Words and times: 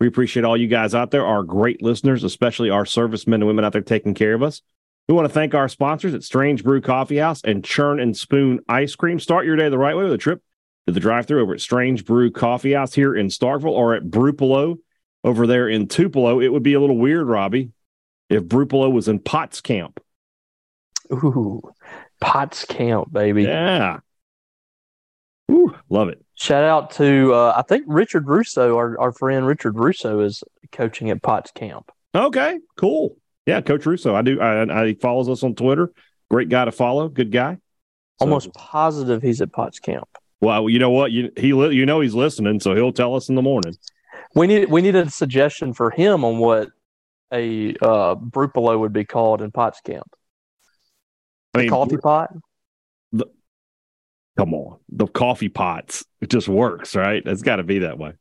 We 0.00 0.06
appreciate 0.06 0.44
all 0.44 0.56
you 0.56 0.68
guys 0.68 0.94
out 0.94 1.10
there, 1.10 1.26
our 1.26 1.42
great 1.42 1.82
listeners, 1.82 2.22
especially 2.22 2.70
our 2.70 2.86
servicemen 2.86 3.42
and 3.42 3.48
women 3.48 3.64
out 3.64 3.72
there 3.72 3.82
taking 3.82 4.14
care 4.14 4.34
of 4.34 4.42
us. 4.42 4.62
We 5.08 5.14
want 5.14 5.26
to 5.26 5.32
thank 5.32 5.54
our 5.54 5.68
sponsors 5.68 6.14
at 6.14 6.22
Strange 6.22 6.62
Brew 6.62 6.80
Coffee 6.80 7.16
House 7.16 7.40
and 7.42 7.64
Churn 7.64 7.98
and 7.98 8.16
Spoon 8.16 8.60
Ice 8.68 8.94
Cream. 8.94 9.18
Start 9.18 9.46
your 9.46 9.56
day 9.56 9.68
the 9.68 9.78
right 9.78 9.96
way 9.96 10.04
with 10.04 10.12
a 10.12 10.18
trip 10.18 10.42
to 10.86 10.92
the 10.92 11.00
drive 11.00 11.26
through 11.26 11.42
over 11.42 11.54
at 11.54 11.60
Strange 11.60 12.04
Brew 12.04 12.30
Coffee 12.30 12.74
House 12.74 12.94
here 12.94 13.16
in 13.16 13.28
Starkville 13.28 13.70
or 13.70 13.94
at 13.94 14.04
Brupolo 14.04 14.76
over 15.24 15.46
there 15.46 15.68
in 15.68 15.88
Tupelo. 15.88 16.40
It 16.40 16.48
would 16.48 16.62
be 16.62 16.74
a 16.74 16.80
little 16.80 16.98
weird, 16.98 17.26
Robbie, 17.26 17.72
if 18.28 18.44
Brupolo 18.44 18.92
was 18.92 19.08
in 19.08 19.18
Potts 19.18 19.60
Camp. 19.60 19.98
Ooh, 21.10 21.62
Potts 22.20 22.66
Camp, 22.66 23.10
baby. 23.10 23.44
Yeah. 23.44 24.00
Ooh, 25.50 25.74
love 25.88 26.10
it. 26.10 26.22
Shout 26.38 26.62
out 26.62 26.92
to 26.92 27.34
uh, 27.34 27.52
I 27.56 27.62
think 27.62 27.84
Richard 27.88 28.28
Russo, 28.28 28.76
our, 28.76 28.98
our 29.00 29.10
friend 29.10 29.44
Richard 29.44 29.76
Russo 29.76 30.20
is 30.20 30.44
coaching 30.70 31.10
at 31.10 31.20
Potts 31.20 31.50
Camp. 31.50 31.90
Okay, 32.14 32.60
cool. 32.76 33.16
Yeah, 33.44 33.60
Coach 33.60 33.84
Russo. 33.84 34.14
I 34.14 34.22
do. 34.22 34.40
I, 34.40 34.82
I 34.82 34.86
he 34.86 34.94
follows 34.94 35.28
us 35.28 35.42
on 35.42 35.56
Twitter. 35.56 35.90
Great 36.30 36.48
guy 36.48 36.64
to 36.64 36.70
follow. 36.70 37.08
Good 37.08 37.32
guy. 37.32 37.54
So, 37.54 38.26
Almost 38.26 38.54
positive 38.54 39.20
he's 39.20 39.40
at 39.40 39.52
Potts 39.52 39.80
Camp. 39.80 40.08
Well, 40.40 40.68
you 40.68 40.78
know 40.78 40.90
what? 40.90 41.10
You 41.10 41.32
he 41.36 41.48
you 41.48 41.84
know 41.84 42.00
he's 42.00 42.14
listening, 42.14 42.60
so 42.60 42.72
he'll 42.76 42.92
tell 42.92 43.16
us 43.16 43.28
in 43.28 43.34
the 43.34 43.42
morning. 43.42 43.74
We 44.36 44.46
need 44.46 44.70
we 44.70 44.80
need 44.80 44.94
a 44.94 45.10
suggestion 45.10 45.74
for 45.74 45.90
him 45.90 46.24
on 46.24 46.38
what 46.38 46.68
a 47.32 47.70
uh, 47.82 48.14
Brupolo 48.14 48.78
would 48.78 48.92
be 48.92 49.04
called 49.04 49.42
in 49.42 49.50
Potts 49.50 49.80
Camp. 49.80 50.08
I 51.54 51.62
mean, 51.62 51.70
coffee 51.70 51.96
pot. 51.96 52.30
Come 54.38 54.54
on, 54.54 54.78
the 54.88 55.08
coffee 55.08 55.48
pots. 55.48 56.04
It 56.20 56.30
just 56.30 56.48
works, 56.48 56.94
right? 56.94 57.20
It's 57.26 57.42
got 57.42 57.56
to 57.56 57.64
be 57.64 57.80
that 57.80 57.98
way. 57.98 58.12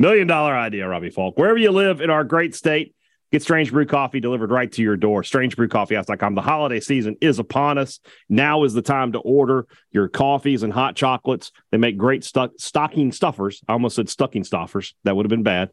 Million 0.00 0.26
dollar 0.26 0.52
idea, 0.52 0.88
Robbie 0.88 1.10
Falk. 1.10 1.38
Wherever 1.38 1.58
you 1.58 1.70
live 1.70 2.00
in 2.00 2.10
our 2.10 2.24
great 2.24 2.56
state, 2.56 2.96
get 3.30 3.42
Strange 3.42 3.70
Brew 3.70 3.86
Coffee 3.86 4.18
delivered 4.18 4.50
right 4.50 4.72
to 4.72 4.82
your 4.82 4.96
door. 4.96 5.22
StrangeBrewCoffeehouse.com. 5.22 6.34
The 6.34 6.42
holiday 6.42 6.80
season 6.80 7.14
is 7.20 7.38
upon 7.38 7.78
us. 7.78 8.00
Now 8.28 8.64
is 8.64 8.74
the 8.74 8.82
time 8.82 9.12
to 9.12 9.20
order 9.20 9.68
your 9.92 10.08
coffees 10.08 10.64
and 10.64 10.72
hot 10.72 10.96
chocolates. 10.96 11.52
They 11.70 11.78
make 11.78 11.96
great 11.96 12.24
stu- 12.24 12.50
stocking 12.58 13.12
stuffers. 13.12 13.62
I 13.68 13.74
almost 13.74 13.94
said 13.94 14.08
stocking 14.08 14.42
stuffers. 14.42 14.96
That 15.04 15.14
would 15.14 15.24
have 15.24 15.30
been 15.30 15.44
bad. 15.44 15.70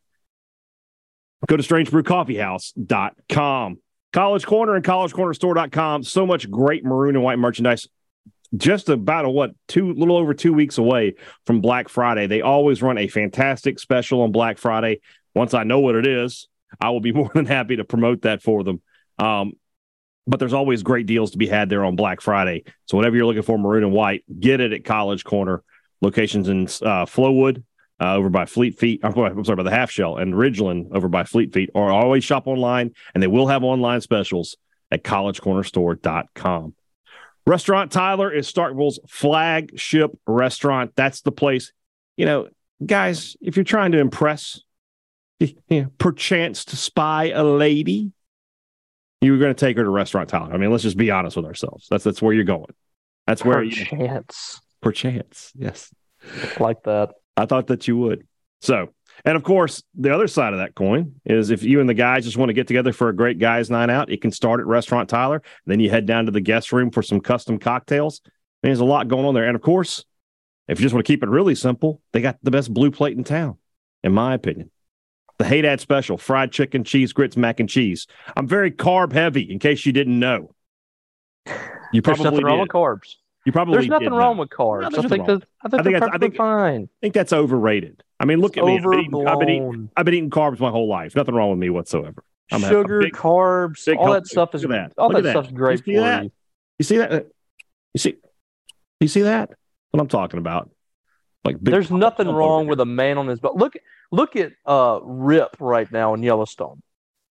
Go 1.48 1.58
to 1.58 1.64
strangebrewcoffeehouse.com. 1.64 3.78
College 4.14 4.46
Corner 4.46 4.76
and 4.76 4.86
collegecornerstore.com. 4.86 6.04
So 6.04 6.28
much 6.28 6.52
great 6.52 6.86
maroon 6.86 7.16
and 7.16 7.24
white 7.24 7.40
merchandise. 7.40 7.88
Just 8.56 8.90
about 8.90 9.26
a 9.26 9.30
what 9.30 9.52
two 9.68 9.94
little 9.94 10.16
over 10.16 10.34
two 10.34 10.54
weeks 10.54 10.78
away 10.78 11.16
from 11.46 11.62
Black 11.62 11.90
Friday. 11.90 12.28
They 12.28 12.42
always 12.42 12.82
run 12.82 12.98
a 12.98 13.08
fantastic 13.08 13.80
special 13.80 14.22
on 14.22 14.32
Black 14.32 14.58
Friday. 14.58 15.02
Once 15.36 15.54
I 15.54 15.64
know 15.64 15.80
what 15.80 15.96
it 15.96 16.08
is, 16.08 16.48
I 16.80 16.90
will 16.92 17.02
be 17.02 17.12
more 17.14 17.32
than 17.34 17.46
happy 17.46 17.76
to 17.76 17.84
promote 17.84 18.22
that 18.22 18.42
for 18.42 18.64
them. 18.64 18.82
Um, 19.20 19.54
but 20.26 20.40
there's 20.40 20.54
always 20.54 20.84
great 20.84 21.08
deals 21.08 21.32
to 21.32 21.38
be 21.38 21.48
had 21.48 21.70
there 21.70 21.86
on 21.86 21.96
Black 21.96 22.22
Friday. 22.22 22.64
So 22.86 22.98
whatever 22.98 23.16
you're 23.16 23.26
looking 23.26 23.44
for, 23.44 23.58
maroon 23.58 23.84
and 23.84 23.94
white, 23.94 24.24
get 24.40 24.60
it 24.60 24.74
at 24.74 24.84
College 24.84 25.24
Corner. 25.24 25.64
Locations 26.02 26.48
in 26.48 26.66
uh, 26.66 27.06
Flowood, 27.06 27.64
uh, 28.00 28.16
over 28.16 28.30
by 28.30 28.46
Fleet 28.46 28.78
Feet. 28.78 29.00
I'm 29.04 29.14
sorry, 29.14 29.56
by 29.56 29.64
the 29.64 29.72
Half 29.72 29.92
Shell 29.92 30.18
and 30.18 30.34
Ridgeland 30.34 30.94
over 30.94 31.08
by 31.08 31.24
Fleet 31.24 31.54
Feet, 31.54 31.70
or 31.74 31.92
always 31.92 32.24
shop 32.24 32.48
online, 32.48 32.92
and 33.14 33.24
they 33.24 33.28
will 33.28 33.48
have 33.48 33.64
online 33.64 34.02
specials 34.02 34.58
at 34.92 35.04
collegecornerstore.com. 35.04 36.76
Restaurant 37.48 37.94
Tyler 37.94 38.30
is 38.30 38.52
Starkville's 38.52 39.00
flagship 39.08 40.12
restaurant. 40.28 40.92
That's 40.98 41.22
the 41.22 41.32
place. 41.32 41.72
You 42.18 42.26
know, 42.26 42.50
guys, 42.86 43.38
if 43.40 43.56
you're 43.56 43.64
trying 43.64 43.94
to 43.94 44.00
impress, 44.00 44.60
you 45.40 45.56
know, 45.70 45.88
perchance 45.98 46.66
to 46.66 46.76
spy 46.76 47.30
a 47.30 47.46
lady, 47.46 48.12
you're 49.22 49.38
going 49.38 49.56
to 49.56 49.60
take 49.60 49.78
her 49.78 49.84
to 49.84 49.90
Restaurant 49.90 50.28
Tyler. 50.28 50.54
I 50.54 50.58
mean, 50.58 50.72
let's 50.72 50.84
just 50.84 50.98
be 50.98 51.10
honest 51.10 51.38
with 51.38 51.46
ourselves. 51.46 51.88
That's 51.90 52.04
that's 52.04 52.22
where 52.22 52.34
you're 52.34 52.44
going. 52.44 52.74
That's 53.28 53.46
where 53.46 53.64
you 53.64 53.86
perchance. 53.86 54.60
you 54.62 54.78
perchance. 54.82 55.54
Yes, 55.56 55.96
like 56.60 56.84
that. 56.84 57.12
I 57.38 57.46
thought 57.46 57.68
that 57.68 57.88
you 57.88 57.96
would. 57.96 58.28
So, 58.60 58.90
and 59.26 59.36
of 59.36 59.44
course, 59.44 59.84
the 59.96 60.14
other 60.14 60.28
side 60.28 60.54
of 60.54 60.60
that 60.60 60.76
coin 60.76 61.16
is 61.26 61.50
if 61.50 61.64
you 61.64 61.80
and 61.80 61.90
the 61.90 61.94
guys 61.94 62.26
just 62.26 62.38
want 62.38 62.50
to 62.50 62.54
get 62.54 62.68
together 62.68 62.94
for 62.94 63.10
a 63.10 63.16
great 63.16 63.40
guys' 63.40 63.70
night 63.70 63.90
out, 63.90 64.12
it 64.12 64.22
can 64.22 64.32
start 64.32 64.60
at 64.60 64.68
Restaurant 64.68 65.10
Tyler. 65.10 65.42
Then 65.66 65.80
you 65.80 65.90
head 65.90 66.06
down 66.06 66.26
to 66.26 66.32
the 66.32 66.42
guest 66.42 66.72
room 66.72 66.92
for 66.92 67.02
some 67.02 67.20
custom 67.20 67.60
cocktails. 67.60 68.22
I 68.26 68.30
mean, 68.68 68.72
there's 68.72 68.80
a 68.80 68.86
lot 68.86 69.08
going 69.08 69.26
on 69.26 69.34
there. 69.34 69.46
And 69.46 69.56
of 69.56 69.62
course, 69.62 70.06
if 70.68 70.80
you 70.80 70.84
just 70.84 70.94
want 70.94 71.06
to 71.06 71.12
keep 71.12 71.24
it 71.24 71.30
really 71.30 71.56
simple, 71.56 72.02
they 72.14 72.22
got 72.22 72.38
the 72.44 72.52
best 72.52 72.74
blue 72.74 72.92
plate 72.92 73.18
in 73.18 73.24
town, 73.24 73.58
in 74.04 74.14
my 74.14 74.34
opinion. 74.34 74.72
The 75.38 75.46
Haydad 75.46 75.80
special, 75.80 76.18
fried 76.18 76.52
chicken, 76.52 76.84
cheese 76.84 77.14
grits, 77.14 77.38
mac 77.38 77.60
and 77.60 77.70
cheese. 77.70 78.08
I'm 78.36 78.48
very 78.48 78.72
carb 78.72 79.14
heavy, 79.14 79.52
in 79.52 79.60
case 79.60 79.86
you 79.86 79.92
didn't 79.92 80.20
know. 80.20 80.56
You 81.94 82.02
probably 82.02 82.24
There's 82.24 82.34
nothing 82.34 82.46
wrong 82.46 82.60
with 82.60 82.70
carbs. 82.70 83.16
You 83.48 83.54
probably 83.54 83.76
there's 83.76 83.88
nothing 83.88 84.10
wrong 84.10 84.36
know. 84.36 84.42
with 84.42 84.50
carbs. 84.50 84.92
No, 84.92 85.00
I 85.00 85.08
think 85.08 85.26
that 85.26 85.42
I 85.64 85.70
think, 85.70 85.96
I 85.96 86.00
think, 86.02 86.16
I 86.16 86.18
think 86.18 86.36
fine. 86.36 86.82
I 86.84 86.98
think 87.00 87.14
that's 87.14 87.32
overrated. 87.32 88.04
I 88.20 88.26
mean, 88.26 88.42
look 88.42 88.58
it's 88.58 88.62
at 88.62 88.66
me. 88.66 88.76
I've 88.76 88.84
been, 88.84 89.00
eating, 89.00 89.26
I've 89.26 89.40
been, 89.40 89.50
eating, 89.50 89.90
I've 89.96 90.06
been 90.06 90.14
eating 90.16 90.30
carbs 90.30 90.60
my 90.60 90.70
whole 90.70 90.90
life. 90.90 91.16
Nothing 91.16 91.34
wrong 91.34 91.52
with 91.52 91.60
me 91.60 91.70
whatsoever. 91.70 92.26
I'm 92.52 92.60
Sugar, 92.60 93.04
big, 93.04 93.14
carbs, 93.14 93.86
big 93.86 93.98
all 94.00 94.12
that 94.12 94.28
stuff 94.28 94.54
is 94.54 94.64
that. 94.64 94.92
all 94.98 95.14
that, 95.14 95.24
that 95.24 95.32
stuff's 95.32 95.50
great 95.50 95.88
you 95.88 95.96
for 95.96 96.02
that? 96.02 96.24
you. 96.26 96.32
You 96.80 96.84
see 96.84 96.98
that? 96.98 97.28
You 97.94 98.00
see? 98.00 98.16
You 99.00 99.08
see 99.08 99.22
that? 99.22 99.52
What 99.92 100.02
I'm 100.02 100.10
talking 100.10 100.40
about? 100.40 100.70
Like 101.46 101.56
there's 101.62 101.90
nothing 101.90 102.28
wrong 102.28 102.68
with 102.68 102.82
a 102.82 102.86
man 102.86 103.18
on 103.18 103.30
his 103.30 103.40
butt. 103.40 103.56
Look, 103.56 103.76
look 104.12 104.36
at 104.36 104.52
uh, 104.66 105.00
Rip 105.04 105.56
right 105.62 105.90
now 105.90 106.16
in 106.16 106.22
Yellowstone. 106.22 106.84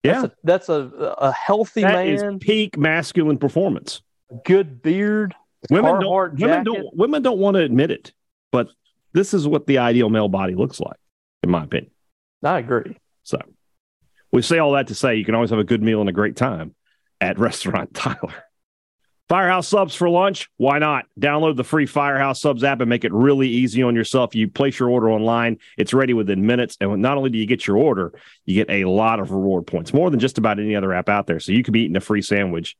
Yeah, 0.03 0.23
that's 0.23 0.25
a, 0.25 0.37
that's 0.43 0.69
a, 0.71 1.15
a 1.19 1.31
healthy 1.31 1.83
that 1.83 2.05
man. 2.05 2.41
peak 2.41 2.77
masculine 2.77 3.39
performance. 3.39 4.03
Good 4.45 4.83
beard. 4.83 5.37
Women 5.69 6.01
don't, 6.01 6.39
women 6.39 6.65
don't 6.65 6.97
women 6.97 7.23
don't 7.23 7.39
want 7.39 7.57
to 7.57 7.63
admit 7.63 7.91
it, 7.91 8.13
but 8.51 8.69
this 9.13 9.35
is 9.35 9.47
what 9.47 9.67
the 9.67 9.79
ideal 9.79 10.09
male 10.09 10.29
body 10.29 10.55
looks 10.55 10.81
like, 10.81 10.97
in 11.43 11.51
my 11.51 11.65
opinion. 11.65 11.93
I 12.43 12.59
agree. 12.59 12.97
So 13.25 13.39
we 14.33 14.43
say 14.43 14.59
all 14.59 14.73
that 14.73 14.87
to 14.89 14.95
say 14.95 15.17
you 15.17 15.25
can 15.25 15.35
always 15.35 15.51
have 15.51 15.59
a 15.59 15.65
good 15.65 15.83
meal 15.83 16.01
and 16.01 16.09
a 16.09 16.13
great 16.13 16.37
time 16.37 16.75
at 17.21 17.39
Restaurant 17.39 17.93
Tyler. 17.93 18.45
Firehouse 19.29 19.69
subs 19.69 19.95
for 19.95 20.09
lunch? 20.09 20.51
Why 20.57 20.81
not? 20.81 21.05
Download 21.19 21.55
the 21.55 21.63
free 21.63 21.87
Firehouse 21.87 22.41
subs 22.41 22.65
app 22.65 22.81
and 22.81 22.91
make 22.91 23.05
it 23.05 23.13
really 23.13 23.47
easy 23.47 23.81
on 23.81 23.95
yourself. 23.95 24.35
You 24.35 24.49
place 24.49 24.81
your 24.81 24.91
order 24.91 25.09
online, 25.09 25.59
it's 25.79 25.95
ready 25.95 26.15
within 26.15 26.47
minutes. 26.47 26.77
And 26.81 27.01
not 27.01 27.17
only 27.17 27.31
do 27.31 27.39
you 27.39 27.47
get 27.47 27.65
your 27.65 27.77
order, 27.77 28.13
you 28.45 28.57
get 28.57 28.69
a 28.69 28.87
lot 28.87 29.21
of 29.21 29.31
reward 29.31 29.69
points, 29.69 29.95
more 29.95 30.11
than 30.11 30.19
just 30.19 30.39
about 30.39 30.59
any 30.59 30.75
other 30.75 30.93
app 30.93 31.09
out 31.09 31.29
there. 31.29 31.39
So 31.39 31.53
you 31.53 31.63
could 31.63 31.73
be 31.73 31.83
eating 31.83 31.95
a 31.95 32.01
free 32.01 32.23
sandwich 32.23 32.77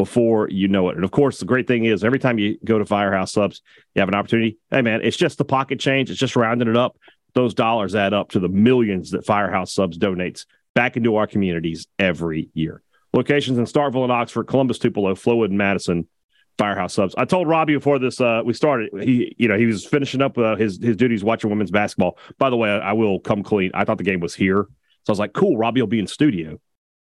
before 0.00 0.48
you 0.48 0.66
know 0.66 0.88
it. 0.88 0.96
And 0.96 1.04
of 1.04 1.10
course, 1.10 1.40
the 1.40 1.44
great 1.44 1.66
thing 1.66 1.84
is 1.84 2.04
every 2.04 2.18
time 2.18 2.38
you 2.38 2.56
go 2.64 2.78
to 2.78 2.86
Firehouse 2.86 3.32
Subs, 3.32 3.60
you 3.94 4.00
have 4.00 4.08
an 4.08 4.14
opportunity. 4.14 4.56
Hey, 4.70 4.80
man, 4.80 5.02
it's 5.02 5.16
just 5.18 5.36
the 5.36 5.44
pocket 5.44 5.78
change. 5.78 6.08
It's 6.08 6.18
just 6.18 6.36
rounding 6.36 6.68
it 6.68 6.76
up. 6.76 6.96
Those 7.34 7.52
dollars 7.52 7.94
add 7.94 8.14
up 8.14 8.30
to 8.30 8.40
the 8.40 8.48
millions 8.48 9.10
that 9.10 9.26
Firehouse 9.26 9.74
Subs 9.74 9.98
donates 9.98 10.46
back 10.74 10.96
into 10.96 11.16
our 11.16 11.26
communities 11.26 11.86
every 11.98 12.48
year. 12.54 12.80
Locations 13.12 13.58
in 13.58 13.66
Starkville 13.66 14.04
and 14.04 14.10
Oxford, 14.10 14.44
Columbus, 14.44 14.78
Tupelo, 14.78 15.14
Flowood, 15.14 15.46
and 15.46 15.58
Madison. 15.58 16.08
Firehouse 16.56 16.94
Subs. 16.94 17.14
I 17.16 17.24
told 17.26 17.48
Robbie 17.48 17.74
before 17.74 17.98
this 17.98 18.20
uh, 18.20 18.42
we 18.44 18.52
started. 18.52 18.90
He, 19.02 19.34
you 19.38 19.48
know, 19.48 19.56
he 19.56 19.64
was 19.64 19.86
finishing 19.86 20.20
up 20.20 20.36
uh, 20.36 20.56
his 20.56 20.78
his 20.82 20.96
duties 20.96 21.24
watching 21.24 21.48
women's 21.48 21.70
basketball. 21.70 22.18
By 22.38 22.50
the 22.50 22.56
way, 22.56 22.68
I, 22.68 22.90
I, 22.90 22.92
will 22.92 23.18
come 23.18 23.42
clean. 23.42 23.70
I 23.72 23.86
thought 23.86 23.96
the 23.96 24.04
game 24.04 24.20
was 24.20 24.34
here, 24.34 24.66
so 25.04 25.10
I 25.10 25.12
was 25.12 25.18
like, 25.18 25.32
"Cool, 25.32 25.56
Robbie 25.56 25.80
will 25.80 25.88
be 25.88 26.00
in 26.00 26.06
studio." 26.06 26.60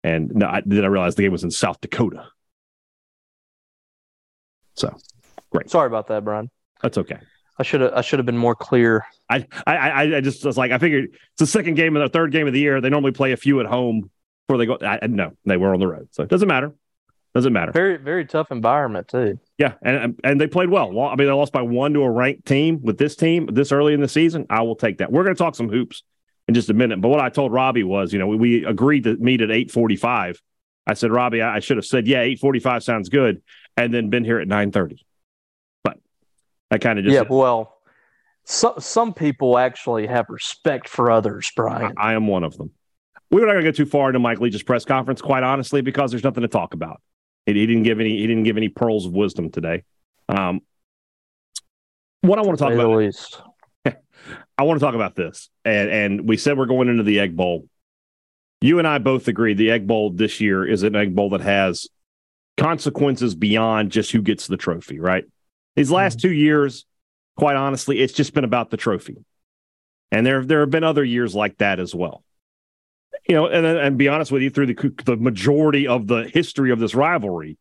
And 0.05 0.33
no, 0.37 0.47
I, 0.47 0.63
then 0.65 0.85
I 0.85 0.87
realized 0.87 1.19
the 1.19 1.23
game 1.23 1.33
was 1.33 1.43
in 1.43 1.51
South 1.51 1.81
Dakota. 1.81 2.29
So 4.81 4.97
Great. 5.51 5.69
Sorry 5.71 5.87
about 5.87 6.07
that, 6.09 6.25
Brian. 6.25 6.51
That's 6.83 6.97
okay. 6.99 7.19
I 7.59 7.63
should 7.63 7.83
have 7.83 7.93
I 7.93 8.01
should 8.01 8.19
have 8.19 8.27
been 8.27 8.39
more 8.39 8.55
clear. 8.55 9.05
I 9.29 9.47
I 9.67 10.17
I 10.17 10.21
just 10.21 10.45
was 10.45 10.57
like 10.57 10.71
I 10.71 10.79
figured 10.79 11.05
it's 11.13 11.39
the 11.39 11.47
second 11.47 11.75
game 11.75 11.97
of 11.97 12.03
the 12.03 12.09
third 12.09 12.33
game 12.33 12.47
of 12.47 12.53
the 12.53 12.61
year. 12.61 12.81
They 12.81 12.89
normally 12.89 13.13
play 13.13 13.33
a 13.33 13.37
few 13.37 13.61
at 13.61 13.67
home 13.67 14.11
before 14.47 14.59
they 14.59 14.67
go. 14.67 14.79
I, 14.81 15.07
no, 15.07 15.33
they 15.45 15.57
were 15.57 15.75
on 15.75 15.81
the 15.81 15.87
road, 15.87 16.09
so 16.13 16.23
it 16.23 16.31
doesn't 16.31 16.49
matter. 16.49 16.73
Doesn't 17.35 17.53
matter. 17.53 17.71
Very 17.73 17.97
very 17.97 18.25
tough 18.25 18.51
environment 18.51 19.09
too. 19.09 19.39
Yeah, 19.59 19.75
and 19.83 20.19
and 20.25 20.41
they 20.41 20.47
played 20.47 20.71
well. 20.71 20.99
I 21.01 21.17
mean, 21.17 21.27
they 21.27 21.33
lost 21.33 21.53
by 21.53 21.63
one 21.63 21.93
to 21.95 22.03
a 22.03 22.11
ranked 22.11 22.47
team 22.47 22.81
with 22.83 22.97
this 22.97 23.15
team 23.15 23.47
this 23.53 23.73
early 23.73 23.93
in 23.93 24.01
the 24.01 24.09
season. 24.09 24.47
I 24.49 24.63
will 24.63 24.77
take 24.77 24.99
that. 24.99 25.13
We're 25.13 25.25
going 25.25 25.37
to 25.37 25.39
talk 25.39 25.55
some 25.55 25.69
hoops 25.69 26.03
in 26.49 26.55
just 26.55 26.71
a 26.71 26.75
minute. 26.75 27.01
But 27.01 27.09
what 27.09 27.21
I 27.21 27.29
told 27.29 27.53
Robbie 27.53 27.85
was, 27.85 28.13
you 28.13 28.19
know, 28.19 28.27
we, 28.27 28.37
we 28.37 28.65
agreed 28.65 29.05
to 29.05 29.17
meet 29.17 29.43
at 29.43 29.51
eight 29.51 29.71
forty 29.71 29.97
five. 29.97 30.41
I 30.87 30.95
said, 30.95 31.13
Robbie, 31.13 31.43
I, 31.43 31.57
I 31.57 31.61
should 31.61 31.77
have 31.77 31.87
said, 31.87 32.09
yeah, 32.09 32.23
eight 32.23 32.41
forty 32.41 32.59
five 32.59 32.83
sounds 32.83 33.11
good, 33.11 33.43
and 33.85 33.95
then 33.95 34.11
been 34.11 34.25
here 34.25 34.39
at 34.39 34.49
nine 34.49 34.73
thirty. 34.73 35.05
But 35.85 35.99
I 36.71 36.79
kind 36.79 36.99
of 36.99 37.05
just 37.05 37.15
yeah. 37.15 37.23
Well, 37.29 37.77
so, 38.45 38.75
some 38.79 39.15
people 39.15 39.59
actually 39.59 40.07
have 40.07 40.27
respect 40.29 40.89
for 40.89 41.11
others, 41.11 41.51
Brian. 41.55 41.95
I, 41.97 42.11
I 42.11 42.15
am 42.15 42.27
one 42.27 42.45
of 42.45 42.57
them. 42.57 42.71
We 43.31 43.43
are 43.43 43.47
not 43.47 43.53
going 43.53 43.65
to 43.65 43.71
go 43.71 43.77
too 43.77 43.87
far 43.87 44.09
into 44.09 44.19
Mike 44.19 44.41
Leach's 44.41 44.63
press 44.63 44.85
conference, 44.85 45.23
quite 45.23 45.45
honestly, 45.45 45.83
because 45.83 46.11
there's 46.11 46.25
nothing 46.25 46.43
to 46.43 46.49
talk 46.49 46.75
about. 46.75 47.01
He, 47.47 47.53
he 47.53 47.67
didn't 47.67 47.85
give 47.85 48.01
any. 48.01 48.19
He 48.19 48.27
didn't 48.27 48.45
give 48.45 48.57
any 48.57 48.69
pearls 48.69 49.07
of 49.07 49.13
wisdom 49.13 49.51
today. 49.51 49.85
Um, 50.29 50.63
what 52.23 52.39
I 52.39 52.43
want 52.43 52.59
to 52.59 52.65
talk 52.65 52.73
about, 52.73 52.97
least. 52.97 53.41
I 53.87 54.63
want 54.63 54.81
to 54.81 54.85
talk 54.85 54.95
about 54.95 55.15
this, 55.15 55.49
and 55.65 55.91
and 55.91 56.29
we 56.29 56.37
said 56.37 56.59
we're 56.59 56.67
going 56.67 56.89
into 56.89 57.03
the 57.03 57.21
Egg 57.21 57.37
Bowl. 57.37 57.69
You 58.61 58.79
and 58.79 58.87
I 58.87 58.99
both 58.99 59.29
agree 59.29 59.55
the 59.55 59.71
Egg 59.71 59.87
Bowl 59.87 60.11
this 60.11 60.41
year 60.41 60.67
is 60.67 60.83
an 60.83 60.95
Egg 60.95 61.15
Bowl 61.15 61.31
that 61.31 61.41
has 61.41 61.89
consequences 62.61 63.35
beyond 63.35 63.91
just 63.91 64.13
who 64.13 64.23
gets 64.23 64.47
the 64.47 64.57
trophy. 64.57 65.01
Right? 65.01 65.25
These 65.75 65.91
last 65.91 66.19
mm-hmm. 66.19 66.29
two 66.29 66.35
years, 66.35 66.87
quite 67.37 67.57
honestly, 67.57 67.99
it's 68.01 68.13
just 68.13 68.35
been 68.35 68.45
about 68.45 68.71
the 68.71 68.77
trophy, 68.77 69.17
and 70.13 70.25
there 70.25 70.45
there 70.45 70.61
have 70.61 70.71
been 70.71 70.85
other 70.85 71.05
years 71.05 71.35
like 71.35 71.59
that 71.59 71.81
as 71.81 71.95
well 71.95 72.23
you 73.29 73.35
know, 73.35 73.47
and 73.47 73.65
and 73.67 73.99
be 73.99 74.09
honest 74.09 74.33
with 74.33 74.43
you, 74.43 74.51
through 74.51 74.67
the 74.67 74.95
the 75.05 75.17
majority 75.17 75.87
of 75.87 76.07
the 76.07 76.25
history 76.33 76.71
of 76.71 76.79
this 76.79 76.95
rivalry, 76.95 77.59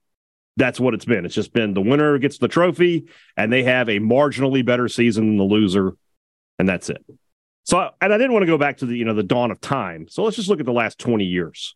that's 0.57 0.79
what 0.79 0.93
it's 0.93 1.05
been. 1.05 1.25
It's 1.25 1.35
just 1.35 1.53
been 1.53 1.73
the 1.73 1.81
winner 1.81 2.17
gets 2.17 2.37
the 2.37 2.47
trophy, 2.47 3.07
and 3.37 3.51
they 3.51 3.63
have 3.63 3.89
a 3.89 3.99
marginally 3.99 4.65
better 4.65 4.87
season 4.87 5.27
than 5.27 5.37
the 5.37 5.43
loser, 5.43 5.93
and 6.57 6.67
that's 6.67 6.89
it. 6.89 7.03
So, 7.65 7.89
and 8.01 8.13
I 8.13 8.17
didn't 8.17 8.33
want 8.33 8.43
to 8.43 8.47
go 8.47 8.57
back 8.57 8.77
to 8.77 8.85
the 8.85 8.95
you 8.95 9.05
know 9.05 9.13
the 9.13 9.23
dawn 9.23 9.51
of 9.51 9.61
time. 9.61 10.07
So 10.09 10.23
let's 10.23 10.35
just 10.35 10.49
look 10.49 10.59
at 10.59 10.65
the 10.65 10.73
last 10.73 10.97
twenty 10.97 11.25
years 11.25 11.75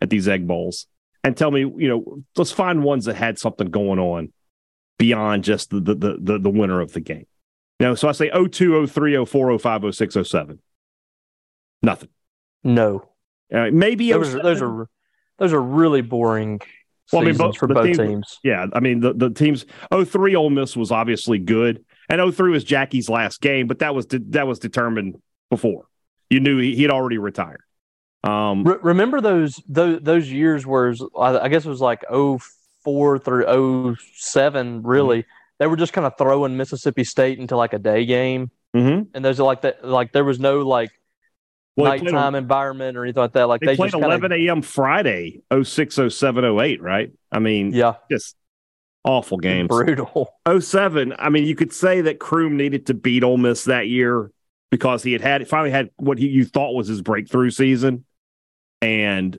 at 0.00 0.10
these 0.10 0.28
egg 0.28 0.46
bowls 0.46 0.86
and 1.24 1.36
tell 1.36 1.50
me, 1.50 1.60
you 1.60 1.88
know, 1.88 2.22
let's 2.36 2.52
find 2.52 2.84
ones 2.84 3.06
that 3.06 3.16
had 3.16 3.38
something 3.38 3.70
going 3.70 3.98
on 3.98 4.32
beyond 4.98 5.42
just 5.42 5.70
the 5.70 5.80
the 5.80 6.18
the, 6.20 6.38
the 6.38 6.50
winner 6.50 6.80
of 6.80 6.92
the 6.92 7.00
game. 7.00 7.26
You 7.80 7.88
know, 7.88 7.94
so 7.96 8.08
I 8.08 8.12
say 8.12 8.30
02, 8.30 8.86
03, 8.86 9.24
04, 9.24 9.58
05, 9.58 9.94
06, 9.94 10.16
07. 10.22 10.60
Nothing. 11.82 12.08
No. 12.62 13.08
Uh, 13.52 13.70
maybe 13.72 14.12
those 14.12 14.34
are, 14.34 14.42
those 14.42 14.62
are 14.62 14.88
those 15.38 15.52
are 15.52 15.60
really 15.60 16.00
boring 16.00 16.60
well, 17.12 17.22
I 17.22 17.26
mean, 17.26 17.36
both, 17.36 17.58
for 17.58 17.66
both 17.66 17.84
teams, 17.84 17.98
teams, 17.98 18.38
Yeah, 18.42 18.66
I 18.72 18.80
mean 18.80 19.00
the 19.00 19.12
the 19.12 19.30
teams. 19.30 19.66
03 19.92 20.34
Ole 20.36 20.50
Miss 20.50 20.76
was 20.76 20.90
obviously 20.90 21.38
good, 21.38 21.84
and 22.08 22.34
03 22.34 22.50
was 22.50 22.64
Jackie's 22.64 23.08
last 23.08 23.40
game, 23.40 23.66
but 23.66 23.80
that 23.80 23.94
was 23.94 24.06
de- 24.06 24.20
that 24.30 24.46
was 24.46 24.58
determined 24.58 25.16
before. 25.50 25.86
You 26.30 26.40
knew 26.40 26.58
he, 26.58 26.80
had 26.82 26.90
already 26.90 27.18
retired. 27.18 27.60
Um, 28.24 28.64
Re- 28.64 28.78
remember 28.82 29.20
those 29.20 29.60
those 29.68 30.00
those 30.02 30.30
years 30.30 30.66
where 30.66 30.94
I 31.18 31.48
guess 31.48 31.66
it 31.66 31.68
was 31.68 31.82
like 31.82 32.04
04 32.08 33.18
through 33.18 33.96
07, 34.16 34.82
Really, 34.82 35.18
mm-hmm. 35.18 35.28
they 35.58 35.66
were 35.66 35.76
just 35.76 35.92
kind 35.92 36.06
of 36.06 36.16
throwing 36.16 36.56
Mississippi 36.56 37.04
State 37.04 37.38
into 37.38 37.54
like 37.54 37.74
a 37.74 37.78
day 37.78 38.06
game, 38.06 38.50
mm-hmm. 38.74 39.02
and 39.14 39.24
there's 39.24 39.38
like 39.38 39.60
that 39.62 39.84
like 39.84 40.12
there 40.12 40.24
was 40.24 40.40
no 40.40 40.60
like 40.60 40.90
well, 41.76 41.90
nighttime 41.90 42.34
environment 42.34 42.96
or 42.96 43.04
anything 43.04 43.20
like 43.20 43.32
that. 43.32 43.46
Like 43.46 43.60
they, 43.60 43.68
they 43.68 43.76
played 43.76 43.92
11 43.92 44.32
a.m. 44.32 44.62
Friday, 44.62 45.42
06, 45.62 45.98
07, 46.08 46.44
08, 46.44 46.80
right? 46.80 47.12
I 47.30 47.40
mean, 47.40 47.74
yeah, 47.74 47.96
just 48.10 48.36
awful 49.04 49.36
games. 49.36 49.68
Brutal. 49.68 50.32
07, 50.60 51.14
I 51.18 51.28
mean, 51.28 51.44
you 51.44 51.54
could 51.54 51.74
say 51.74 52.00
that 52.00 52.20
Croom 52.20 52.56
needed 52.56 52.86
to 52.86 52.94
beat 52.94 53.22
Ole 53.22 53.36
Miss 53.36 53.64
that 53.64 53.86
year 53.86 54.30
because 54.70 55.02
he 55.02 55.12
had 55.12 55.20
had 55.20 55.46
finally 55.46 55.70
had 55.70 55.90
what 55.96 56.16
he, 56.18 56.28
you 56.28 56.46
thought 56.46 56.72
was 56.74 56.88
his 56.88 57.02
breakthrough 57.02 57.50
season. 57.50 58.06
And, 58.84 59.38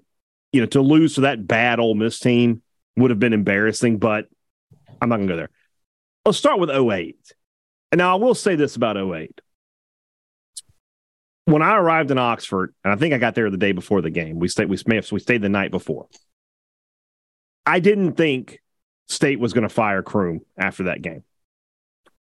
you 0.52 0.62
know, 0.62 0.68
to 0.68 0.82
lose 0.82 1.16
to 1.16 1.22
that 1.22 1.46
bad 1.46 1.80
Ole 1.80 1.94
Miss 1.94 2.20
team 2.20 2.64
would 2.98 3.12
have 3.12 3.20
been 3.20 3.34
embarrassing, 3.34 4.00
but 4.00 4.28
I'm 5.00 5.10
not 5.10 5.18
going 5.18 5.28
to 5.28 5.34
go 5.34 5.38
there. 5.38 5.50
Let's 6.26 6.38
start 6.38 6.60
with 6.60 6.72
08. 6.72 7.16
And 7.92 8.00
now 8.00 8.14
I 8.14 8.20
will 8.20 8.34
say 8.34 8.56
this 8.56 8.76
about 8.76 8.98
08 8.98 9.40
when 11.46 11.62
I 11.62 11.78
arrived 11.78 12.12
in 12.12 12.18
Oxford, 12.18 12.74
and 12.84 12.92
I 12.92 12.96
think 12.96 13.14
I 13.14 13.18
got 13.18 13.36
there 13.36 13.50
the 13.50 13.58
day 13.58 13.72
before 13.72 14.02
the 14.02 14.10
game. 14.10 14.40
We 14.40 14.48
stayed. 14.48 14.68
We 14.68 14.78
we 15.12 15.20
stayed 15.20 15.42
the 15.42 15.50
night 15.50 15.72
before. 15.72 16.08
I 17.66 17.80
didn't 17.80 18.14
think 18.14 18.62
State 19.08 19.40
was 19.40 19.54
going 19.54 19.68
to 19.68 19.70
fire 19.70 20.02
Croom 20.02 20.42
after 20.58 20.84
that 20.84 21.02
game. 21.02 21.24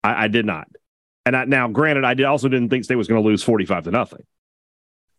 I, 0.03 0.25
I 0.25 0.27
did 0.27 0.45
not. 0.45 0.67
And 1.25 1.37
I, 1.37 1.45
now, 1.45 1.67
granted, 1.67 2.03
I 2.03 2.15
did 2.15 2.25
also 2.25 2.49
didn't 2.49 2.69
think 2.69 2.83
State 2.83 2.95
was 2.95 3.07
going 3.07 3.21
to 3.21 3.27
lose 3.27 3.43
forty-five 3.43 3.83
to 3.83 3.91
nothing. 3.91 4.23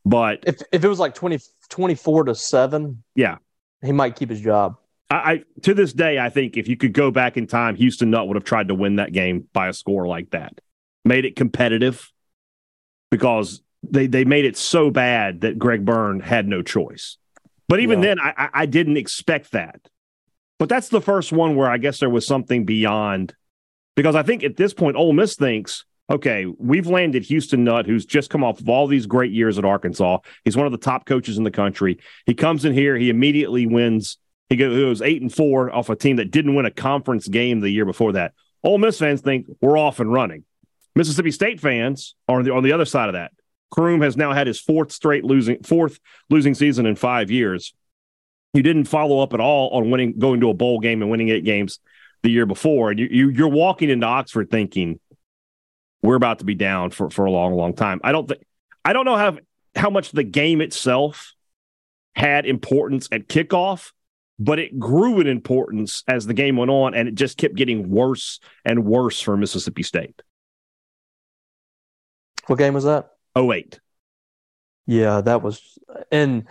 But 0.04 0.44
if 0.46 0.62
if 0.72 0.84
it 0.84 0.88
was 0.88 0.98
like 0.98 1.14
20, 1.14 1.38
24 1.68 2.24
to 2.24 2.34
seven, 2.34 3.02
yeah, 3.14 3.38
he 3.82 3.92
might 3.92 4.16
keep 4.16 4.30
his 4.30 4.40
job. 4.40 4.76
I, 5.10 5.14
I 5.14 5.44
to 5.62 5.74
this 5.74 5.92
day, 5.92 6.18
I 6.18 6.28
think 6.28 6.56
if 6.56 6.68
you 6.68 6.76
could 6.76 6.92
go 6.92 7.10
back 7.10 7.36
in 7.36 7.46
time, 7.46 7.76
Houston 7.76 8.10
Nutt 8.10 8.26
would 8.26 8.36
have 8.36 8.44
tried 8.44 8.68
to 8.68 8.74
win 8.74 8.96
that 8.96 9.12
game 9.12 9.48
by 9.52 9.68
a 9.68 9.72
score 9.72 10.06
like 10.06 10.30
that, 10.30 10.60
made 11.04 11.24
it 11.24 11.36
competitive 11.36 12.10
because 13.10 13.62
they 13.82 14.06
they 14.06 14.24
made 14.24 14.44
it 14.44 14.56
so 14.56 14.90
bad 14.90 15.42
that 15.42 15.58
Greg 15.58 15.84
Byrne 15.84 16.20
had 16.20 16.48
no 16.48 16.62
choice. 16.62 17.18
But 17.68 17.80
even 17.80 18.00
yeah. 18.00 18.08
then, 18.08 18.20
I, 18.20 18.48
I 18.52 18.66
didn't 18.66 18.96
expect 18.96 19.52
that. 19.52 19.80
But 20.58 20.68
that's 20.68 20.88
the 20.88 21.00
first 21.00 21.32
one 21.32 21.56
where 21.56 21.70
I 21.70 21.78
guess 21.78 22.00
there 22.00 22.10
was 22.10 22.26
something 22.26 22.64
beyond, 22.64 23.34
because 23.96 24.14
I 24.14 24.22
think 24.22 24.44
at 24.44 24.56
this 24.56 24.74
point, 24.74 24.96
Ole 24.96 25.12
Miss 25.12 25.36
thinks, 25.36 25.84
okay, 26.10 26.46
we've 26.58 26.86
landed 26.86 27.24
Houston 27.24 27.64
Nutt, 27.64 27.86
who's 27.86 28.04
just 28.04 28.30
come 28.30 28.44
off 28.44 28.60
of 28.60 28.68
all 28.68 28.86
these 28.86 29.06
great 29.06 29.32
years 29.32 29.58
at 29.58 29.64
Arkansas. 29.64 30.18
He's 30.44 30.56
one 30.56 30.66
of 30.66 30.72
the 30.72 30.78
top 30.78 31.06
coaches 31.06 31.38
in 31.38 31.44
the 31.44 31.50
country. 31.50 31.98
He 32.26 32.34
comes 32.34 32.64
in 32.64 32.72
here, 32.72 32.96
he 32.96 33.10
immediately 33.10 33.66
wins. 33.66 34.18
He 34.48 34.56
goes 34.56 35.00
eight 35.00 35.22
and 35.22 35.32
four 35.32 35.74
off 35.74 35.88
a 35.88 35.96
team 35.96 36.16
that 36.16 36.30
didn't 36.30 36.54
win 36.54 36.66
a 36.66 36.70
conference 36.70 37.26
game 37.26 37.60
the 37.60 37.70
year 37.70 37.86
before 37.86 38.12
that. 38.12 38.32
Ole 38.62 38.78
Miss 38.78 38.98
fans 38.98 39.22
think 39.22 39.46
we're 39.60 39.78
off 39.78 39.98
and 39.98 40.12
running. 40.12 40.44
Mississippi 40.94 41.30
State 41.30 41.60
fans 41.60 42.14
are 42.28 42.38
on 42.38 42.44
the, 42.44 42.52
on 42.52 42.62
the 42.62 42.72
other 42.72 42.84
side 42.84 43.08
of 43.08 43.14
that. 43.14 43.32
Croom 43.70 44.02
has 44.02 44.16
now 44.16 44.34
had 44.34 44.46
his 44.46 44.60
fourth 44.60 44.92
straight 44.92 45.24
losing 45.24 45.62
fourth 45.62 45.98
losing 46.28 46.54
season 46.54 46.84
in 46.84 46.94
five 46.94 47.30
years. 47.30 47.72
You 48.52 48.62
didn't 48.62 48.84
follow 48.84 49.20
up 49.20 49.32
at 49.32 49.40
all 49.40 49.70
on 49.70 49.90
winning, 49.90 50.18
going 50.18 50.40
to 50.40 50.50
a 50.50 50.54
bowl 50.54 50.78
game 50.78 51.00
and 51.00 51.10
winning 51.10 51.30
eight 51.30 51.44
games 51.44 51.80
the 52.22 52.30
year 52.30 52.44
before. 52.44 52.90
And 52.90 53.00
you, 53.00 53.08
you 53.10 53.28
you're 53.30 53.48
walking 53.48 53.88
into 53.88 54.06
Oxford 54.06 54.50
thinking 54.50 55.00
we're 56.02 56.16
about 56.16 56.40
to 56.40 56.44
be 56.44 56.54
down 56.54 56.90
for, 56.90 57.08
for 57.10 57.24
a 57.24 57.30
long, 57.30 57.54
long 57.54 57.74
time. 57.74 58.00
I 58.02 58.12
don't 58.12 58.28
think 58.28 58.42
I 58.84 58.92
don't 58.92 59.04
know 59.04 59.16
how 59.16 59.38
how 59.74 59.90
much 59.90 60.10
the 60.10 60.24
game 60.24 60.60
itself 60.60 61.32
had 62.14 62.44
importance 62.44 63.08
at 63.10 63.28
kickoff, 63.28 63.92
but 64.38 64.58
it 64.58 64.78
grew 64.78 65.20
in 65.20 65.26
importance 65.26 66.02
as 66.08 66.26
the 66.26 66.34
game 66.34 66.56
went 66.56 66.70
on, 66.70 66.94
and 66.94 67.08
it 67.08 67.14
just 67.14 67.38
kept 67.38 67.54
getting 67.54 67.88
worse 67.88 68.40
and 68.64 68.84
worse 68.84 69.20
for 69.20 69.36
Mississippi 69.36 69.82
State. 69.82 70.20
What 72.48 72.58
game 72.58 72.74
was 72.74 72.84
that? 72.84 73.10
08. 73.36 73.80
Yeah, 74.86 75.20
that 75.20 75.42
was 75.42 75.78
and 76.10 76.44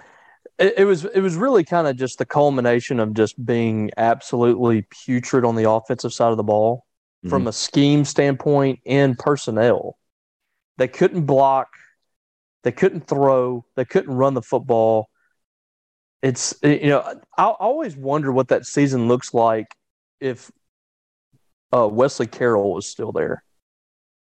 it, 0.57 0.75
it 0.77 0.85
was 0.85 1.03
it 1.03 1.19
was 1.19 1.35
really 1.35 1.65
kind 1.65 1.85
of 1.85 1.97
just 1.97 2.17
the 2.17 2.25
culmination 2.25 2.99
of 2.99 3.13
just 3.13 3.43
being 3.43 3.91
absolutely 3.97 4.87
putrid 5.05 5.43
on 5.43 5.55
the 5.55 5.69
offensive 5.69 6.13
side 6.13 6.31
of 6.31 6.37
the 6.37 6.43
ball 6.43 6.85
mm-hmm. 7.23 7.29
from 7.29 7.47
a 7.47 7.53
scheme 7.53 8.05
standpoint 8.05 8.79
and 8.85 9.17
personnel. 9.17 9.97
They 10.77 10.87
couldn't 10.87 11.25
block, 11.25 11.69
they 12.63 12.71
couldn't 12.71 13.07
throw, 13.07 13.65
they 13.75 13.85
couldn't 13.85 14.13
run 14.13 14.33
the 14.33 14.41
football. 14.41 15.09
It's 16.21 16.55
you 16.63 16.89
know, 16.89 17.21
I 17.37 17.45
always 17.45 17.95
wonder 17.95 18.31
what 18.31 18.49
that 18.49 18.65
season 18.65 19.07
looks 19.07 19.33
like 19.33 19.75
if 20.19 20.51
uh, 21.75 21.87
Wesley 21.87 22.27
Carroll 22.27 22.73
was 22.73 22.85
still 22.85 23.11
there 23.11 23.43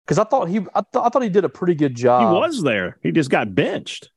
because 0.09 0.17
I 0.17 0.23
thought 0.23 0.49
he 0.49 0.57
I, 0.57 0.81
th- 0.81 1.03
I 1.03 1.09
thought 1.09 1.21
he 1.21 1.29
did 1.29 1.45
a 1.45 1.49
pretty 1.49 1.75
good 1.75 1.95
job. 1.95 2.33
He 2.33 2.39
was 2.39 2.63
there. 2.63 2.97
He 3.03 3.11
just 3.11 3.29
got 3.29 3.53
benched. 3.53 4.09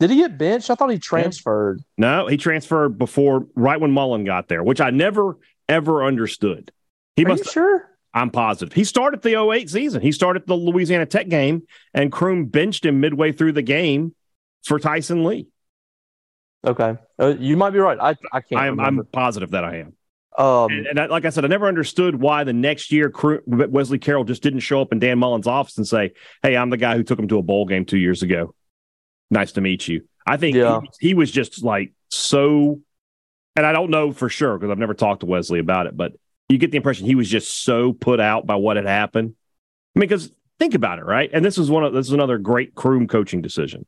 Did 0.00 0.10
he 0.10 0.16
get 0.16 0.36
benched? 0.36 0.70
I 0.70 0.74
thought 0.74 0.90
he 0.90 0.98
transferred. 0.98 1.82
No, 1.96 2.26
he 2.26 2.36
transferred 2.36 2.98
before 2.98 3.46
right 3.54 3.80
when 3.80 3.90
Mullen 3.90 4.24
got 4.24 4.48
there, 4.48 4.62
which 4.62 4.82
I 4.82 4.90
never 4.90 5.38
ever 5.66 6.04
understood. 6.04 6.72
He 7.18 7.24
Are 7.24 7.28
must 7.28 7.52
sure. 7.52 7.90
I'm 8.14 8.30
positive. 8.30 8.72
He 8.72 8.84
started 8.84 9.22
the 9.22 9.34
08 9.40 9.68
season. 9.68 10.00
He 10.00 10.12
started 10.12 10.46
the 10.46 10.54
Louisiana 10.54 11.04
Tech 11.04 11.28
game, 11.28 11.62
and 11.92 12.12
Croom 12.12 12.46
benched 12.46 12.86
him 12.86 13.00
midway 13.00 13.32
through 13.32 13.52
the 13.52 13.62
game 13.62 14.14
for 14.64 14.78
Tyson 14.78 15.24
Lee. 15.24 15.48
Okay, 16.64 16.96
uh, 17.20 17.34
you 17.38 17.56
might 17.56 17.70
be 17.70 17.80
right. 17.80 17.98
I 18.00 18.14
I 18.32 18.40
can't. 18.40 18.60
I'm, 18.60 18.78
I'm 18.78 19.04
positive 19.12 19.50
that 19.50 19.64
I 19.64 19.78
am. 19.78 19.94
Um, 20.36 20.70
and, 20.70 20.86
and 20.86 21.00
I, 21.00 21.06
like 21.06 21.24
I 21.24 21.30
said, 21.30 21.44
I 21.44 21.48
never 21.48 21.66
understood 21.66 22.14
why 22.14 22.44
the 22.44 22.52
next 22.52 22.92
year 22.92 23.12
Wesley 23.48 23.98
Carroll 23.98 24.22
just 24.22 24.42
didn't 24.42 24.60
show 24.60 24.80
up 24.80 24.92
in 24.92 25.00
Dan 25.00 25.18
Mullen's 25.18 25.48
office 25.48 25.76
and 25.76 25.86
say, 25.86 26.12
"Hey, 26.44 26.56
I'm 26.56 26.70
the 26.70 26.76
guy 26.76 26.96
who 26.96 27.02
took 27.02 27.18
him 27.18 27.26
to 27.28 27.38
a 27.38 27.42
bowl 27.42 27.66
game 27.66 27.84
two 27.84 27.98
years 27.98 28.22
ago. 28.22 28.54
Nice 29.28 29.52
to 29.52 29.60
meet 29.60 29.88
you." 29.88 30.04
I 30.24 30.36
think 30.36 30.56
Yeah. 30.56 30.82
he, 31.00 31.08
he 31.08 31.14
was 31.14 31.32
just 31.32 31.64
like 31.64 31.92
so, 32.10 32.80
and 33.56 33.66
I 33.66 33.72
don't 33.72 33.90
know 33.90 34.12
for 34.12 34.28
sure 34.28 34.56
because 34.56 34.70
I've 34.70 34.78
never 34.78 34.94
talked 34.94 35.20
to 35.20 35.26
Wesley 35.26 35.58
about 35.58 35.86
it, 35.88 35.96
but 35.96 36.12
you 36.48 36.58
get 36.58 36.70
the 36.70 36.76
impression 36.76 37.06
he 37.06 37.14
was 37.14 37.28
just 37.28 37.64
so 37.64 37.92
put 37.92 38.20
out 38.20 38.46
by 38.46 38.56
what 38.56 38.76
had 38.76 38.86
happened. 38.86 39.34
I 39.94 39.98
mean, 39.98 40.08
because 40.08 40.32
think 40.58 40.74
about 40.74 40.98
it, 40.98 41.04
right? 41.04 41.30
And 41.32 41.44
this 41.44 41.58
is 41.58 41.70
one 41.70 41.84
of 41.84 41.92
this 41.92 42.06
is 42.06 42.12
another 42.12 42.38
great 42.38 42.74
Croom 42.74 43.06
coaching 43.06 43.42
decision. 43.42 43.86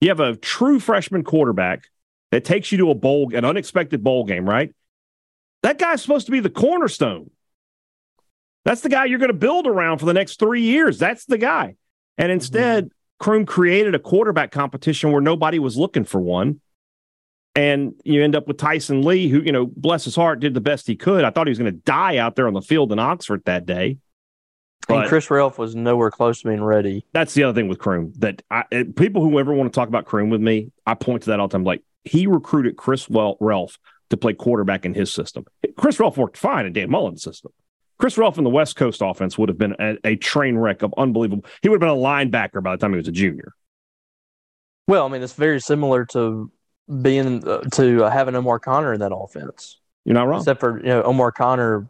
You 0.00 0.10
have 0.10 0.20
a 0.20 0.36
true 0.36 0.78
freshman 0.78 1.24
quarterback 1.24 1.84
that 2.30 2.44
takes 2.44 2.70
you 2.70 2.78
to 2.78 2.90
a 2.90 2.94
bowl, 2.94 3.34
an 3.34 3.44
unexpected 3.44 4.04
bowl 4.04 4.24
game, 4.24 4.48
right? 4.48 4.74
That 5.62 5.78
guy's 5.78 6.02
supposed 6.02 6.26
to 6.26 6.32
be 6.32 6.40
the 6.40 6.50
cornerstone. 6.50 7.30
That's 8.64 8.80
the 8.80 8.88
guy 8.88 9.06
you're 9.06 9.18
going 9.18 9.28
to 9.30 9.34
build 9.34 9.66
around 9.66 9.98
for 9.98 10.06
the 10.06 10.12
next 10.12 10.38
three 10.38 10.62
years. 10.62 10.98
That's 10.98 11.24
the 11.24 11.38
guy. 11.38 11.76
And 12.18 12.32
instead, 12.32 12.86
mm-hmm. 12.86 12.92
Croom 13.18 13.46
created 13.46 13.94
a 13.94 13.98
quarterback 13.98 14.50
competition 14.50 15.12
where 15.12 15.22
nobody 15.22 15.58
was 15.58 15.76
looking 15.76 16.04
for 16.04 16.20
one. 16.20 16.60
And 17.56 17.94
you 18.04 18.22
end 18.22 18.36
up 18.36 18.46
with 18.46 18.58
Tyson 18.58 19.02
Lee, 19.02 19.28
who, 19.28 19.40
you 19.40 19.50
know, 19.50 19.66
bless 19.66 20.04
his 20.04 20.14
heart, 20.14 20.40
did 20.40 20.52
the 20.52 20.60
best 20.60 20.86
he 20.86 20.94
could. 20.94 21.24
I 21.24 21.30
thought 21.30 21.46
he 21.46 21.50
was 21.50 21.58
going 21.58 21.72
to 21.72 21.80
die 21.80 22.18
out 22.18 22.36
there 22.36 22.46
on 22.46 22.52
the 22.52 22.60
field 22.60 22.92
in 22.92 22.98
Oxford 22.98 23.42
that 23.46 23.64
day. 23.64 23.96
and 24.90 25.08
Chris 25.08 25.26
Relf 25.28 25.56
was 25.56 25.74
nowhere 25.74 26.10
close 26.10 26.42
to 26.42 26.48
being 26.48 26.62
ready. 26.62 27.06
That's 27.12 27.32
the 27.32 27.44
other 27.44 27.58
thing 27.58 27.68
with 27.68 27.78
Croom 27.78 28.12
that 28.18 28.42
I, 28.50 28.64
eh, 28.70 28.84
people 28.94 29.22
who 29.22 29.38
ever 29.38 29.54
want 29.54 29.72
to 29.72 29.74
talk 29.74 29.88
about 29.88 30.04
Croom 30.04 30.28
with 30.28 30.42
me, 30.42 30.70
I 30.86 30.94
point 30.94 31.22
to 31.22 31.30
that 31.30 31.40
all 31.40 31.48
the 31.48 31.52
time. 31.52 31.64
Like 31.64 31.82
he 32.04 32.26
recruited 32.26 32.76
Chris 32.76 33.08
well, 33.08 33.38
Relf 33.40 33.78
to 34.10 34.18
play 34.18 34.34
quarterback 34.34 34.84
in 34.84 34.92
his 34.92 35.12
system. 35.12 35.46
Chris 35.78 35.96
Relf 35.96 36.18
worked 36.18 36.36
fine 36.36 36.66
in 36.66 36.74
Dan 36.74 36.90
Mullen's 36.90 37.22
system. 37.22 37.52
Chris 37.98 38.18
Relf 38.18 38.36
in 38.36 38.44
the 38.44 38.50
West 38.50 38.76
Coast 38.76 39.00
offense 39.02 39.38
would 39.38 39.48
have 39.48 39.58
been 39.58 39.74
a, 39.80 39.96
a 40.04 40.16
train 40.16 40.58
wreck 40.58 40.82
of 40.82 40.92
unbelievable. 40.98 41.46
He 41.62 41.68
would 41.68 41.82
have 41.82 41.88
been 41.88 41.98
a 41.98 42.00
linebacker 42.00 42.62
by 42.62 42.72
the 42.72 42.76
time 42.78 42.92
he 42.92 42.98
was 42.98 43.08
a 43.08 43.12
junior. 43.12 43.54
Well, 44.86 45.06
I 45.06 45.08
mean, 45.08 45.22
it's 45.22 45.32
very 45.32 45.60
similar 45.60 46.04
to 46.06 46.50
being 47.02 47.46
uh, 47.46 47.60
to 47.72 48.04
uh, 48.04 48.10
having 48.10 48.34
Omarr 48.34 48.60
Conner 48.60 48.92
in 48.92 49.00
that 49.00 49.14
offense. 49.14 49.78
You're 50.04 50.14
not 50.14 50.28
wrong. 50.28 50.40
Except 50.40 50.60
for 50.60 50.78
you 50.78 50.86
know, 50.86 51.02
Omarr 51.02 51.32
Conner 51.34 51.88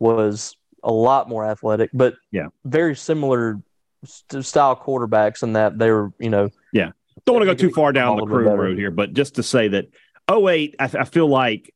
was 0.00 0.56
a 0.82 0.92
lot 0.92 1.28
more 1.28 1.44
athletic, 1.44 1.90
but 1.92 2.14
Yeah. 2.30 2.48
very 2.64 2.94
similar 2.94 3.60
st- 4.04 4.44
style 4.44 4.76
quarterbacks 4.76 5.42
in 5.42 5.54
that 5.54 5.78
they 5.78 5.90
were 5.90 6.12
you 6.18 6.30
know 6.30 6.50
yeah. 6.72 6.90
Don't 7.26 7.36
want 7.36 7.48
to 7.48 7.54
go 7.54 7.58
too 7.58 7.72
far 7.74 7.92
down 7.92 8.16
the 8.16 8.22
little 8.22 8.26
bit 8.28 8.34
Croom 8.44 8.44
better. 8.56 8.62
road 8.68 8.78
here, 8.78 8.90
but 8.90 9.14
just 9.14 9.36
to 9.36 9.42
say 9.42 9.68
that 9.68 9.86
08, 10.30 10.74
I, 10.78 10.84
I 10.84 11.04
feel 11.04 11.26
like 11.28 11.72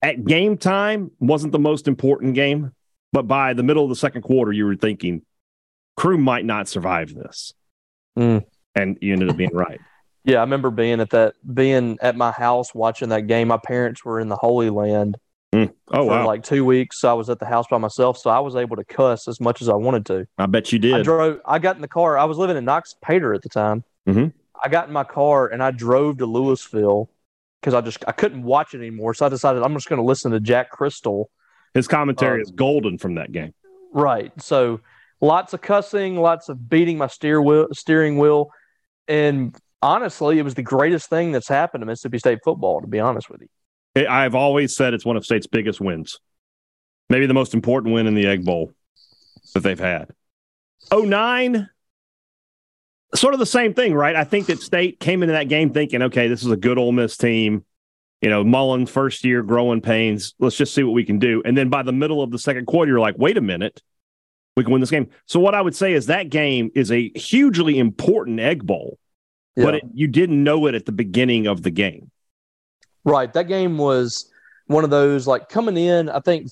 at 0.00 0.24
game 0.24 0.56
time 0.56 1.10
wasn't 1.20 1.52
the 1.52 1.58
most 1.60 1.86
important 1.86 2.34
game, 2.34 2.72
but 3.12 3.28
by 3.28 3.52
the 3.52 3.62
middle 3.62 3.84
of 3.84 3.88
the 3.88 3.94
second 3.96 4.22
quarter, 4.22 4.50
you 4.52 4.64
were 4.66 4.74
thinking 4.74 5.22
crew 5.96 6.18
might 6.18 6.44
not 6.44 6.66
survive 6.66 7.14
this. 7.14 7.52
Mm. 8.18 8.44
And 8.74 8.98
you 9.00 9.12
ended 9.12 9.28
up 9.30 9.36
being 9.36 9.54
right. 9.54 9.80
Yeah. 10.24 10.38
I 10.38 10.40
remember 10.40 10.70
being 10.70 11.00
at 11.00 11.10
that 11.10 11.34
being 11.54 11.98
at 12.00 12.16
my 12.16 12.30
house 12.32 12.74
watching 12.74 13.08
that 13.10 13.26
game. 13.26 13.48
My 13.48 13.58
parents 13.58 14.04
were 14.04 14.20
in 14.20 14.28
the 14.28 14.36
Holy 14.36 14.70
Land 14.70 15.16
Oh, 15.54 15.68
for 15.90 16.06
wow. 16.06 16.26
like 16.26 16.42
two 16.42 16.64
weeks. 16.64 16.98
So 17.00 17.10
I 17.10 17.12
was 17.12 17.28
at 17.28 17.38
the 17.38 17.44
house 17.44 17.66
by 17.70 17.76
myself, 17.76 18.16
so 18.16 18.30
I 18.30 18.38
was 18.40 18.56
able 18.56 18.76
to 18.76 18.84
cuss 18.84 19.28
as 19.28 19.38
much 19.38 19.60
as 19.60 19.68
I 19.68 19.74
wanted 19.74 20.06
to. 20.06 20.26
I 20.38 20.46
bet 20.46 20.72
you 20.72 20.78
did. 20.78 20.94
I 20.94 21.02
drove. 21.02 21.40
I 21.44 21.58
got 21.58 21.76
in 21.76 21.82
the 21.82 21.88
car. 21.88 22.16
I 22.16 22.24
was 22.24 22.38
living 22.38 22.56
in 22.56 22.64
Noxapater 22.64 23.34
at 23.34 23.42
the 23.42 23.50
time. 23.50 23.84
Mhm. 24.08 24.32
I 24.64 24.68
got 24.70 24.86
in 24.86 24.94
my 24.94 25.04
car 25.04 25.48
and 25.48 25.62
I 25.62 25.70
drove 25.70 26.18
to 26.18 26.26
Louisville 26.26 27.10
because 27.60 27.74
I 27.74 27.82
just 27.82 28.02
I 28.08 28.12
couldn't 28.12 28.44
watch 28.44 28.72
it 28.74 28.78
anymore. 28.78 29.12
So 29.12 29.26
I 29.26 29.28
decided 29.28 29.62
I'm 29.62 29.74
just 29.74 29.90
going 29.90 30.00
to 30.00 30.06
listen 30.06 30.32
to 30.32 30.40
Jack 30.40 30.72
Cristil. 30.72 31.26
His 31.74 31.86
commentary 31.86 32.40
Uh, 32.40 32.42
is 32.44 32.50
golden 32.50 32.96
from 32.96 33.16
that 33.16 33.30
game. 33.32 33.52
Right. 33.92 34.32
So 34.40 34.80
lots 35.20 35.52
of 35.52 35.60
cussing, 35.60 36.16
lots 36.16 36.48
of 36.48 36.70
beating 36.70 36.96
my 36.96 37.08
steer 37.08 37.42
wheel, 37.42 37.68
steering 37.72 38.18
wheel, 38.18 38.50
and 39.06 39.54
honestly, 39.82 40.38
it 40.38 40.42
was 40.42 40.54
the 40.54 40.62
greatest 40.62 41.10
thing 41.10 41.32
that's 41.32 41.48
happened 41.48 41.82
to 41.82 41.86
Mississippi 41.86 42.18
State 42.18 42.38
football. 42.44 42.80
To 42.80 42.86
be 42.86 43.00
honest 43.00 43.28
with 43.28 43.42
you. 43.42 43.48
I've 44.08 44.34
always 44.34 44.74
said 44.74 44.94
it's 44.94 45.04
one 45.04 45.16
of 45.16 45.24
State's 45.24 45.46
biggest 45.46 45.80
wins. 45.80 46.18
Maybe 47.10 47.26
the 47.26 47.34
most 47.34 47.52
important 47.52 47.92
win 47.92 48.06
in 48.06 48.14
the 48.14 48.26
Egg 48.26 48.44
Bowl 48.44 48.72
that 49.52 49.60
they've 49.60 49.78
had. 49.78 50.08
09, 50.90 51.68
sort 53.14 53.34
of 53.34 53.40
the 53.40 53.46
same 53.46 53.74
thing, 53.74 53.94
right? 53.94 54.16
I 54.16 54.24
think 54.24 54.46
that 54.46 54.60
State 54.60 54.98
came 54.98 55.22
into 55.22 55.32
that 55.32 55.48
game 55.48 55.72
thinking, 55.72 56.02
okay, 56.02 56.28
this 56.28 56.42
is 56.42 56.50
a 56.50 56.56
good 56.56 56.78
Ole 56.78 56.92
Miss 56.92 57.16
team. 57.16 57.64
You 58.22 58.30
know, 58.30 58.44
Mullen 58.44 58.86
first 58.86 59.24
year 59.24 59.42
growing 59.42 59.80
pains. 59.80 60.34
Let's 60.38 60.56
just 60.56 60.74
see 60.74 60.84
what 60.84 60.92
we 60.92 61.04
can 61.04 61.18
do. 61.18 61.42
And 61.44 61.58
then 61.58 61.68
by 61.68 61.82
the 61.82 61.92
middle 61.92 62.22
of 62.22 62.30
the 62.30 62.38
second 62.38 62.66
quarter, 62.66 62.92
you're 62.92 63.00
like, 63.00 63.18
wait 63.18 63.36
a 63.36 63.40
minute, 63.40 63.82
we 64.56 64.62
can 64.62 64.72
win 64.72 64.80
this 64.80 64.90
game. 64.90 65.08
So 65.26 65.40
what 65.40 65.54
I 65.54 65.60
would 65.60 65.74
say 65.74 65.92
is 65.92 66.06
that 66.06 66.30
game 66.30 66.70
is 66.74 66.92
a 66.92 67.10
hugely 67.16 67.78
important 67.78 68.38
Egg 68.38 68.64
Bowl, 68.64 68.98
but 69.56 69.74
it, 69.76 69.82
you 69.94 70.06
didn't 70.06 70.42
know 70.42 70.66
it 70.66 70.74
at 70.74 70.86
the 70.86 70.92
beginning 70.92 71.46
of 71.46 71.62
the 71.62 71.70
game. 71.70 72.10
Right. 73.04 73.32
That 73.32 73.48
game 73.48 73.78
was 73.78 74.30
one 74.66 74.84
of 74.84 74.90
those 74.90 75.26
like 75.26 75.48
coming 75.48 75.76
in. 75.76 76.08
I 76.08 76.20
think 76.20 76.48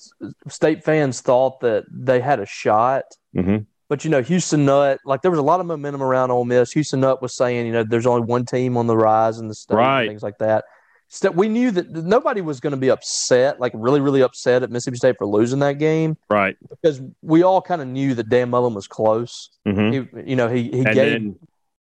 state 0.49 0.83
fans 0.83 1.21
thought 1.21 1.61
that 1.61 1.85
they 1.91 2.19
had 2.19 2.39
a 2.39 2.45
shot, 2.45 3.03
Mm-hmm. 3.35 3.59
but 3.87 4.03
you 4.03 4.09
know, 4.11 4.21
Houston 4.21 4.65
Nutt, 4.65 4.99
like 5.05 5.21
there 5.21 5.31
was 5.31 5.39
a 5.39 5.43
lot 5.43 5.61
of 5.61 5.65
momentum 5.65 6.03
around 6.03 6.31
Ole 6.31 6.43
Miss. 6.43 6.71
Houston 6.73 6.99
Nutt 6.99 7.21
was 7.21 7.33
saying, 7.33 7.65
you 7.65 7.71
know, 7.71 7.83
there's 7.85 8.05
only 8.05 8.23
one 8.25 8.45
team 8.45 8.75
on 8.75 8.87
the 8.87 8.97
rise 8.97 9.37
in 9.39 9.47
the 9.47 9.55
state, 9.55 9.75
Right. 9.75 10.01
and 10.01 10.09
things 10.09 10.23
like 10.23 10.37
that. 10.39 10.65
So 11.07 11.29
we 11.31 11.47
knew 11.49 11.71
that 11.71 11.89
nobody 11.91 12.39
was 12.41 12.59
going 12.61 12.71
to 12.71 12.77
be 12.77 12.89
upset, 12.89 13.59
like 13.59 13.71
really, 13.75 13.99
really 14.01 14.21
upset 14.21 14.63
at 14.63 14.69
Mississippi 14.71 14.95
State 14.97 15.15
for 15.17 15.25
losing 15.27 15.59
that 15.59 15.77
game 15.77 16.15
Right. 16.29 16.55
because 16.69 17.01
we 17.21 17.43
all 17.43 17.61
kind 17.61 17.81
of 17.81 17.87
knew 17.87 18.13
that 18.15 18.27
Dan 18.29 18.49
Mullen 18.49 18.73
was 18.73 18.87
close. 18.87 19.49
Mm-hmm. 19.67 20.19
He, 20.19 20.29
you 20.31 20.35
know, 20.37 20.47
he 20.49 20.63
he 20.63 20.79
And 20.79 20.85
gave 20.85 20.95
then 20.95 21.35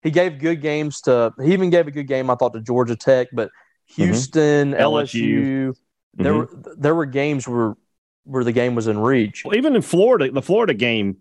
he 0.01 0.11
gave 0.11 0.39
good 0.39 0.61
games 0.61 1.01
to. 1.01 1.33
He 1.41 1.53
even 1.53 1.69
gave 1.69 1.87
a 1.87 1.91
good 1.91 2.07
game, 2.07 2.29
I 2.29 2.35
thought, 2.35 2.53
to 2.53 2.61
Georgia 2.61 2.95
Tech, 2.95 3.27
but 3.33 3.49
Mm-hmm. 3.91 4.03
Houston, 4.03 4.71
LSU. 4.71 5.73
LSU, 5.73 5.75
there 6.13 6.33
Mhm. 6.33 6.37
were 6.37 6.75
there 6.77 6.95
were 6.95 7.05
games 7.05 7.45
where 7.47 7.73
where 8.23 8.43
the 8.45 8.51
game 8.53 8.73
was 8.75 8.87
in 8.87 8.97
reach. 8.99 9.43
Well, 9.43 9.55
even 9.57 9.75
in 9.75 9.81
Florida, 9.81 10.31
the 10.31 10.41
Florida 10.41 10.73
game, 10.73 11.17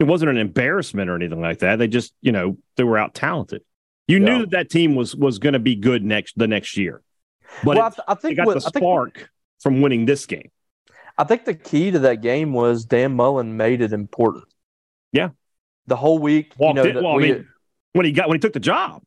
it 0.00 0.04
wasn't 0.04 0.30
an 0.30 0.38
embarrassment 0.38 1.10
or 1.10 1.14
anything 1.14 1.40
like 1.40 1.58
that. 1.60 1.76
They 1.78 1.86
just, 1.86 2.12
you 2.20 2.32
know, 2.32 2.56
they 2.76 2.82
were 2.82 2.98
out 2.98 3.14
talented. 3.14 3.62
You 4.08 4.18
Yeah. 4.18 4.24
knew 4.24 4.38
that 4.40 4.50
that 4.50 4.70
team 4.70 4.96
was 4.96 5.14
was 5.14 5.38
going 5.38 5.52
to 5.52 5.58
be 5.60 5.76
good 5.76 6.02
next 6.04 6.36
the 6.36 6.48
next 6.48 6.76
year, 6.76 7.02
but 7.62 7.76
well, 7.76 7.86
I, 7.86 7.90
th- 7.90 8.00
I 8.08 8.12
it 8.14 8.20
think 8.20 8.36
got 8.38 8.46
what, 8.46 8.54
the 8.54 8.66
I 8.66 8.70
think 8.70 8.82
spark 8.82 9.30
from 9.60 9.80
winning 9.80 10.06
this 10.06 10.26
game. 10.26 10.50
I 11.18 11.22
think 11.24 11.44
the 11.44 11.54
key 11.54 11.90
to 11.92 11.98
that 12.00 12.20
game 12.22 12.52
was 12.52 12.84
Dan 12.84 13.14
Mullen 13.14 13.56
made 13.56 13.80
it 13.80 13.92
important. 13.92 14.44
Yeah. 15.12 15.28
the 15.86 15.96
whole 15.96 16.18
week. 16.18 16.52
You 16.58 16.64
Walked 16.64 16.76
know, 16.76 16.82
in- 16.84 16.94
that 16.94 17.02
well, 17.04 17.14
I 17.14 17.18
mean- 17.18 17.48
When 17.92 18.04
he 18.06 18.12
got 18.12 18.28
when 18.28 18.36
he 18.36 18.40
took 18.40 18.52
the 18.52 18.60
job, 18.60 19.02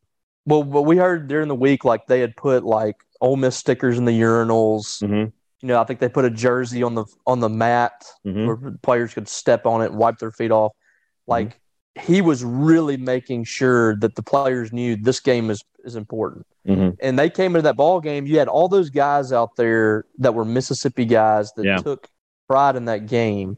well, 0.45 0.63
but 0.63 0.81
we 0.83 0.97
heard 0.97 1.27
during 1.27 1.47
the 1.47 1.55
week 1.55 1.85
like 1.85 2.07
they 2.07 2.19
had 2.19 2.35
put 2.35 2.63
like 2.63 2.95
Ole 3.21 3.37
Miss 3.37 3.55
stickers 3.55 3.97
in 3.97 4.05
the 4.05 4.19
urinals. 4.19 5.01
mm-hmm. 5.03 5.29
You 5.63 5.67
know, 5.67 5.79
I 5.79 5.83
think 5.83 5.99
they 5.99 6.09
put 6.09 6.25
a 6.25 6.29
jersey 6.31 6.81
on 6.81 6.95
the 6.95 7.05
on 7.27 7.39
the 7.39 7.49
mat 7.49 8.03
Mhm. 8.25 8.47
where 8.47 8.71
players 8.81 9.13
could 9.13 9.27
step 9.27 9.65
on 9.67 9.81
it 9.83 9.91
and 9.91 9.97
wipe 9.97 10.17
their 10.17 10.31
feet 10.31 10.51
off. 10.51 10.71
Like 11.27 11.59
he 11.99 12.21
was 12.21 12.43
really 12.43 12.97
making 12.97 13.43
sure 13.43 13.95
that 13.97 14.15
the 14.15 14.23
players 14.23 14.73
knew 14.73 14.95
this 14.95 15.19
game 15.19 15.49
is 15.51 15.63
is 15.85 15.95
important. 15.95 16.45
Mhm. 16.67 16.95
And 17.01 17.17
they 17.19 17.29
came 17.29 17.51
into 17.55 17.61
that 17.63 17.75
ball 17.77 18.01
game. 18.01 18.25
You 18.25 18.39
had 18.39 18.47
all 18.47 18.67
those 18.67 18.89
guys 18.89 19.31
out 19.31 19.55
there 19.55 20.05
that 20.17 20.33
were 20.33 20.45
Mississippi 20.45 21.05
guys 21.05 21.51
that 21.53 21.65
Yeah. 21.65 21.77
took 21.77 22.07
pride 22.47 22.75
in 22.75 22.85
that 22.85 23.05
game. 23.07 23.57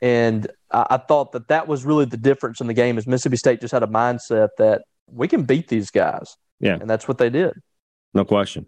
And 0.00 0.50
I, 0.70 0.86
I 0.90 0.96
thought 0.98 1.32
that 1.32 1.48
that 1.48 1.68
was 1.68 1.84
really 1.84 2.04
the 2.04 2.16
difference 2.16 2.60
in 2.60 2.66
the 2.66 2.74
game. 2.74 2.98
Is 2.98 3.06
Mississippi 3.06 3.36
State 3.36 3.60
just 3.60 3.72
had 3.72 3.82
a 3.82 3.86
mindset 3.86 4.48
that 4.58 4.82
we 5.10 5.28
can 5.28 5.44
beat 5.44 5.68
these 5.68 5.90
guys. 5.90 6.36
Yeah. 6.60 6.74
and 6.74 6.90
that's 6.90 7.06
what 7.06 7.18
they 7.18 7.30
did. 7.30 7.54
no 8.14 8.24
question. 8.24 8.66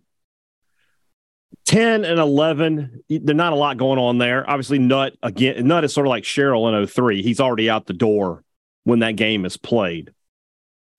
Ten 1.65 2.05
and 2.05 2.19
eleven, 2.19 3.03
there's 3.09 3.37
not 3.37 3.53
a 3.53 3.57
lot 3.57 3.77
going 3.77 3.99
on 3.99 4.19
there. 4.19 4.49
Obviously, 4.49 4.79
Nutt 4.79 5.15
again. 5.23 5.67
Nutt 5.67 5.85
is 5.85 5.93
sort 5.93 6.07
of 6.07 6.11
like 6.11 6.25
Sherrill 6.25 6.69
in 6.69 6.87
03. 6.87 7.23
He's 7.23 7.41
already 7.41 7.69
out 7.69 7.87
the 7.87 7.93
door 7.93 8.45
when 8.85 9.01
that 9.01 9.17
game 9.17 9.45
is 9.45 9.57
played. 9.57 10.13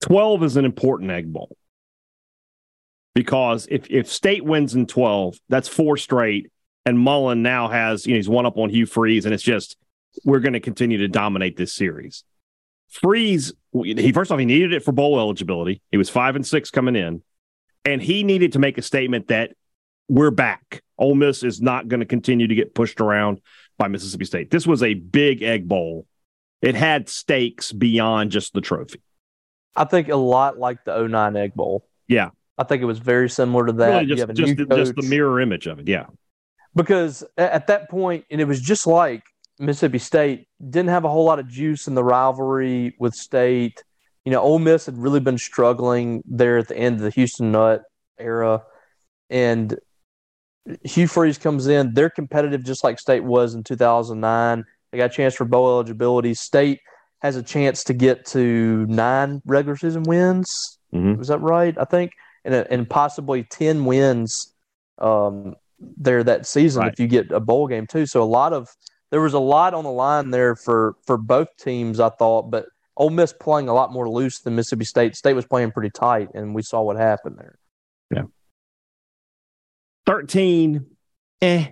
Twelve 0.00 0.42
is 0.42 0.56
an 0.56 0.64
important 0.64 1.10
egg 1.10 1.32
bowl 1.32 1.56
because 3.14 3.66
if 3.70 3.90
if 3.90 4.10
State 4.10 4.44
wins 4.44 4.74
in 4.74 4.86
twelve, 4.86 5.38
that's 5.48 5.68
four 5.68 5.96
straight, 5.96 6.50
and 6.84 6.98
Mullen 6.98 7.42
now 7.42 7.68
has 7.68 8.06
you 8.06 8.12
know 8.12 8.18
he's 8.18 8.28
one 8.28 8.46
up 8.46 8.56
on 8.58 8.68
Hugh 8.70 8.86
Freeze, 8.86 9.24
and 9.24 9.34
it's 9.34 9.42
just 9.42 9.76
we're 10.24 10.40
going 10.40 10.52
to 10.52 10.60
continue 10.60 10.98
to 10.98 11.08
dominate 11.08 11.56
this 11.56 11.74
series. 11.74 12.24
Freeze, 12.88 13.52
he 13.72 14.12
first 14.12 14.30
off 14.30 14.38
he 14.38 14.44
needed 14.44 14.72
it 14.72 14.84
for 14.84 14.92
bowl 14.92 15.18
eligibility. 15.18 15.80
He 15.90 15.96
was 15.96 16.10
five 16.10 16.36
and 16.36 16.46
six 16.46 16.70
coming 16.70 16.96
in, 16.96 17.22
and 17.84 18.02
he 18.02 18.22
needed 18.22 18.52
to 18.52 18.58
make 18.58 18.76
a 18.76 18.82
statement 18.82 19.28
that 19.28 19.52
we're 20.08 20.30
back. 20.30 20.82
Ole 20.98 21.14
Miss 21.14 21.42
is 21.42 21.62
not 21.62 21.88
going 21.88 22.00
to 22.00 22.06
continue 22.06 22.46
to 22.46 22.54
get 22.54 22.74
pushed 22.74 23.00
around 23.00 23.40
by 23.78 23.88
Mississippi 23.88 24.26
State. 24.26 24.50
This 24.50 24.66
was 24.66 24.82
a 24.82 24.94
big 24.94 25.42
egg 25.42 25.66
bowl. 25.66 26.06
It 26.60 26.74
had 26.74 27.08
stakes 27.08 27.72
beyond 27.72 28.30
just 28.30 28.52
the 28.52 28.60
trophy. 28.60 29.00
I 29.74 29.84
think 29.84 30.08
a 30.08 30.16
lot 30.16 30.58
like 30.58 30.84
the 30.84 31.08
09 31.08 31.36
Egg 31.36 31.54
Bowl. 31.54 31.86
Yeah. 32.06 32.30
I 32.58 32.64
think 32.64 32.82
it 32.82 32.86
was 32.86 32.98
very 32.98 33.30
similar 33.30 33.66
to 33.66 33.72
that. 33.72 34.04
really 34.04 34.06
just 34.06 34.34
just, 34.34 34.56
just 34.70 34.94
the 34.94 35.06
mirror 35.08 35.40
image 35.40 35.66
of 35.66 35.78
it. 35.80 35.88
Yeah. 35.88 36.06
because 36.74 37.24
at 37.36 37.66
that 37.68 37.90
point, 37.90 38.26
and 38.30 38.40
it 38.40 38.44
was 38.44 38.60
just 38.60 38.86
like 38.86 39.24
Mississippi 39.58 39.98
State 39.98 40.48
didn't 40.60 40.90
have 40.90 41.04
a 41.04 41.08
whole 41.08 41.24
lot 41.24 41.38
of 41.38 41.48
juice 41.48 41.86
in 41.86 41.94
the 41.94 42.04
rivalry 42.04 42.94
with 42.98 43.14
State. 43.14 43.82
You 44.24 44.32
know, 44.32 44.40
Ole 44.40 44.58
Miss 44.58 44.86
had 44.86 44.96
really 44.96 45.20
been 45.20 45.38
struggling 45.38 46.22
there 46.26 46.58
at 46.58 46.68
the 46.68 46.76
end 46.76 46.96
of 46.96 47.02
the 47.02 47.10
Houston 47.10 47.52
Nutt 47.52 47.82
era, 48.18 48.62
and 49.30 49.78
Hugh 50.84 51.08
Freeze 51.08 51.38
comes 51.38 51.66
in. 51.66 51.94
They're 51.94 52.10
competitive 52.10 52.62
just 52.62 52.84
like 52.84 52.98
State 52.98 53.24
was 53.24 53.54
in 53.54 53.64
2009. 53.64 54.64
They 54.90 54.98
got 54.98 55.10
a 55.10 55.14
chance 55.14 55.34
for 55.34 55.44
bowl 55.44 55.68
eligibility. 55.68 56.34
State 56.34 56.80
has 57.20 57.36
a 57.36 57.42
chance 57.42 57.84
to 57.84 57.94
get 57.94 58.26
to 58.26 58.86
nine 58.86 59.42
regular 59.46 59.76
season 59.76 60.02
wins. 60.02 60.78
Mm-hmm. 60.92 61.18
Was 61.18 61.28
that 61.28 61.38
right? 61.38 61.76
I 61.78 61.84
think, 61.84 62.12
and 62.44 62.54
and 62.54 62.88
possibly 62.88 63.44
ten 63.44 63.84
wins 63.84 64.52
um, 64.98 65.54
there 65.78 66.22
that 66.22 66.46
season 66.46 66.82
right. 66.82 66.92
if 66.92 67.00
you 67.00 67.06
get 67.06 67.30
a 67.30 67.40
bowl 67.40 67.66
game 67.66 67.86
too. 67.86 68.06
So 68.06 68.22
a 68.22 68.24
lot 68.24 68.52
of 68.52 68.68
there 69.12 69.20
was 69.20 69.34
a 69.34 69.38
lot 69.38 69.74
on 69.74 69.84
the 69.84 69.90
line 69.90 70.30
there 70.30 70.56
for 70.56 70.96
for 71.06 71.18
both 71.18 71.54
teams. 71.58 72.00
I 72.00 72.08
thought, 72.08 72.50
but 72.50 72.66
Ole 72.96 73.10
Miss 73.10 73.32
playing 73.32 73.68
a 73.68 73.74
lot 73.74 73.92
more 73.92 74.08
loose 74.08 74.40
than 74.40 74.56
Mississippi 74.56 74.86
State. 74.86 75.14
State 75.14 75.34
was 75.34 75.44
playing 75.44 75.70
pretty 75.70 75.90
tight, 75.90 76.30
and 76.34 76.54
we 76.54 76.62
saw 76.62 76.80
what 76.80 76.96
happened 76.96 77.36
there. 77.38 77.58
Yeah. 78.10 78.22
13, 80.06 80.86
eh. 81.42 81.66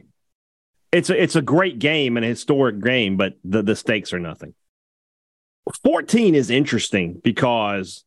It's 0.93 1.09
a, 1.09 1.23
it's 1.23 1.37
a 1.37 1.43
great 1.43 1.79
game 1.79 2.17
and 2.17 2.27
a 2.27 2.29
historic 2.29 2.81
game, 2.81 3.17
but 3.17 3.35
the, 3.45 3.63
the 3.63 3.77
stakes 3.77 4.13
are 4.13 4.19
nothing. 4.19 4.55
14 5.85 6.35
is 6.35 6.51
interesting 6.51 7.21
because 7.23 8.05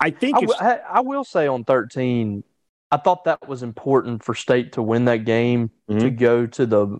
I 0.00 0.10
think 0.10 0.38
I, 0.60 1.00
will 1.00 1.24
say 1.24 1.46
on 1.46 1.64
13, 1.64 2.42
I 2.90 2.96
thought 2.96 3.24
that 3.24 3.48
was 3.48 3.62
important 3.62 4.24
for 4.24 4.34
State 4.34 4.72
to 4.72 4.82
win 4.82 5.04
that 5.04 5.24
game 5.24 5.70
mm-hmm. 5.88 6.00
to 6.00 6.10
go 6.10 6.46
to 6.46 6.66
the 6.66 6.98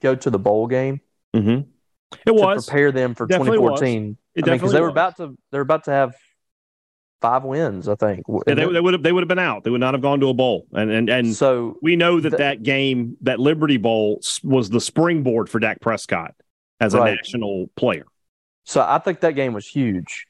go 0.00 0.14
to 0.14 0.30
the 0.30 0.38
bowl 0.38 0.66
game. 0.66 1.00
Mm-hmm. 1.34 1.68
It 2.24 2.34
was 2.34 2.66
to 2.66 2.70
prepare 2.70 2.92
them 2.92 3.14
for 3.14 3.26
2014. 3.26 4.16
Because 4.34 4.62
I 4.62 4.64
mean, 4.64 4.72
they 4.72 4.80
were 4.80 4.88
about 4.88 5.16
to 5.16 5.36
they're 5.50 5.60
about 5.60 5.84
to 5.84 5.90
have 5.90 6.14
five 7.20 7.44
wins, 7.44 7.88
I 7.88 7.94
think. 7.94 8.24
Yeah, 8.28 8.54
they, 8.54 8.72
they 8.72 8.80
would 8.80 8.94
have 8.94 9.02
they 9.02 9.12
would 9.12 9.22
have 9.22 9.28
been 9.28 9.38
out. 9.38 9.64
They 9.64 9.70
would 9.70 9.80
not 9.80 9.94
have 9.94 10.02
gone 10.02 10.20
to 10.20 10.28
a 10.28 10.34
bowl. 10.34 10.66
And 10.72 10.90
and 10.90 11.08
and 11.08 11.34
so 11.34 11.78
we 11.82 11.96
know 11.96 12.20
that 12.20 12.38
that 12.38 12.62
game, 12.62 13.16
that 13.22 13.40
Liberty 13.40 13.76
Bowl, 13.76 14.20
was 14.42 14.70
the 14.70 14.80
springboard 14.80 15.48
for 15.48 15.58
Dak 15.58 15.80
Prescott 15.80 16.34
as 16.80 16.94
a 16.94 16.98
national 16.98 17.68
player. 17.76 18.06
So 18.64 18.80
I 18.80 18.98
think 18.98 19.20
that 19.20 19.32
game 19.32 19.52
was 19.52 19.66
huge. 19.66 20.26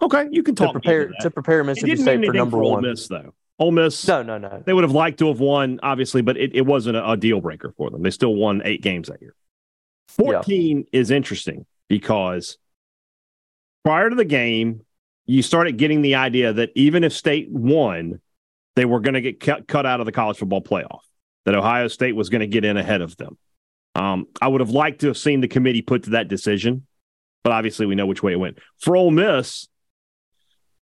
Okay, 0.00 0.28
you 0.30 0.42
can 0.42 0.54
talk 0.54 0.68
to 0.68 0.72
prepare 0.72 1.08
to, 1.08 1.14
to 1.22 1.30
prepare 1.30 1.64
Mississippi 1.64 1.96
State 1.96 2.24
for 2.24 2.32
number 2.32 2.58
for 2.58 2.72
one. 2.72 2.82
Miss 2.82 3.08
though. 3.08 3.34
Ole 3.58 3.72
Miss. 3.72 4.06
No, 4.08 4.22
no, 4.22 4.38
no. 4.38 4.62
They 4.64 4.72
would 4.72 4.84
have 4.84 4.92
liked 4.92 5.18
to 5.20 5.28
have 5.28 5.40
won, 5.40 5.78
obviously, 5.82 6.22
but 6.22 6.36
it, 6.36 6.54
it 6.54 6.66
wasn't 6.66 6.96
a, 6.96 7.10
a, 7.10 7.16
deal 7.16 7.40
breaker 7.40 7.72
for 7.76 7.90
them. 7.90 8.02
They 8.02 8.10
still 8.10 8.34
won 8.34 8.62
eight 8.64 8.82
games 8.82 9.08
that 9.08 9.20
year. 9.20 9.34
14 10.08 10.78
yeah. 10.78 11.00
is 11.00 11.10
interesting 11.10 11.66
because 11.88 12.58
prior 13.84 14.10
to 14.10 14.16
the 14.16 14.24
game, 14.24 14.82
you 15.26 15.42
started 15.42 15.76
getting 15.76 16.02
the 16.02 16.16
idea 16.16 16.52
that 16.52 16.70
even 16.74 17.04
if 17.04 17.12
state 17.12 17.50
won, 17.50 18.20
they 18.74 18.84
were 18.84 19.00
going 19.00 19.14
to 19.14 19.20
get 19.20 19.40
cut, 19.40 19.68
cut 19.68 19.86
out 19.86 20.00
of 20.00 20.06
the 20.06 20.12
college 20.12 20.38
football 20.38 20.62
playoff, 20.62 21.00
that 21.44 21.54
Ohio 21.54 21.88
State 21.88 22.16
was 22.16 22.28
going 22.28 22.40
to 22.40 22.46
get 22.46 22.64
in 22.64 22.76
ahead 22.76 23.00
of 23.00 23.16
them. 23.16 23.38
Um, 23.94 24.26
I 24.40 24.48
would 24.48 24.60
have 24.60 24.70
liked 24.70 25.02
to 25.02 25.08
have 25.08 25.18
seen 25.18 25.40
the 25.40 25.48
committee 25.48 25.82
put 25.82 26.04
to 26.04 26.10
that 26.10 26.28
decision, 26.28 26.86
but 27.44 27.52
obviously 27.52 27.86
we 27.86 27.94
know 27.94 28.06
which 28.06 28.22
way 28.22 28.32
it 28.32 28.40
went. 28.40 28.58
For 28.78 28.96
Ole 28.96 29.10
Miss, 29.10 29.68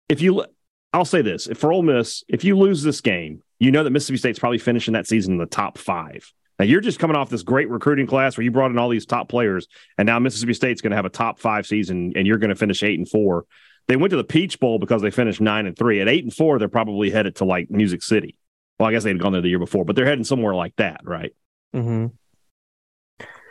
if 0.07 0.21
you, 0.21 0.45
I'll 0.93 1.05
say 1.05 1.21
this: 1.21 1.47
if 1.47 1.57
for 1.57 1.71
Ole 1.71 1.83
Miss, 1.83 2.23
if 2.27 2.43
you 2.43 2.57
lose 2.57 2.83
this 2.83 3.01
game, 3.01 3.43
you 3.59 3.71
know 3.71 3.83
that 3.83 3.91
Mississippi 3.91 4.17
State's 4.17 4.39
probably 4.39 4.57
finishing 4.57 4.93
that 4.93 5.07
season 5.07 5.33
in 5.33 5.39
the 5.39 5.45
top 5.45 5.77
five. 5.77 6.31
Now 6.59 6.65
you're 6.65 6.81
just 6.81 6.99
coming 6.99 7.15
off 7.15 7.29
this 7.29 7.43
great 7.43 7.69
recruiting 7.69 8.07
class 8.07 8.37
where 8.37 8.43
you 8.43 8.51
brought 8.51 8.71
in 8.71 8.77
all 8.77 8.89
these 8.89 9.05
top 9.05 9.29
players, 9.29 9.67
and 9.97 10.05
now 10.05 10.19
Mississippi 10.19 10.53
State's 10.53 10.81
going 10.81 10.91
to 10.91 10.97
have 10.97 11.05
a 11.05 11.09
top 11.09 11.39
five 11.39 11.65
season, 11.65 12.13
and 12.15 12.27
you're 12.27 12.37
going 12.37 12.49
to 12.49 12.55
finish 12.55 12.83
eight 12.83 12.99
and 12.99 13.09
four. 13.09 13.45
They 13.87 13.95
went 13.95 14.11
to 14.11 14.17
the 14.17 14.23
Peach 14.23 14.59
Bowl 14.59 14.79
because 14.79 15.01
they 15.01 15.11
finished 15.11 15.41
nine 15.41 15.65
and 15.65 15.77
three. 15.77 16.01
At 16.01 16.07
eight 16.07 16.23
and 16.23 16.33
four, 16.33 16.59
they're 16.59 16.69
probably 16.69 17.09
headed 17.09 17.37
to 17.37 17.45
like 17.45 17.71
Music 17.71 18.03
City. 18.03 18.37
Well, 18.79 18.89
I 18.89 18.91
guess 18.91 19.03
they'd 19.03 19.19
gone 19.19 19.31
there 19.31 19.41
the 19.41 19.49
year 19.49 19.59
before, 19.59 19.85
but 19.85 19.95
they're 19.95 20.05
heading 20.05 20.23
somewhere 20.23 20.55
like 20.55 20.75
that, 20.77 21.01
right? 21.03 21.35
Mm-hmm. 21.75 22.07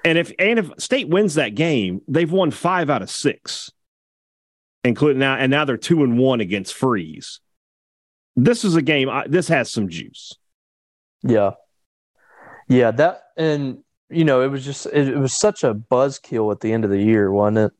And 0.04 0.18
if 0.18 0.32
and 0.38 0.58
if 0.58 0.70
State 0.78 1.08
wins 1.08 1.34
that 1.34 1.54
game, 1.54 2.00
they've 2.08 2.30
won 2.30 2.50
five 2.50 2.90
out 2.90 3.02
of 3.02 3.10
six, 3.10 3.70
including 4.84 5.18
now, 5.18 5.36
and 5.36 5.50
now 5.50 5.64
they're 5.64 5.76
two 5.76 6.02
and 6.02 6.18
one 6.18 6.40
against 6.40 6.74
Freeze. 6.74 7.40
This 8.36 8.64
is 8.64 8.76
a 8.76 8.82
game. 8.82 9.08
I, 9.08 9.26
this 9.26 9.48
has 9.48 9.70
some 9.70 9.88
juice. 9.88 10.34
Yeah, 11.22 11.52
yeah. 12.68 12.90
That 12.90 13.22
and 13.36 13.78
you 14.08 14.24
know 14.24 14.42
it 14.42 14.48
was 14.48 14.64
just 14.64 14.86
it, 14.86 15.08
it 15.08 15.18
was 15.18 15.32
such 15.32 15.64
a 15.64 15.74
buzzkill 15.74 16.52
at 16.52 16.60
the 16.60 16.72
end 16.72 16.84
of 16.84 16.90
the 16.90 17.02
year, 17.02 17.30
wasn't 17.30 17.58
it? 17.58 17.72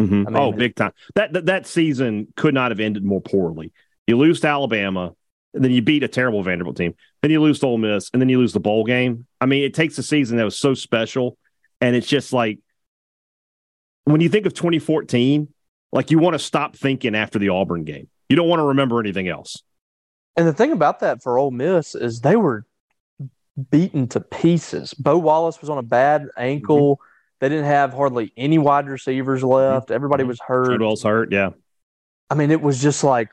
Mm-hmm. 0.00 0.28
I 0.28 0.30
mean, 0.30 0.36
oh, 0.36 0.52
big 0.52 0.76
time. 0.76 0.92
That, 1.16 1.32
that 1.32 1.46
that 1.46 1.66
season 1.66 2.28
could 2.36 2.54
not 2.54 2.70
have 2.70 2.80
ended 2.80 3.04
more 3.04 3.20
poorly. 3.20 3.72
You 4.06 4.16
lose 4.16 4.40
to 4.40 4.48
Alabama, 4.48 5.14
and 5.52 5.64
then 5.64 5.72
you 5.72 5.82
beat 5.82 6.04
a 6.04 6.08
terrible 6.08 6.42
Vanderbilt 6.42 6.76
team. 6.76 6.94
Then 7.20 7.32
you 7.32 7.42
lose 7.42 7.58
to 7.60 7.66
Ole 7.66 7.78
Miss, 7.78 8.10
and 8.12 8.22
then 8.22 8.28
you 8.28 8.38
lose 8.38 8.52
the 8.52 8.60
bowl 8.60 8.84
game. 8.84 9.26
I 9.40 9.46
mean, 9.46 9.64
it 9.64 9.74
takes 9.74 9.98
a 9.98 10.02
season 10.02 10.36
that 10.36 10.44
was 10.44 10.58
so 10.58 10.72
special, 10.72 11.36
and 11.80 11.96
it's 11.96 12.06
just 12.06 12.32
like 12.32 12.60
when 14.04 14.20
you 14.20 14.28
think 14.28 14.46
of 14.46 14.54
2014, 14.54 15.48
like 15.92 16.10
you 16.10 16.18
want 16.18 16.34
to 16.34 16.38
stop 16.38 16.76
thinking 16.76 17.14
after 17.14 17.38
the 17.38 17.48
Auburn 17.48 17.84
game. 17.84 18.08
You 18.28 18.36
don't 18.36 18.48
want 18.48 18.60
to 18.60 18.64
remember 18.64 19.00
anything 19.00 19.28
else. 19.28 19.62
And 20.36 20.46
the 20.46 20.52
thing 20.52 20.72
about 20.72 21.00
that 21.00 21.22
for 21.22 21.38
Ole 21.38 21.50
Miss 21.50 21.94
is 21.94 22.20
they 22.20 22.36
were 22.36 22.64
beaten 23.70 24.06
to 24.08 24.20
pieces. 24.20 24.94
Bo 24.94 25.18
Wallace 25.18 25.60
was 25.60 25.70
on 25.70 25.78
a 25.78 25.82
bad 25.82 26.28
ankle. 26.36 26.96
Mm-hmm. 26.96 27.02
They 27.40 27.48
didn't 27.48 27.64
have 27.66 27.92
hardly 27.92 28.32
any 28.36 28.58
wide 28.58 28.88
receivers 28.88 29.42
left. 29.42 29.90
Everybody 29.90 30.22
mm-hmm. 30.22 30.28
was 30.28 30.40
hurt. 30.40 30.80
Who 30.80 31.08
hurt? 31.08 31.32
Yeah. 31.32 31.50
I 32.30 32.34
mean, 32.34 32.50
it 32.50 32.60
was 32.60 32.80
just 32.80 33.02
like 33.02 33.30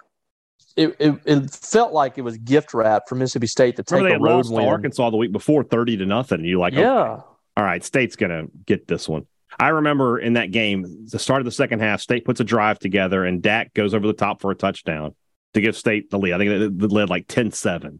it, 0.75 0.95
it, 0.99 1.15
it 1.25 1.51
felt 1.51 1.93
like 1.93 2.17
it 2.17 2.21
was 2.21 2.37
gift 2.37 2.73
wrap 2.73 3.03
for 3.07 3.15
Mississippi 3.15 3.47
State 3.47 3.75
to 3.77 3.83
take 3.83 4.01
Remember 4.03 4.09
they 4.09 4.15
a 4.15 4.33
road 4.33 4.37
lost 4.37 4.53
win. 4.53 4.65
Arkansas 4.65 5.09
the 5.09 5.17
week 5.17 5.31
before, 5.31 5.63
thirty 5.63 5.97
to 5.97 6.05
nothing. 6.05 6.39
And 6.39 6.47
you 6.47 6.59
like, 6.59 6.73
yeah, 6.73 7.01
okay, 7.01 7.21
all 7.57 7.63
right, 7.63 7.83
State's 7.83 8.15
gonna 8.15 8.45
get 8.65 8.87
this 8.87 9.07
one. 9.07 9.25
I 9.59 9.69
remember 9.69 10.19
in 10.19 10.33
that 10.33 10.51
game, 10.51 11.07
the 11.09 11.19
start 11.19 11.41
of 11.41 11.45
the 11.45 11.51
second 11.51 11.79
half, 11.79 12.01
State 12.01 12.25
puts 12.25 12.39
a 12.39 12.43
drive 12.43 12.79
together, 12.79 13.23
and 13.23 13.41
Dak 13.41 13.73
goes 13.73 13.93
over 13.93 14.05
the 14.07 14.13
top 14.13 14.41
for 14.41 14.51
a 14.51 14.55
touchdown 14.55 15.15
to 15.53 15.61
give 15.61 15.77
State 15.77 16.09
the 16.09 16.19
lead. 16.19 16.33
I 16.33 16.37
think 16.37 16.51
it 16.51 16.91
led 16.91 17.09
like 17.09 17.27
10-7. 17.27 17.99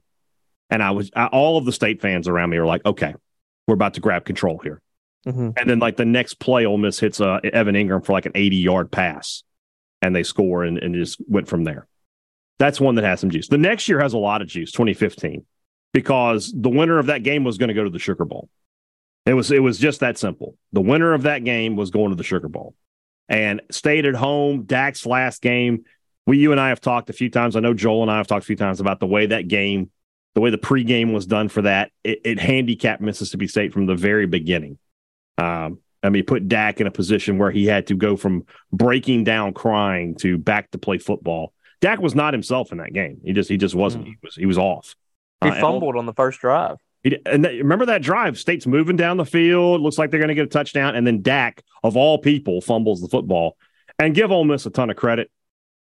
and 0.69 0.83
I 0.83 0.91
was 0.91 1.11
I, 1.15 1.27
all 1.27 1.57
of 1.57 1.65
the 1.65 1.71
State 1.71 2.01
fans 2.01 2.27
around 2.27 2.49
me 2.49 2.59
were 2.59 2.65
like, 2.65 2.85
"Okay, 2.85 3.13
we're 3.67 3.75
about 3.75 3.93
to 3.95 4.01
grab 4.01 4.25
control 4.25 4.59
here." 4.59 4.81
Mm-hmm. 5.25 5.51
And 5.57 5.69
then 5.69 5.79
like 5.79 5.97
the 5.97 6.05
next 6.05 6.35
play, 6.35 6.65
Ole 6.65 6.77
Miss 6.77 6.99
hits 6.99 7.19
uh, 7.19 7.39
Evan 7.43 7.75
Engram 7.75 8.05
for 8.05 8.13
like 8.13 8.25
an 8.25 8.33
80 8.35 8.57
yard 8.57 8.91
pass 8.91 9.43
and 10.01 10.15
they 10.15 10.23
score 10.23 10.63
and, 10.63 10.77
and 10.77 10.93
just 10.93 11.19
went 11.27 11.47
from 11.47 11.63
there. 11.63 11.87
That's 12.59 12.79
one 12.79 12.95
that 12.95 13.03
has 13.03 13.19
some 13.19 13.31
juice. 13.31 13.47
The 13.47 13.57
next 13.57 13.89
year 13.89 13.99
has 13.99 14.13
a 14.13 14.17
lot 14.17 14.41
of 14.41 14.47
juice, 14.47 14.71
2015, 14.71 15.45
because 15.93 16.53
the 16.55 16.69
winner 16.69 16.99
of 16.99 17.07
that 17.07 17.23
game 17.23 17.43
was 17.43 17.57
going 17.57 17.67
to 17.69 17.73
go 17.73 17.83
to 17.83 17.89
the 17.89 17.99
Sugar 17.99 18.23
Bowl. 18.23 18.49
It 19.25 19.33
was 19.33 19.51
it 19.51 19.59
was 19.59 19.77
just 19.77 20.01
that 20.01 20.17
simple. 20.17 20.55
The 20.73 20.81
winner 20.81 21.13
of 21.13 21.23
that 21.23 21.43
game 21.43 21.75
was 21.75 21.89
going 21.89 22.09
to 22.09 22.15
the 22.15 22.23
Sugar 22.23 22.47
Bowl, 22.47 22.75
and 23.27 23.61
stayed 23.71 24.05
at 24.05 24.15
home. 24.15 24.63
Dak's 24.63 25.05
last 25.05 25.41
game. 25.41 25.85
We, 26.27 26.39
you 26.39 26.51
and 26.51 26.61
I 26.61 26.69
have 26.69 26.81
talked 26.81 27.09
a 27.09 27.13
few 27.13 27.29
times. 27.29 27.55
I 27.55 27.59
know 27.59 27.73
Joel 27.73 28.03
and 28.03 28.11
I 28.11 28.17
have 28.17 28.27
talked 28.27 28.43
a 28.43 28.47
few 28.47 28.55
times 28.55 28.79
about 28.79 28.99
the 28.99 29.07
way 29.07 29.27
that 29.27 29.47
game, 29.47 29.91
the 30.33 30.41
way 30.41 30.49
the 30.49 30.57
pregame 30.57 31.13
was 31.13 31.25
done 31.25 31.49
for 31.49 31.63
that. 31.63 31.91
It, 32.03 32.21
it 32.23 32.39
handicapped 32.39 33.01
Mississippi 33.01 33.47
State 33.47 33.73
from 33.73 33.85
the 33.85 33.95
very 33.95 34.25
beginning. 34.25 34.77
Um, 35.38 35.79
I 36.01 36.09
mean, 36.09 36.23
put 36.23 36.47
Dak 36.47 36.79
in 36.79 36.88
a 36.88 36.91
position 36.91 37.38
where 37.38 37.51
he 37.51 37.65
had 37.65 37.88
to 37.88 37.95
go 37.95 38.15
from 38.15 38.45
breaking 38.71 39.23
down 39.23 39.53
crying 39.53 40.15
to 40.17 40.38
back 40.38 40.71
to 40.71 40.77
play 40.77 40.99
football. 40.99 41.53
Dak 41.81 41.99
was 41.99 42.15
not 42.15 42.33
himself 42.33 42.71
in 42.71 42.77
that 42.77 42.93
game. 42.93 43.21
He 43.23 43.33
just 43.33 43.49
he 43.49 43.57
just 43.57 43.75
wasn't. 43.75 44.05
Mm. 44.05 44.07
He 44.07 44.17
was 44.21 44.35
he 44.35 44.45
was 44.45 44.57
off. 44.57 44.95
He 45.43 45.49
uh, 45.49 45.59
fumbled 45.59 45.97
on 45.97 46.05
the 46.05 46.13
first 46.13 46.39
drive. 46.39 46.77
He, 47.05 47.17
and 47.25 47.45
that, 47.45 47.53
remember 47.53 47.85
that 47.85 48.01
drive? 48.01 48.37
State's 48.37 48.67
moving 48.67 48.97
down 48.97 49.17
the 49.17 49.25
field. 49.25 49.79
Looks 49.79 49.97
like 49.97 50.11
they're 50.11 50.19
going 50.19 50.27
to 50.29 50.35
get 50.35 50.45
a 50.45 50.47
touchdown, 50.47 50.95
and 50.95 51.05
then 51.05 51.21
Dak, 51.21 51.63
of 51.83 51.95
all 51.95 52.17
people, 52.17 52.59
fumbles 52.59 52.99
the 52.99 53.07
football. 53.07 53.55
And 53.99 54.13
give 54.13 54.31
Ole 54.31 54.43
Miss 54.43 54.65
a 54.65 54.71
ton 54.71 54.89
of 54.89 54.97
credit. 54.97 55.31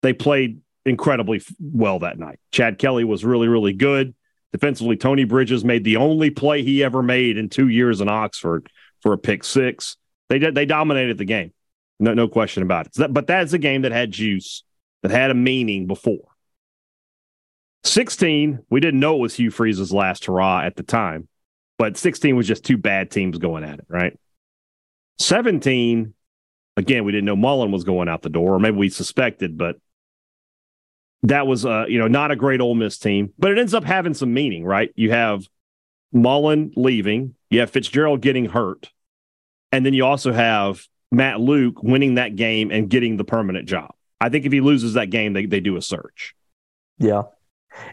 They 0.02 0.12
played 0.12 0.60
incredibly 0.84 1.42
well 1.58 2.00
that 2.00 2.18
night. 2.18 2.38
Chad 2.52 2.78
Kelly 2.78 3.04
was 3.04 3.24
really 3.24 3.48
really 3.48 3.72
good 3.72 4.14
defensively. 4.52 4.96
Tony 4.96 5.24
Bridges 5.24 5.64
made 5.64 5.82
the 5.82 5.96
only 5.96 6.30
play 6.30 6.62
he 6.62 6.84
ever 6.84 7.02
made 7.02 7.38
in 7.38 7.48
two 7.48 7.68
years 7.68 8.00
in 8.00 8.08
Oxford 8.08 8.70
for 9.00 9.14
a 9.14 9.18
pick 9.18 9.42
six. 9.42 9.96
They 10.28 10.38
did. 10.38 10.54
They 10.54 10.66
dominated 10.66 11.18
the 11.18 11.24
game. 11.24 11.52
No, 11.98 12.12
no 12.12 12.28
question 12.28 12.62
about 12.62 12.86
it. 12.86 13.12
But 13.12 13.26
that's 13.26 13.52
a 13.54 13.58
game 13.58 13.82
that 13.82 13.92
had 13.92 14.10
juice, 14.10 14.62
that 15.02 15.10
had 15.10 15.30
a 15.30 15.34
meaning 15.34 15.86
before. 15.86 16.28
16, 17.84 18.60
we 18.70 18.80
didn't 18.80 19.00
know 19.00 19.16
it 19.16 19.20
was 19.20 19.34
Hugh 19.34 19.50
Freeze's 19.50 19.92
last 19.92 20.24
hurrah 20.24 20.62
at 20.62 20.76
the 20.76 20.82
time, 20.82 21.28
but 21.78 21.96
16 21.96 22.34
was 22.36 22.46
just 22.46 22.64
two 22.64 22.76
bad 22.76 23.10
teams 23.10 23.38
going 23.38 23.64
at 23.64 23.78
it, 23.78 23.86
right? 23.88 24.18
17, 25.18 26.14
again, 26.76 27.04
we 27.04 27.12
didn't 27.12 27.26
know 27.26 27.36
Mullen 27.36 27.72
was 27.72 27.84
going 27.84 28.08
out 28.08 28.22
the 28.22 28.30
door, 28.30 28.54
or 28.54 28.58
maybe 28.58 28.76
we 28.76 28.88
suspected, 28.88 29.58
but 29.58 29.76
that 31.22 31.46
was, 31.46 31.64
uh, 31.64 31.84
you 31.88 31.98
know, 31.98 32.08
not 32.08 32.30
a 32.30 32.36
great 32.36 32.60
Ole 32.60 32.74
Miss 32.74 32.98
team, 32.98 33.32
but 33.38 33.50
it 33.50 33.58
ends 33.58 33.74
up 33.74 33.84
having 33.84 34.14
some 34.14 34.32
meaning, 34.32 34.64
right? 34.64 34.90
You 34.96 35.10
have 35.10 35.46
Mullen 36.12 36.72
leaving, 36.76 37.34
you 37.50 37.60
have 37.60 37.70
Fitzgerald 37.70 38.20
getting 38.20 38.46
hurt, 38.46 38.90
and 39.72 39.84
then 39.84 39.94
you 39.94 40.04
also 40.04 40.32
have 40.32 40.86
Matt 41.10 41.40
Luke 41.40 41.82
winning 41.82 42.14
that 42.14 42.36
game 42.36 42.70
and 42.70 42.88
getting 42.88 43.16
the 43.16 43.24
permanent 43.24 43.68
job. 43.68 43.94
I 44.20 44.28
think 44.28 44.46
if 44.46 44.52
he 44.52 44.60
loses 44.60 44.94
that 44.94 45.10
game, 45.10 45.32
they, 45.32 45.46
they 45.46 45.60
do 45.60 45.76
a 45.76 45.82
search. 45.82 46.34
Yeah. 46.98 47.22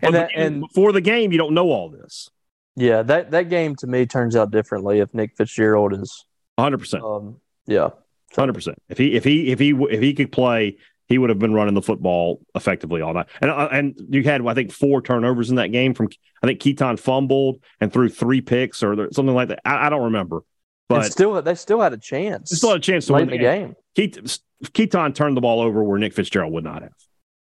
And 0.01 0.15
that, 0.15 0.29
and 0.35 0.61
before 0.61 0.91
the 0.91 1.01
game, 1.01 1.31
you 1.31 1.37
don't 1.37 1.53
know 1.53 1.69
all 1.69 1.89
this. 1.89 2.29
Yeah, 2.75 3.01
that 3.03 3.31
that 3.31 3.49
game 3.49 3.75
to 3.77 3.87
me 3.87 4.05
turns 4.05 4.35
out 4.35 4.51
differently 4.51 4.99
if 4.99 5.13
Nick 5.13 5.35
Fitzgerald 5.35 5.93
is 5.93 6.25
100%. 6.59 7.01
Um, 7.03 7.37
yeah. 7.65 7.89
Hundred 8.35 8.53
percent. 8.53 8.81
If 8.87 8.97
he 8.97 9.13
if 9.15 9.25
he 9.25 9.51
if 9.51 9.59
he 9.59 9.71
if 9.71 10.01
he 10.01 10.13
could 10.13 10.31
play, 10.31 10.77
he 11.07 11.17
would 11.17 11.29
have 11.29 11.39
been 11.39 11.53
running 11.53 11.73
the 11.73 11.81
football 11.81 12.39
effectively 12.55 13.01
all 13.01 13.13
night. 13.13 13.27
And 13.41 13.51
uh, 13.51 13.67
and 13.69 13.99
you 14.09 14.23
had 14.23 14.45
I 14.47 14.53
think 14.53 14.71
four 14.71 15.01
turnovers 15.01 15.49
in 15.49 15.57
that 15.57 15.73
game. 15.73 15.93
From 15.93 16.07
I 16.41 16.47
think 16.47 16.61
Keytaon 16.61 16.97
fumbled 16.97 17.61
and 17.81 17.91
threw 17.91 18.07
three 18.07 18.39
picks 18.39 18.83
or 18.83 19.11
something 19.11 19.35
like 19.35 19.49
that. 19.49 19.59
I, 19.65 19.87
I 19.87 19.89
don't 19.89 20.03
remember, 20.03 20.43
but 20.87 21.03
and 21.03 21.11
still 21.11 21.41
they 21.41 21.55
still 21.55 21.81
had 21.81 21.91
a 21.91 21.97
chance. 21.97 22.51
They 22.51 22.55
still 22.55 22.69
had 22.69 22.77
a 22.77 22.81
chance 22.81 23.07
to 23.07 23.13
win 23.13 23.27
the 23.27 23.37
game. 23.37 23.75
game. 23.95 24.23
Keytaon 24.63 25.13
turned 25.13 25.35
the 25.35 25.41
ball 25.41 25.59
over 25.59 25.83
where 25.83 25.99
Nick 25.99 26.13
Fitzgerald 26.13 26.53
would 26.53 26.63
not 26.63 26.83
have. 26.83 26.93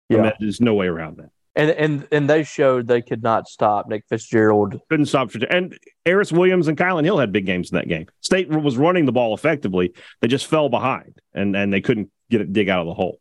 Yeah, 0.08 0.18
I 0.18 0.22
mean, 0.22 0.32
there's 0.40 0.60
no 0.60 0.74
way 0.74 0.88
around 0.88 1.18
that. 1.18 1.30
And 1.56 1.70
and 1.70 2.08
and 2.12 2.30
they 2.30 2.44
showed 2.44 2.86
they 2.86 3.02
could 3.02 3.22
not 3.22 3.48
stop 3.48 3.88
Nick 3.88 4.04
Fitzgerald. 4.08 4.80
Couldn't 4.88 5.06
stop 5.06 5.32
and 5.50 5.76
Aeris 6.06 6.30
Williams 6.30 6.68
and 6.68 6.78
Kylan 6.78 7.04
Hill 7.04 7.18
had 7.18 7.32
big 7.32 7.44
games 7.44 7.72
in 7.72 7.76
that 7.76 7.88
game. 7.88 8.06
State 8.20 8.48
was 8.48 8.76
running 8.76 9.04
the 9.04 9.12
ball 9.12 9.34
effectively. 9.34 9.92
They 10.20 10.28
just 10.28 10.46
fell 10.46 10.68
behind 10.68 11.20
and 11.34 11.56
and 11.56 11.72
they 11.72 11.80
couldn't 11.80 12.10
get 12.30 12.40
it 12.40 12.52
dig 12.52 12.68
out 12.68 12.80
of 12.80 12.86
the 12.86 12.94
hole. 12.94 13.20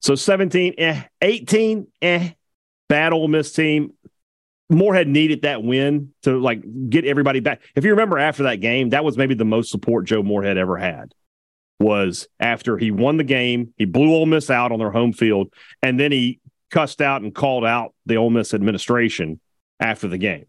So 0.00 0.16
17, 0.16 0.74
eh, 0.78 1.02
18, 1.20 1.86
eh, 2.02 2.30
bad 2.88 3.12
Ole 3.12 3.28
Miss 3.28 3.52
team. 3.52 3.92
Moorhead 4.68 5.06
needed 5.06 5.42
that 5.42 5.62
win 5.62 6.12
to 6.22 6.40
like 6.40 6.62
get 6.88 7.04
everybody 7.04 7.40
back. 7.40 7.62
If 7.76 7.84
you 7.84 7.90
remember 7.90 8.18
after 8.18 8.44
that 8.44 8.56
game, 8.56 8.90
that 8.90 9.04
was 9.04 9.16
maybe 9.16 9.34
the 9.34 9.44
most 9.44 9.70
support 9.70 10.06
Joe 10.06 10.22
Moorhead 10.22 10.56
ever 10.56 10.76
had. 10.76 11.14
Was 11.78 12.26
after 12.40 12.78
he 12.78 12.90
won 12.90 13.16
the 13.16 13.24
game, 13.24 13.74
he 13.76 13.84
blew 13.84 14.14
Ole 14.14 14.26
Miss 14.26 14.50
out 14.50 14.72
on 14.72 14.78
their 14.78 14.90
home 14.90 15.12
field, 15.12 15.52
and 15.82 15.98
then 15.98 16.10
he 16.12 16.40
cussed 16.72 17.00
out 17.00 17.22
and 17.22 17.32
called 17.32 17.64
out 17.64 17.94
the 18.06 18.16
Ole 18.16 18.30
Miss 18.30 18.52
administration 18.52 19.38
after 19.78 20.08
the 20.08 20.18
game. 20.18 20.46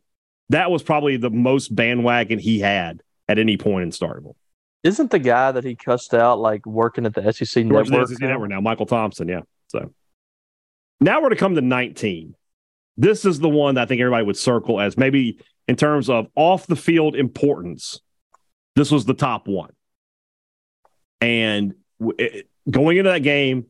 That 0.49 0.71
was 0.71 0.81
probably 0.81 1.17
the 1.17 1.29
most 1.29 1.75
bandwagon 1.75 2.39
he 2.39 2.59
had 2.59 3.01
at 3.27 3.38
any 3.38 3.57
point 3.57 3.83
in 3.83 3.89
Starkville. 3.91 4.36
Isn't 4.83 5.12
the 5.12 5.19
guy 5.19 5.51
that 5.51 5.63
he 5.63 5.75
cussed 5.75 6.13
out 6.13 6.39
like 6.39 6.65
working 6.65 7.05
at 7.05 7.13
the 7.13 7.31
SEC 7.31 7.65
network? 7.65 7.88
The 7.88 8.07
SEC 8.07 8.21
network 8.21 8.49
now, 8.49 8.59
Michael 8.59 8.86
Thompson. 8.86 9.27
Yeah. 9.27 9.41
So 9.67 9.93
now 10.99 11.21
we're 11.21 11.29
to 11.29 11.36
come 11.36 11.55
to 11.55 11.62
19. 11.62 12.36
This 12.97 13.25
is 13.25 13.39
the 13.39 13.49
one 13.49 13.75
that 13.75 13.83
I 13.83 13.86
think 13.86 14.01
everybody 14.01 14.25
would 14.25 14.38
circle 14.38 14.79
as 14.79 14.97
maybe 14.97 15.39
in 15.67 15.75
terms 15.75 16.09
of 16.09 16.27
off 16.36 16.67
the 16.67 16.75
field 16.75 17.15
importance. 17.15 18.01
This 18.75 18.91
was 18.91 19.05
the 19.05 19.13
top 19.13 19.47
one. 19.47 19.71
And 21.21 21.75
it, 22.17 22.49
going 22.69 22.97
into 22.97 23.09
that 23.09 23.19
game, 23.19 23.67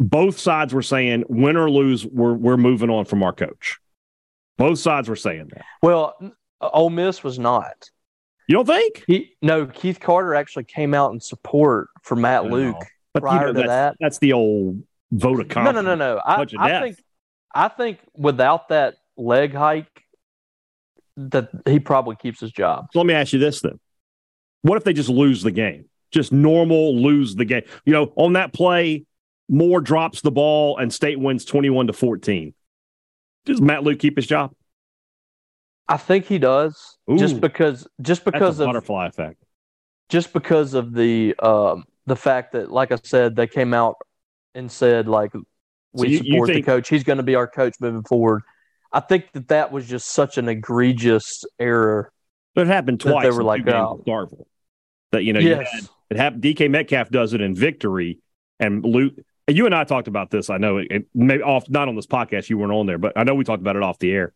both 0.00 0.38
sides 0.38 0.72
were 0.72 0.82
saying 0.82 1.24
win 1.28 1.56
or 1.56 1.70
lose, 1.70 2.06
we're 2.06 2.34
we're 2.34 2.56
moving 2.56 2.90
on 2.90 3.04
from 3.04 3.22
our 3.22 3.32
coach. 3.32 3.78
Both 4.56 4.78
sides 4.78 5.08
were 5.08 5.16
saying 5.16 5.50
that. 5.54 5.64
Well, 5.82 6.16
Ole 6.60 6.90
Miss 6.90 7.22
was 7.22 7.38
not. 7.38 7.90
You 8.48 8.54
don't 8.54 8.66
think? 8.66 9.04
He 9.06 9.36
no. 9.42 9.66
Keith 9.66 10.00
Carter 10.00 10.34
actually 10.34 10.64
came 10.64 10.94
out 10.94 11.12
in 11.12 11.20
support 11.20 11.88
for 12.02 12.16
Matt 12.16 12.46
Luke 12.46 12.82
but 13.12 13.22
prior 13.22 13.48
you 13.48 13.52
know, 13.52 13.62
to 13.62 13.68
that. 13.68 13.96
That's 14.00 14.18
the 14.18 14.32
old 14.32 14.82
vote 15.10 15.40
of 15.40 15.48
confidence. 15.48 15.84
No, 15.84 15.94
no, 15.94 15.94
no, 15.94 16.14
no. 16.14 16.20
I, 16.24 16.46
I 16.58 16.80
think 16.80 16.98
I 17.54 17.68
think 17.68 17.98
without 18.16 18.68
that 18.68 18.96
leg 19.16 19.54
hike, 19.54 20.04
that 21.16 21.50
he 21.66 21.80
probably 21.80 22.16
keeps 22.16 22.40
his 22.40 22.52
job. 22.52 22.86
So 22.92 23.00
let 23.00 23.06
me 23.06 23.14
ask 23.14 23.32
you 23.32 23.38
this 23.38 23.60
then: 23.60 23.78
What 24.62 24.76
if 24.76 24.84
they 24.84 24.92
just 24.92 25.08
lose 25.08 25.42
the 25.42 25.50
game? 25.50 25.86
Just 26.10 26.32
normal 26.32 26.96
lose 26.96 27.34
the 27.34 27.44
game. 27.44 27.62
You 27.84 27.92
know, 27.92 28.12
on 28.16 28.34
that 28.34 28.52
play, 28.52 29.04
Moore 29.48 29.80
drops 29.80 30.20
the 30.20 30.30
ball 30.30 30.78
and 30.78 30.92
State 30.92 31.18
wins 31.18 31.44
21 31.44 31.86
to 31.86 31.92
14. 31.92 32.54
Does 33.44 33.60
Matt 33.60 33.82
Luke 33.82 33.98
keep 33.98 34.16
his 34.16 34.26
job? 34.26 34.52
I 35.88 35.96
think 35.96 36.26
he 36.26 36.38
does. 36.38 36.98
Ooh, 37.10 37.16
just 37.16 37.40
because 37.40 37.88
just 38.02 38.24
because 38.24 38.60
of 38.60 38.66
butterfly 38.66 39.06
effect. 39.06 39.42
Just 40.10 40.32
because 40.32 40.74
of 40.74 40.92
the 40.92 41.34
um, 41.38 41.84
the 42.06 42.16
fact 42.16 42.52
that, 42.52 42.70
like 42.70 42.92
I 42.92 42.98
said, 43.02 43.36
they 43.36 43.46
came 43.46 43.72
out 43.72 43.96
and 44.54 44.70
said 44.70 45.08
like 45.08 45.32
we 45.34 45.40
so 45.98 46.04
you, 46.04 46.16
support 46.18 46.48
you 46.48 46.54
think, 46.54 46.66
the 46.66 46.72
coach. 46.72 46.88
He's 46.88 47.04
going 47.04 47.16
to 47.16 47.22
be 47.22 47.34
our 47.34 47.46
coach 47.46 47.74
moving 47.80 48.02
forward. 48.02 48.42
I 48.92 49.00
think 49.00 49.32
that 49.32 49.48
that 49.48 49.72
was 49.72 49.86
just 49.86 50.08
such 50.08 50.38
an 50.38 50.48
egregious 50.48 51.44
error. 51.58 52.12
But 52.54 52.66
it 52.66 52.70
happened 52.70 53.00
twice. 53.00 53.22
They 53.22 53.30
were 53.30 53.44
like, 53.44 53.66
oh. 53.68 54.02
That 55.12 55.24
you 55.24 55.32
know, 55.32 55.40
yes. 55.40 55.68
you 55.72 55.80
had, 55.80 55.88
it 56.10 56.16
happened. 56.18 56.42
DK 56.42 56.70
Metcalf 56.70 57.10
does 57.10 57.32
it 57.32 57.40
in 57.40 57.54
victory, 57.54 58.18
and 58.60 58.84
Luke 58.84 59.14
you 59.48 59.66
and 59.66 59.74
I 59.74 59.84
talked 59.84 60.08
about 60.08 60.30
this. 60.30 60.50
I 60.50 60.58
know 60.58 60.78
it, 60.78 61.06
maybe 61.14 61.42
off 61.42 61.68
not 61.68 61.88
on 61.88 61.96
this 61.96 62.06
podcast. 62.06 62.48
You 62.48 62.58
weren't 62.58 62.72
on 62.72 62.86
there, 62.86 62.98
but 62.98 63.12
I 63.16 63.24
know 63.24 63.34
we 63.34 63.44
talked 63.44 63.62
about 63.62 63.76
it 63.76 63.82
off 63.82 63.98
the 63.98 64.12
air 64.12 64.32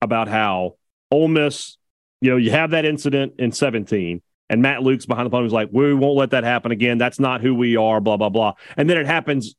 about 0.00 0.28
how 0.28 0.76
Ole 1.10 1.28
Miss. 1.28 1.76
You 2.22 2.30
know, 2.30 2.36
you 2.36 2.50
have 2.50 2.70
that 2.70 2.86
incident 2.86 3.34
in 3.38 3.52
17, 3.52 4.22
and 4.48 4.62
Matt 4.62 4.82
Luke's 4.82 5.04
behind 5.04 5.26
the 5.26 5.30
podium 5.30 5.44
was 5.44 5.52
like, 5.52 5.68
"We 5.70 5.92
won't 5.92 6.16
let 6.16 6.30
that 6.30 6.44
happen 6.44 6.72
again. 6.72 6.96
That's 6.96 7.20
not 7.20 7.42
who 7.42 7.54
we 7.54 7.76
are." 7.76 8.00
Blah 8.00 8.16
blah 8.16 8.30
blah. 8.30 8.54
And 8.76 8.88
then 8.88 8.96
it 8.96 9.06
happens 9.06 9.54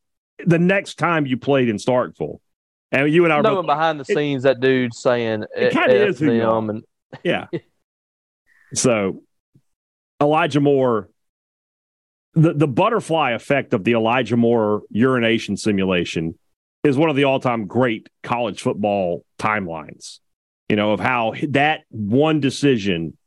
the 0.46 0.60
next 0.60 0.96
time 0.96 1.26
you 1.26 1.38
played 1.38 1.70
in 1.70 1.78
Starkville, 1.78 2.40
and 2.92 3.12
you 3.12 3.24
and 3.26 3.34
I. 3.34 3.42
Knowing 3.42 3.68
behind 3.68 4.00
the 4.00 4.06
it, 4.10 4.16
scenes, 4.16 4.44
that 4.44 4.60
dude 4.60 4.96
saying 4.96 5.46
it 5.56 5.74
kind 5.74 5.92
of 5.92 6.10
is 6.10 6.20
who 6.20 6.32
you 6.32 6.44
are. 6.44 6.58
And 6.58 6.84
yeah. 7.24 7.46
so 8.74 9.22
Elijah 10.20 10.60
Moore 10.62 11.10
the, 12.34 12.54
the 12.54 12.68
butterfly 12.68 13.32
effect 13.32 13.74
of 13.74 13.84
the 13.84 13.94
Elijah 13.94 14.38
Moore 14.38 14.84
urination 14.90 15.58
simulation 15.58 16.38
is 16.84 16.98
one 16.98 17.10
of 17.10 17.16
the 17.16 17.24
all 17.24 17.40
time 17.40 17.68
great 17.68 18.10
college 18.24 18.62
football 18.62 19.26
timelines, 19.40 20.20
you 20.70 20.76
know, 20.76 20.92
of 20.92 21.00
how 21.00 21.34
that 21.50 21.82
one 21.90 22.40
decision 22.40 23.18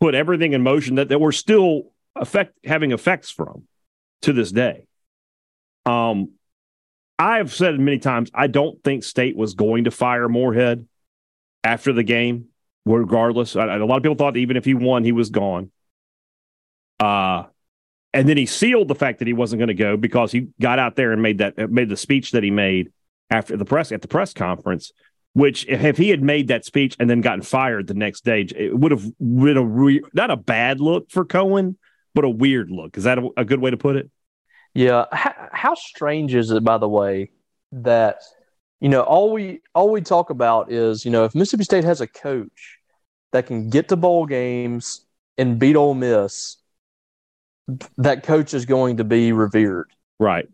put 0.00 0.14
everything 0.14 0.52
in 0.52 0.62
motion 0.62 0.96
that, 0.96 1.08
that 1.08 1.20
we're 1.20 1.32
still 1.32 1.92
effect, 2.14 2.54
having 2.64 2.92
effects 2.92 3.30
from 3.30 3.64
to 4.22 4.32
this 4.32 4.52
day. 4.52 4.86
Um, 5.86 6.32
I've 7.18 7.52
said 7.52 7.74
it 7.74 7.80
many 7.80 7.98
times, 7.98 8.30
I 8.32 8.46
don't 8.46 8.82
think 8.84 9.02
State 9.02 9.36
was 9.36 9.54
going 9.54 9.84
to 9.84 9.90
fire 9.90 10.28
Moorhead 10.28 10.86
after 11.64 11.92
the 11.92 12.04
game, 12.04 12.46
regardless. 12.84 13.56
I, 13.56 13.76
a 13.76 13.84
lot 13.84 13.96
of 13.96 14.02
people 14.02 14.16
thought 14.16 14.36
even 14.36 14.56
if 14.56 14.64
he 14.64 14.74
won, 14.74 15.02
he 15.02 15.12
was 15.12 15.30
gone. 15.30 15.72
Uh, 17.00 17.44
and 18.12 18.28
then 18.28 18.36
he 18.36 18.46
sealed 18.46 18.88
the 18.88 18.94
fact 18.94 19.18
that 19.18 19.28
he 19.28 19.34
wasn't 19.34 19.58
going 19.60 19.68
to 19.68 19.74
go 19.74 19.96
because 19.96 20.32
he 20.32 20.48
got 20.60 20.78
out 20.78 20.96
there 20.96 21.12
and 21.12 21.22
made 21.22 21.38
that 21.38 21.70
made 21.70 21.88
the 21.88 21.96
speech 21.96 22.32
that 22.32 22.42
he 22.42 22.50
made 22.50 22.90
after 23.30 23.56
the 23.56 23.64
press 23.64 23.92
at 23.92 24.02
the 24.02 24.08
press 24.08 24.32
conference. 24.32 24.92
Which, 25.34 25.66
if 25.68 25.96
he 25.98 26.08
had 26.08 26.22
made 26.22 26.48
that 26.48 26.64
speech 26.64 26.96
and 26.98 27.08
then 27.08 27.20
gotten 27.20 27.42
fired 27.42 27.86
the 27.86 27.94
next 27.94 28.24
day, 28.24 28.40
it 28.42 28.76
would 28.76 28.90
have 28.90 29.04
been 29.18 29.56
a 29.56 29.62
re- 29.62 30.02
not 30.12 30.30
a 30.30 30.36
bad 30.36 30.80
look 30.80 31.10
for 31.10 31.24
cohen 31.24 31.76
but 32.18 32.24
a 32.24 32.28
weird 32.28 32.68
look. 32.68 32.96
Is 32.96 33.04
that 33.04 33.18
a, 33.18 33.28
a 33.36 33.44
good 33.44 33.60
way 33.60 33.70
to 33.70 33.76
put 33.76 33.94
it? 33.94 34.10
Yeah. 34.74 35.04
How, 35.12 35.48
how 35.52 35.74
strange 35.74 36.34
is 36.34 36.50
it, 36.50 36.64
by 36.64 36.76
the 36.76 36.88
way, 36.88 37.30
that 37.70 38.22
you 38.80 38.88
know 38.88 39.02
all 39.02 39.32
we 39.32 39.60
all 39.72 39.90
we 39.90 40.00
talk 40.00 40.30
about 40.30 40.72
is 40.72 41.04
you 41.04 41.12
know 41.12 41.24
if 41.24 41.34
Mississippi 41.36 41.62
State 41.62 41.84
has 41.84 42.00
a 42.00 42.08
coach 42.08 42.78
that 43.30 43.46
can 43.46 43.70
get 43.70 43.88
to 43.90 43.96
bowl 43.96 44.26
games 44.26 45.06
and 45.36 45.60
beat 45.60 45.76
Ole 45.76 45.94
Miss 45.94 46.56
that 47.98 48.22
coach 48.22 48.54
is 48.54 48.64
going 48.64 48.96
to 48.96 49.04
be 49.04 49.32
revered. 49.32 49.90
Right. 50.18 50.48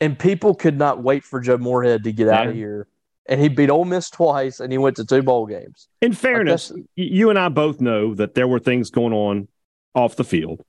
And 0.00 0.18
people 0.18 0.54
could 0.54 0.78
not 0.78 1.02
wait 1.02 1.24
for 1.24 1.40
Joe 1.40 1.58
Moorhead 1.58 2.04
to 2.04 2.12
get 2.12 2.26
yeah. 2.26 2.40
out 2.40 2.48
of 2.48 2.54
here. 2.54 2.88
And 3.28 3.40
he 3.40 3.48
beat 3.48 3.70
Ole 3.70 3.84
Miss 3.84 4.10
twice, 4.10 4.58
and 4.58 4.72
he 4.72 4.78
went 4.78 4.96
to 4.96 5.04
two 5.04 5.22
bowl 5.22 5.46
games. 5.46 5.88
In 6.00 6.12
fairness, 6.12 6.72
like 6.72 6.82
you 6.96 7.30
and 7.30 7.38
I 7.38 7.48
both 7.50 7.80
know 7.80 8.14
that 8.14 8.34
there 8.34 8.48
were 8.48 8.58
things 8.58 8.90
going 8.90 9.12
on 9.12 9.46
off 9.94 10.16
the 10.16 10.24
field 10.24 10.64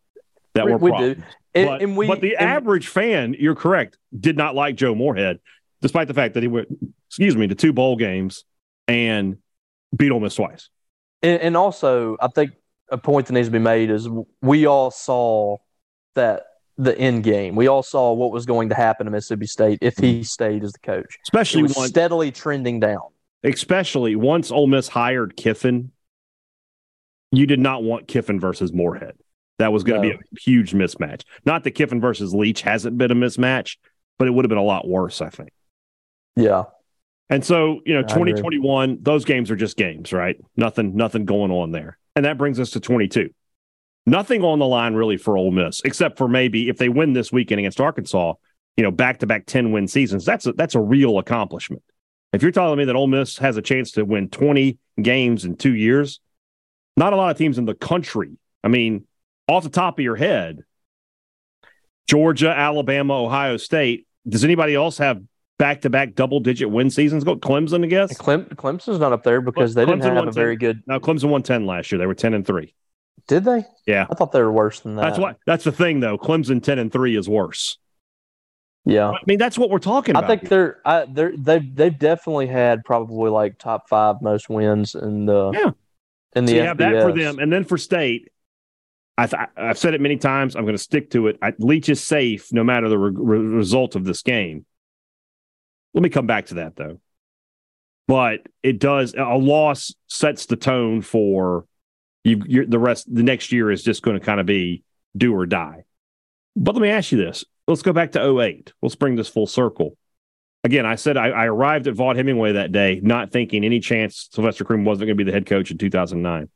that 0.53 0.65
we, 0.65 0.73
were 0.73 0.79
problems. 0.79 1.15
do. 1.15 1.23
And, 1.55 1.67
but, 1.67 1.81
and 1.81 1.97
we, 1.97 2.07
but 2.07 2.21
the 2.21 2.35
and, 2.35 2.47
average 2.47 2.87
fan, 2.87 3.35
you're 3.39 3.55
correct, 3.55 3.97
did 4.17 4.37
not 4.37 4.53
like 4.53 4.75
Joe 4.75 4.93
Moorhead, 4.93 5.39
despite 5.81 6.07
the 6.07 6.13
fact 6.13 6.35
that 6.35 6.43
he 6.43 6.47
went, 6.47 6.67
excuse 7.07 7.35
me, 7.35 7.47
to 7.47 7.55
two 7.55 7.73
bowl 7.73 7.95
games 7.95 8.45
and 8.87 9.37
beat 9.95 10.11
Ole 10.11 10.19
Miss 10.19 10.35
twice. 10.35 10.69
And, 11.23 11.41
and 11.41 11.57
also, 11.57 12.17
I 12.21 12.27
think 12.27 12.51
a 12.89 12.97
point 12.99 13.27
that 13.27 13.33
needs 13.33 13.47
to 13.47 13.51
be 13.51 13.59
made 13.59 13.89
is 13.89 14.07
we 14.41 14.67
all 14.67 14.91
saw 14.91 15.57
that 16.15 16.43
the 16.77 16.97
end 16.97 17.23
game. 17.23 17.55
We 17.55 17.67
all 17.67 17.83
saw 17.83 18.13
what 18.13 18.31
was 18.31 18.45
going 18.45 18.69
to 18.69 18.75
happen 18.75 19.05
to 19.05 19.11
Mississippi 19.11 19.45
State 19.45 19.79
if 19.81 19.97
he 19.97 20.23
stayed 20.23 20.63
as 20.63 20.73
the 20.73 20.79
coach. 20.79 21.19
Especially 21.23 21.63
once, 21.63 21.87
steadily 21.87 22.31
trending 22.31 22.79
down. 22.79 23.01
Especially 23.43 24.15
once 24.15 24.51
Ole 24.51 24.67
Miss 24.67 24.87
hired 24.87 25.35
Kiffin, 25.35 25.91
you 27.31 27.45
did 27.45 27.59
not 27.59 27.83
want 27.83 28.07
Kiffin 28.07 28.39
versus 28.39 28.73
Moorhead. 28.73 29.15
That 29.59 29.71
was 29.71 29.83
going 29.83 30.01
to 30.01 30.07
no. 30.07 30.13
be 30.15 30.19
a 30.19 30.39
huge 30.39 30.73
mismatch. 30.73 31.23
Not 31.45 31.63
that 31.63 31.71
Kiffin 31.71 32.01
versus 32.01 32.33
Leach 32.33 32.61
hasn't 32.61 32.97
been 32.97 33.11
a 33.11 33.15
mismatch, 33.15 33.77
but 34.17 34.27
it 34.27 34.31
would 34.31 34.45
have 34.45 34.49
been 34.49 34.57
a 34.57 34.63
lot 34.63 34.87
worse, 34.87 35.21
I 35.21 35.29
think. 35.29 35.49
Yeah. 36.35 36.63
And 37.29 37.45
so, 37.45 37.81
you 37.85 37.93
know, 37.93 37.99
I 37.99 38.11
agree. 38.11 38.33
2021, 38.33 38.99
those 39.01 39.25
games 39.25 39.51
are 39.51 39.55
just 39.55 39.77
games, 39.77 40.11
right? 40.11 40.37
Nothing, 40.55 40.95
nothing 40.95 41.25
going 41.25 41.51
on 41.51 41.71
there. 41.71 41.97
And 42.15 42.25
that 42.25 42.37
brings 42.37 42.59
us 42.59 42.71
to 42.71 42.79
22. 42.79 43.29
Nothing 44.05 44.43
on 44.43 44.59
the 44.59 44.65
line 44.65 44.95
really 44.95 45.17
for 45.17 45.37
Ole 45.37 45.51
Miss, 45.51 45.81
except 45.85 46.17
for 46.17 46.27
maybe 46.27 46.69
if 46.69 46.77
they 46.77 46.89
win 46.89 47.13
this 47.13 47.31
weekend 47.31 47.59
against 47.59 47.79
Arkansas, 47.79 48.33
you 48.75 48.83
know, 48.83 48.91
back 48.91 49.19
to 49.19 49.27
back 49.27 49.45
10 49.45 49.71
win 49.71 49.87
seasons. 49.87 50.25
That's 50.25 50.45
a, 50.45 50.53
that's 50.53 50.75
a 50.75 50.81
real 50.81 51.19
accomplishment. 51.19 51.83
If 52.33 52.41
you're 52.41 52.51
telling 52.51 52.79
me 52.79 52.85
that 52.85 52.95
Ole 52.95 53.07
Miss 53.07 53.37
has 53.37 53.57
a 53.57 53.61
chance 53.61 53.91
to 53.91 54.03
win 54.03 54.29
20 54.29 54.77
games 55.01 55.45
in 55.45 55.55
two 55.55 55.73
years, 55.73 56.19
not 56.97 57.13
a 57.13 57.15
lot 57.15 57.31
of 57.31 57.37
teams 57.37 57.57
in 57.57 57.65
the 57.65 57.75
country. 57.75 58.37
I 58.63 58.67
mean, 58.67 59.05
off 59.47 59.63
the 59.63 59.69
top 59.69 59.99
of 59.99 60.03
your 60.03 60.15
head, 60.15 60.63
Georgia, 62.07 62.49
Alabama, 62.49 63.23
Ohio 63.23 63.57
State. 63.57 64.07
Does 64.27 64.43
anybody 64.43 64.75
else 64.75 64.97
have 64.97 65.21
back 65.57 65.81
to 65.81 65.89
back 65.89 66.15
double 66.15 66.39
digit 66.39 66.69
win 66.69 66.89
seasons? 66.89 67.23
Go 67.23 67.35
Clemson, 67.35 67.83
I 67.83 67.87
guess. 67.87 68.17
Clem, 68.17 68.45
Clemson's 68.45 68.99
not 68.99 69.13
up 69.13 69.23
there 69.23 69.41
because 69.41 69.73
they 69.73 69.85
didn't 69.85 70.01
Clemson 70.01 70.15
have 70.15 70.27
a 70.27 70.31
very 70.31 70.55
good. 70.55 70.81
No, 70.87 70.99
Clemson 70.99 71.29
won 71.29 71.43
10 71.43 71.65
last 71.65 71.91
year. 71.91 71.99
They 71.99 72.05
were 72.05 72.15
10 72.15 72.33
and 72.33 72.45
3. 72.45 72.73
Did 73.27 73.45
they? 73.45 73.65
Yeah. 73.87 74.05
I 74.09 74.15
thought 74.15 74.31
they 74.31 74.41
were 74.41 74.51
worse 74.51 74.81
than 74.81 74.95
that. 74.95 75.03
That's 75.03 75.19
why. 75.19 75.35
that's 75.45 75.63
the 75.63 75.71
thing 75.71 75.99
though. 75.99 76.17
Clemson 76.17 76.61
10 76.61 76.79
and 76.79 76.91
3 76.91 77.15
is 77.15 77.29
worse. 77.29 77.77
Yeah. 78.85 79.11
I 79.11 79.19
mean, 79.25 79.37
that's 79.39 79.57
what 79.57 79.69
we're 79.69 79.79
talking 79.79 80.13
about. 80.15 80.25
I 80.25 80.27
think 80.27 80.41
here. 80.41 80.49
they're 80.49 80.81
I, 80.85 81.05
they're 81.09 81.33
they've 81.37 81.75
they've 81.75 81.97
definitely 81.97 82.47
had 82.47 82.83
probably 82.83 83.31
like 83.31 83.57
top 83.57 83.87
five 83.87 84.21
most 84.21 84.49
wins 84.49 84.93
in 84.93 85.25
the 85.25 85.51
Yeah. 85.53 85.71
in 86.35 86.45
the 86.45 86.51
so 86.51 86.57
you 86.57 86.63
have 86.63 86.77
that 86.79 87.01
for 87.01 87.13
them, 87.13 87.39
and 87.39 87.51
then 87.51 87.63
for 87.63 87.77
state, 87.77 88.29
I 89.17 89.27
th- 89.27 89.41
I've 89.55 89.77
said 89.77 89.93
it 89.93 90.01
many 90.01 90.17
times. 90.17 90.55
I'm 90.55 90.63
going 90.63 90.75
to 90.75 90.81
stick 90.81 91.11
to 91.11 91.27
it. 91.27 91.37
I, 91.41 91.53
Leach 91.59 91.87
is 91.87 92.03
safe 92.03 92.51
no 92.51 92.63
matter 92.63 92.89
the 92.89 92.97
re- 92.97 93.13
re- 93.15 93.55
result 93.55 93.95
of 93.95 94.03
this 94.03 94.21
game. 94.21 94.65
Let 95.93 96.03
me 96.03 96.09
come 96.09 96.27
back 96.27 96.47
to 96.47 96.55
that 96.55 96.75
though. 96.75 96.99
But 98.07 98.47
it 98.63 98.79
does 98.79 99.13
a 99.17 99.37
loss 99.37 99.95
sets 100.07 100.45
the 100.47 100.57
tone 100.57 101.01
for 101.01 101.65
you. 102.23 102.41
You're, 102.45 102.65
the 102.65 102.79
rest. 102.79 103.13
The 103.13 103.23
next 103.23 103.51
year 103.51 103.71
is 103.71 103.83
just 103.83 104.01
going 104.01 104.19
to 104.19 104.25
kind 104.25 104.39
of 104.39 104.45
be 104.45 104.83
do 105.15 105.33
or 105.35 105.45
die. 105.45 105.85
But 106.55 106.75
let 106.75 106.81
me 106.81 106.89
ask 106.89 107.11
you 107.11 107.17
this. 107.17 107.45
Let's 107.67 107.81
go 107.81 107.93
back 107.93 108.11
to 108.13 108.39
08. 108.39 108.73
Let's 108.81 108.95
bring 108.95 109.15
this 109.15 109.29
full 109.29 109.47
circle. 109.47 109.97
Again, 110.63 110.85
I 110.85 110.95
said 110.95 111.17
I, 111.17 111.29
I 111.29 111.45
arrived 111.45 111.87
at 111.87 111.95
Vaught 111.95 112.15
Hemingway 112.15 112.53
that 112.53 112.71
day, 112.71 112.99
not 113.03 113.31
thinking 113.31 113.65
any 113.65 113.79
chance 113.79 114.29
Sylvester 114.31 114.63
Croom 114.63 114.85
wasn't 114.85 115.07
going 115.07 115.17
to 115.17 115.23
be 115.23 115.29
the 115.29 115.33
head 115.33 115.45
coach 115.45 115.71
in 115.71 115.77
2009. 115.77 116.49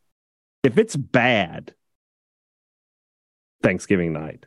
If 0.63 0.77
it's 0.77 0.95
bad, 0.95 1.73
Thanksgiving 3.61 4.13
night, 4.13 4.45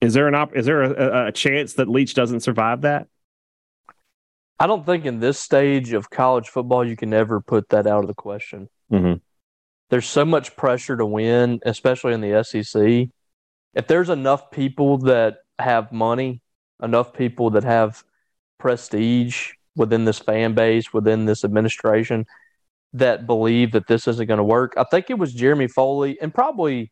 is 0.00 0.14
there 0.14 0.28
an 0.28 0.34
op- 0.34 0.56
is 0.56 0.66
there 0.66 0.82
a, 0.82 0.90
a, 0.90 1.26
a 1.28 1.32
chance 1.32 1.74
that 1.74 1.88
Leach 1.88 2.14
doesn't 2.14 2.40
survive 2.40 2.82
that? 2.82 3.08
I 4.58 4.66
don't 4.68 4.86
think 4.86 5.04
in 5.04 5.18
this 5.18 5.38
stage 5.40 5.92
of 5.92 6.10
college 6.10 6.48
football 6.48 6.86
you 6.86 6.96
can 6.96 7.12
ever 7.12 7.40
put 7.40 7.70
that 7.70 7.86
out 7.86 8.00
of 8.00 8.06
the 8.06 8.14
question. 8.14 8.68
Mm-hmm. 8.92 9.14
There's 9.92 10.08
so 10.08 10.24
much 10.24 10.56
pressure 10.56 10.96
to 10.96 11.04
win, 11.04 11.60
especially 11.66 12.14
in 12.14 12.22
the 12.22 12.42
SEC. 12.42 13.10
If 13.74 13.86
there's 13.88 14.08
enough 14.08 14.50
people 14.50 14.96
that 14.98 15.40
have 15.58 15.92
money, 15.92 16.40
enough 16.82 17.12
people 17.12 17.50
that 17.50 17.64
have 17.64 18.02
prestige 18.58 19.50
within 19.76 20.06
this 20.06 20.18
fan 20.18 20.54
base, 20.54 20.94
within 20.94 21.26
this 21.26 21.44
administration, 21.44 22.24
that 22.94 23.26
believe 23.26 23.72
that 23.72 23.86
this 23.86 24.08
isn't 24.08 24.26
going 24.26 24.38
to 24.38 24.44
work. 24.44 24.72
I 24.78 24.84
think 24.84 25.10
it 25.10 25.18
was 25.18 25.34
Jeremy 25.34 25.68
Foley 25.68 26.18
and 26.22 26.32
probably 26.32 26.90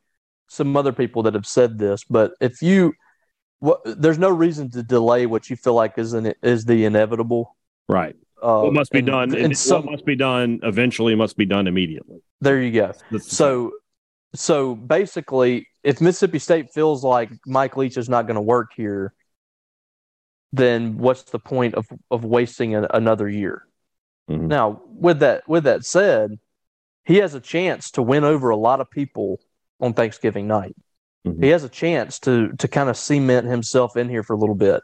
some 0.49 0.77
other 0.77 0.93
people 0.93 1.23
that 1.23 1.33
have 1.33 1.47
said 1.47 1.79
this. 1.79 2.05
But 2.05 2.33
if 2.39 2.61
you, 2.61 2.93
what, 3.61 3.81
there's 3.83 4.19
no 4.19 4.29
reason 4.29 4.71
to 4.73 4.83
delay 4.83 5.25
what 5.25 5.49
you 5.49 5.57
feel 5.57 5.73
like 5.73 5.97
is 5.97 6.13
an, 6.13 6.35
is 6.43 6.67
the 6.67 6.85
inevitable. 6.85 7.57
Right. 7.89 8.17
Uh, 8.43 8.63
What 8.63 8.73
must 8.75 8.91
be 8.93 8.99
and- 8.99 9.07
done? 9.07 9.35
and 9.35 9.45
And 9.47 9.59
some, 9.59 9.85
what 9.87 9.93
must 9.93 10.05
be 10.07 10.17
done 10.17 10.61
eventually 10.63 11.15
must 11.15 11.37
be 11.37 11.45
done 11.47 11.67
immediately. 11.67 12.23
there 12.41 12.61
you 12.61 12.73
go. 12.73 12.87
That's- 13.11 13.27
So, 13.27 13.73
so 14.35 14.75
basically, 14.75 15.69
if 15.83 16.01
Mississippi 16.01 16.39
State 16.39 16.73
feels 16.73 17.05
like 17.05 17.31
Mike 17.47 17.77
Leach 17.77 17.97
is 17.97 18.09
not 18.09 18.27
going 18.27 18.37
to 18.37 18.41
work 18.43 18.71
here, 18.77 19.13
then 20.53 20.99
what's 20.99 21.23
the 21.25 21.39
point 21.39 21.75
of 21.75 21.87
of 22.11 22.25
wasting 22.25 22.75
an, 22.75 22.87
another 22.93 23.29
year? 23.29 23.67
Mhm. 24.29 24.43
Now, 24.49 24.83
with 24.87 25.21
that 25.21 25.49
with 25.49 25.65
that 25.65 25.85
said, 25.85 26.39
he 27.05 27.17
has 27.19 27.35
a 27.35 27.41
chance 27.41 27.91
to 27.93 28.03
win 28.03 28.25
over 28.25 28.51
a 28.51 28.57
lot 28.57 28.81
of 28.81 28.91
people 28.91 29.41
on 29.81 29.93
Thanksgiving 29.95 30.47
night. 30.49 30.75
Mhm. 31.27 31.43
He 31.43 31.51
has 31.51 31.63
a 31.65 31.69
chance 31.69 32.19
to 32.21 32.53
to 32.59 32.69
kind 32.69 32.89
of 32.89 32.97
cement 32.97 33.47
himself 33.47 33.97
in 33.97 34.09
here 34.09 34.23
for 34.23 34.33
a 34.35 34.39
little 34.39 34.55
bit. 34.57 34.83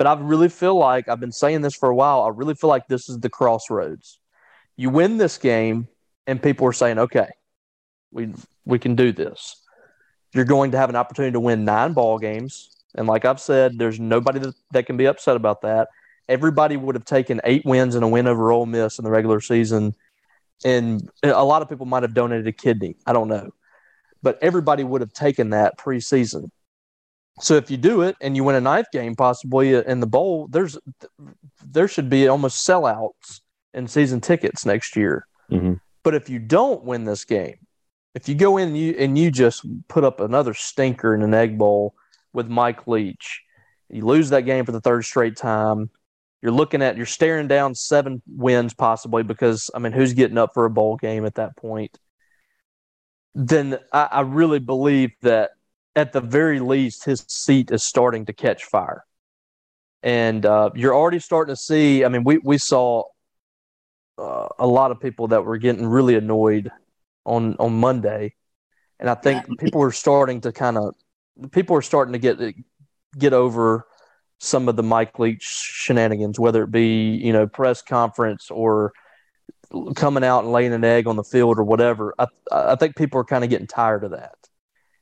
But 0.00 0.06
I 0.06 0.14
really 0.14 0.48
feel 0.48 0.76
like 0.76 1.10
I've 1.10 1.20
been 1.20 1.30
saying 1.30 1.60
this 1.60 1.74
for 1.74 1.90
a 1.90 1.94
while. 1.94 2.22
I 2.22 2.28
really 2.28 2.54
feel 2.54 2.70
like 2.70 2.88
this 2.88 3.10
is 3.10 3.18
the 3.18 3.28
crossroads. 3.28 4.18
You 4.78 4.88
win 4.88 5.18
this 5.18 5.36
game, 5.36 5.88
and 6.26 6.42
people 6.42 6.66
are 6.66 6.72
saying, 6.72 6.98
"Okay, 6.98 7.28
we 8.10 8.32
we 8.64 8.78
can 8.78 8.94
do 8.94 9.12
this." 9.12 9.56
You're 10.32 10.46
going 10.46 10.70
to 10.70 10.78
have 10.78 10.88
an 10.88 10.96
opportunity 10.96 11.32
to 11.32 11.40
win 11.40 11.66
nine 11.66 11.92
ball 11.92 12.18
games, 12.18 12.70
and 12.94 13.06
like 13.06 13.26
I've 13.26 13.40
said, 13.40 13.78
there's 13.78 14.00
nobody 14.00 14.38
that, 14.38 14.54
that 14.70 14.86
can 14.86 14.96
be 14.96 15.04
upset 15.04 15.36
about 15.36 15.60
that. 15.60 15.88
Everybody 16.30 16.78
would 16.78 16.94
have 16.94 17.04
taken 17.04 17.42
eight 17.44 17.66
wins 17.66 17.94
and 17.94 18.02
a 18.02 18.08
win 18.08 18.26
over 18.26 18.50
Ole 18.50 18.64
Miss 18.64 18.98
in 18.98 19.04
the 19.04 19.10
regular 19.10 19.42
season, 19.42 19.94
and 20.64 21.10
a 21.22 21.44
lot 21.44 21.60
of 21.60 21.68
people 21.68 21.84
might 21.84 22.04
have 22.04 22.14
donated 22.14 22.46
a 22.46 22.52
kidney. 22.52 22.96
I 23.04 23.12
don't 23.12 23.28
know, 23.28 23.50
but 24.22 24.38
everybody 24.40 24.82
would 24.82 25.02
have 25.02 25.12
taken 25.12 25.50
that 25.50 25.76
preseason. 25.76 26.50
So 27.38 27.54
if 27.54 27.70
you 27.70 27.76
do 27.76 28.02
it 28.02 28.16
and 28.20 28.36
you 28.36 28.44
win 28.44 28.56
a 28.56 28.60
ninth 28.60 28.88
game, 28.92 29.14
possibly 29.14 29.74
in 29.74 30.00
the 30.00 30.06
bowl, 30.06 30.48
there's 30.48 30.78
there 31.64 31.88
should 31.88 32.10
be 32.10 32.28
almost 32.28 32.66
sellouts 32.66 33.40
in 33.72 33.86
season 33.88 34.20
tickets 34.20 34.66
next 34.66 34.96
year. 34.96 35.26
Mhm. 35.50 35.80
But 36.02 36.14
if 36.14 36.28
you 36.28 36.38
don't 36.38 36.84
win 36.84 37.04
this 37.04 37.24
game, 37.24 37.56
if 38.14 38.28
you 38.28 38.34
go 38.34 38.56
in 38.56 38.68
and 38.68 38.78
you 38.78 38.94
and 38.98 39.18
you 39.18 39.30
just 39.30 39.64
put 39.88 40.04
up 40.04 40.20
another 40.20 40.54
stinker 40.54 41.14
in 41.14 41.22
an 41.22 41.32
egg 41.34 41.56
bowl 41.56 41.94
with 42.32 42.48
Mike 42.48 42.86
Leach, 42.86 43.42
you 43.88 44.04
lose 44.04 44.30
that 44.30 44.42
game 44.42 44.64
for 44.64 44.72
the 44.72 44.80
third 44.80 45.04
straight 45.04 45.36
time. 45.36 45.90
You're 46.42 46.52
looking 46.52 46.82
at 46.82 46.96
you're 46.96 47.06
staring 47.06 47.48
down 47.48 47.74
seven 47.74 48.22
wins 48.26 48.74
possibly 48.74 49.22
because 49.22 49.70
I 49.74 49.78
mean 49.78 49.92
who's 49.92 50.14
getting 50.14 50.38
up 50.38 50.52
for 50.54 50.64
a 50.64 50.70
bowl 50.70 50.96
game 50.96 51.24
at 51.24 51.36
that 51.36 51.56
point? 51.56 51.98
Then 53.34 53.78
I, 53.92 54.08
I 54.10 54.20
really 54.22 54.58
believe 54.58 55.12
that 55.22 55.50
at 56.00 56.12
the 56.12 56.20
very 56.20 56.60
least 56.60 57.04
his 57.04 57.24
seat 57.28 57.70
is 57.70 57.84
starting 57.84 58.24
to 58.26 58.32
catch 58.32 58.64
fire, 58.64 59.04
and 60.02 60.46
uh, 60.46 60.70
you're 60.74 60.94
already 60.94 61.18
starting 61.18 61.54
to 61.54 61.60
see. 61.60 62.04
I 62.04 62.08
mean 62.08 62.24
we 62.24 62.38
we 62.38 62.56
saw 62.58 63.04
uh, 64.18 64.48
a 64.58 64.66
lot 64.66 64.90
of 64.90 65.00
people 65.00 65.28
that 65.28 65.44
were 65.44 65.58
getting 65.58 65.86
really 65.86 66.14
annoyed 66.14 66.70
on 67.24 67.54
on 67.58 67.74
Monday, 67.74 68.34
and 68.98 69.10
I 69.10 69.14
think 69.14 69.44
people 69.58 69.82
are 69.82 69.92
starting 69.92 70.40
to 70.42 70.52
kind 70.52 70.78
of 70.78 70.94
people 71.52 71.76
are 71.76 71.82
starting 71.82 72.12
to 72.14 72.18
get 72.18 72.54
get 73.18 73.32
over 73.34 73.86
some 74.38 74.70
of 74.70 74.76
the 74.76 74.82
Mike 74.82 75.18
Leach 75.18 75.42
shenanigans, 75.42 76.40
whether 76.40 76.64
it 76.64 76.70
be 76.70 77.20
you 77.22 77.32
know 77.32 77.46
press 77.46 77.82
conference 77.82 78.50
or 78.50 78.92
coming 79.94 80.24
out 80.24 80.44
and 80.44 80.52
laying 80.52 80.72
an 80.72 80.82
egg 80.82 81.06
on 81.06 81.16
the 81.16 81.24
field 81.24 81.58
or 81.58 81.64
whatever. 81.64 82.14
I 82.18 82.26
I 82.50 82.76
think 82.76 82.96
people 82.96 83.20
are 83.20 83.24
kind 83.24 83.44
of 83.44 83.50
getting 83.50 83.66
tired 83.66 84.02
of 84.04 84.12
that, 84.12 84.39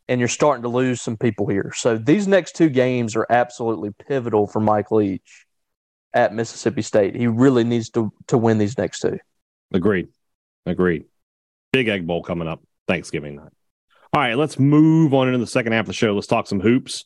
and 0.09 0.21
you're 0.21 0.29
starting 0.29 0.63
to 0.63 0.69
lose 0.69 1.01
some 1.01 1.17
people 1.17 1.47
here. 1.47 1.73
So 1.75 1.99
these 1.99 2.27
next 2.27 2.57
two 2.57 2.71
games 2.71 3.15
are 3.15 3.27
absolutely 3.29 3.91
pivotal 3.91 4.47
for 4.47 4.61
Mike 4.61 4.91
Leach 4.91 5.47
at 6.15 6.35
Mississippi 6.35 6.83
State. 6.83 7.15
He 7.15 7.27
really 7.27 7.65
needs 7.65 7.91
to 7.91 8.13
to 8.29 8.39
win 8.39 8.59
these 8.59 8.79
next 8.79 9.01
two. 9.01 9.19
Agreed. 9.73 10.09
Agreed. 10.67 11.05
Big 11.73 11.89
Egg 11.89 12.07
Bowl 12.07 12.23
coming 12.23 12.49
up 12.49 12.63
Thanksgiving 12.87 13.37
night. 13.37 13.53
All 14.15 14.23
right, 14.23 14.37
let's 14.37 14.59
move 14.59 15.13
on 15.13 15.29
into 15.29 15.39
the 15.39 15.47
second 15.47 15.73
half 15.73 15.83
of 15.83 15.89
the 15.89 15.93
show. 15.93 16.15
Let's 16.15 16.27
talk 16.27 16.47
some 16.47 16.61
hoops. 16.61 17.05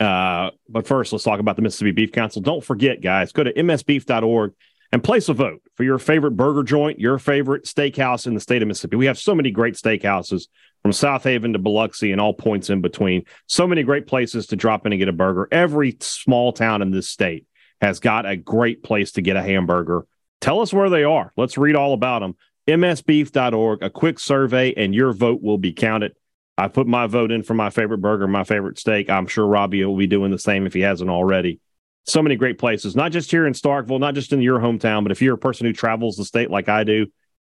Uh, 0.00 0.50
but 0.68 0.88
first, 0.88 1.12
let's 1.12 1.22
talk 1.22 1.38
about 1.38 1.54
the 1.54 1.62
Mississippi 1.62 1.92
Beef 1.92 2.10
Council. 2.10 2.42
Don't 2.42 2.64
forget, 2.64 3.00
guys, 3.00 3.30
go 3.30 3.44
to 3.44 3.52
msbeef.org 3.52 4.52
and 4.90 5.04
place 5.04 5.28
a 5.28 5.34
vote 5.34 5.62
for 5.76 5.84
your 5.84 5.98
favorite 5.98 6.32
burger 6.32 6.64
joint, 6.64 6.98
your 6.98 7.18
favorite 7.18 7.64
steakhouse 7.64 8.26
in 8.26 8.34
the 8.34 8.40
state 8.40 8.62
of 8.62 8.68
Mississippi. 8.68 8.96
We 8.96 9.06
have 9.06 9.18
so 9.18 9.36
many 9.36 9.52
great 9.52 9.74
steakhouses 9.74 10.48
from 10.82 10.90
Southaven 10.90 11.52
to 11.52 11.58
Biloxi 11.58 12.12
and 12.12 12.20
all 12.20 12.34
points 12.34 12.68
in 12.68 12.80
between. 12.80 13.24
So 13.46 13.66
many 13.66 13.82
great 13.82 14.06
places 14.06 14.48
to 14.48 14.56
drop 14.56 14.84
in 14.84 14.92
and 14.92 14.98
get 14.98 15.08
a 15.08 15.12
burger. 15.12 15.48
Every 15.50 15.96
small 16.00 16.52
town 16.52 16.82
in 16.82 16.90
this 16.90 17.08
state 17.08 17.46
has 17.80 18.00
got 18.00 18.26
a 18.26 18.36
great 18.36 18.82
place 18.82 19.12
to 19.12 19.22
get 19.22 19.36
a 19.36 19.42
hamburger. 19.42 20.06
Tell 20.40 20.60
us 20.60 20.72
where 20.72 20.90
they 20.90 21.04
are. 21.04 21.32
Let's 21.36 21.56
read 21.56 21.76
all 21.76 21.94
about 21.94 22.20
them. 22.20 22.36
msbeef.org, 22.66 23.82
a 23.82 23.90
quick 23.90 24.18
survey, 24.18 24.74
and 24.74 24.94
your 24.94 25.12
vote 25.12 25.40
will 25.40 25.58
be 25.58 25.72
counted. 25.72 26.14
I 26.58 26.68
put 26.68 26.86
my 26.86 27.06
vote 27.06 27.30
in 27.30 27.42
for 27.42 27.54
my 27.54 27.70
favorite 27.70 27.98
burger, 27.98 28.26
my 28.26 28.44
favorite 28.44 28.78
steak. 28.78 29.08
I'm 29.08 29.26
sure 29.26 29.46
Robbie 29.46 29.84
will 29.84 29.96
be 29.96 30.06
doing 30.06 30.30
the 30.30 30.38
same 30.38 30.66
if 30.66 30.74
he 30.74 30.80
hasn't 30.80 31.10
already. 31.10 31.60
So 32.04 32.22
many 32.22 32.34
great 32.34 32.58
places, 32.58 32.96
not 32.96 33.12
just 33.12 33.30
here 33.30 33.46
in 33.46 33.52
Starkville, 33.52 34.00
not 34.00 34.14
just 34.14 34.32
in 34.32 34.42
your 34.42 34.58
hometown, 34.58 35.04
but 35.04 35.12
if 35.12 35.22
you're 35.22 35.36
a 35.36 35.38
person 35.38 35.66
who 35.66 35.72
travels 35.72 36.16
the 36.16 36.24
state 36.24 36.50
like 36.50 36.68
I 36.68 36.82
do, 36.82 37.06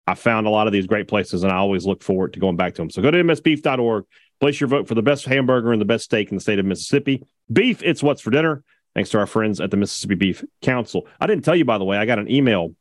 I 0.06 0.14
found 0.14 0.46
a 0.46 0.50
lot 0.50 0.66
of 0.66 0.72
these 0.72 0.86
great 0.86 1.08
places 1.08 1.42
and 1.42 1.52
I 1.52 1.56
always 1.56 1.86
look 1.86 2.02
forward 2.02 2.32
to 2.32 2.40
going 2.40 2.56
back 2.56 2.74
to 2.74 2.82
them. 2.82 2.90
So 2.90 3.02
go 3.02 3.10
to 3.10 3.22
msbeef.org, 3.22 4.04
place 4.40 4.60
your 4.60 4.68
vote 4.68 4.88
for 4.88 4.94
the 4.94 5.02
best 5.02 5.24
hamburger 5.24 5.72
and 5.72 5.80
the 5.80 5.86
best 5.86 6.04
steak 6.04 6.30
in 6.30 6.36
the 6.36 6.40
state 6.40 6.58
of 6.58 6.64
Mississippi. 6.64 7.22
Beef, 7.52 7.82
it's 7.82 8.02
what's 8.02 8.20
for 8.20 8.30
dinner. 8.30 8.64
thanks 8.94 9.10
to 9.10 9.18
our 9.18 9.26
friends 9.26 9.60
at 9.60 9.70
the 9.70 9.76
Mississippi 9.76 10.14
Beef 10.16 10.44
Council. 10.62 11.06
I 11.20 11.26
didn't 11.26 11.44
tell 11.44 11.56
you, 11.56 11.64
by 11.64 11.78
the 11.78 11.84
way, 11.84 11.96
I 11.96 12.06
got 12.06 12.18
an 12.18 12.30
email 12.30 12.74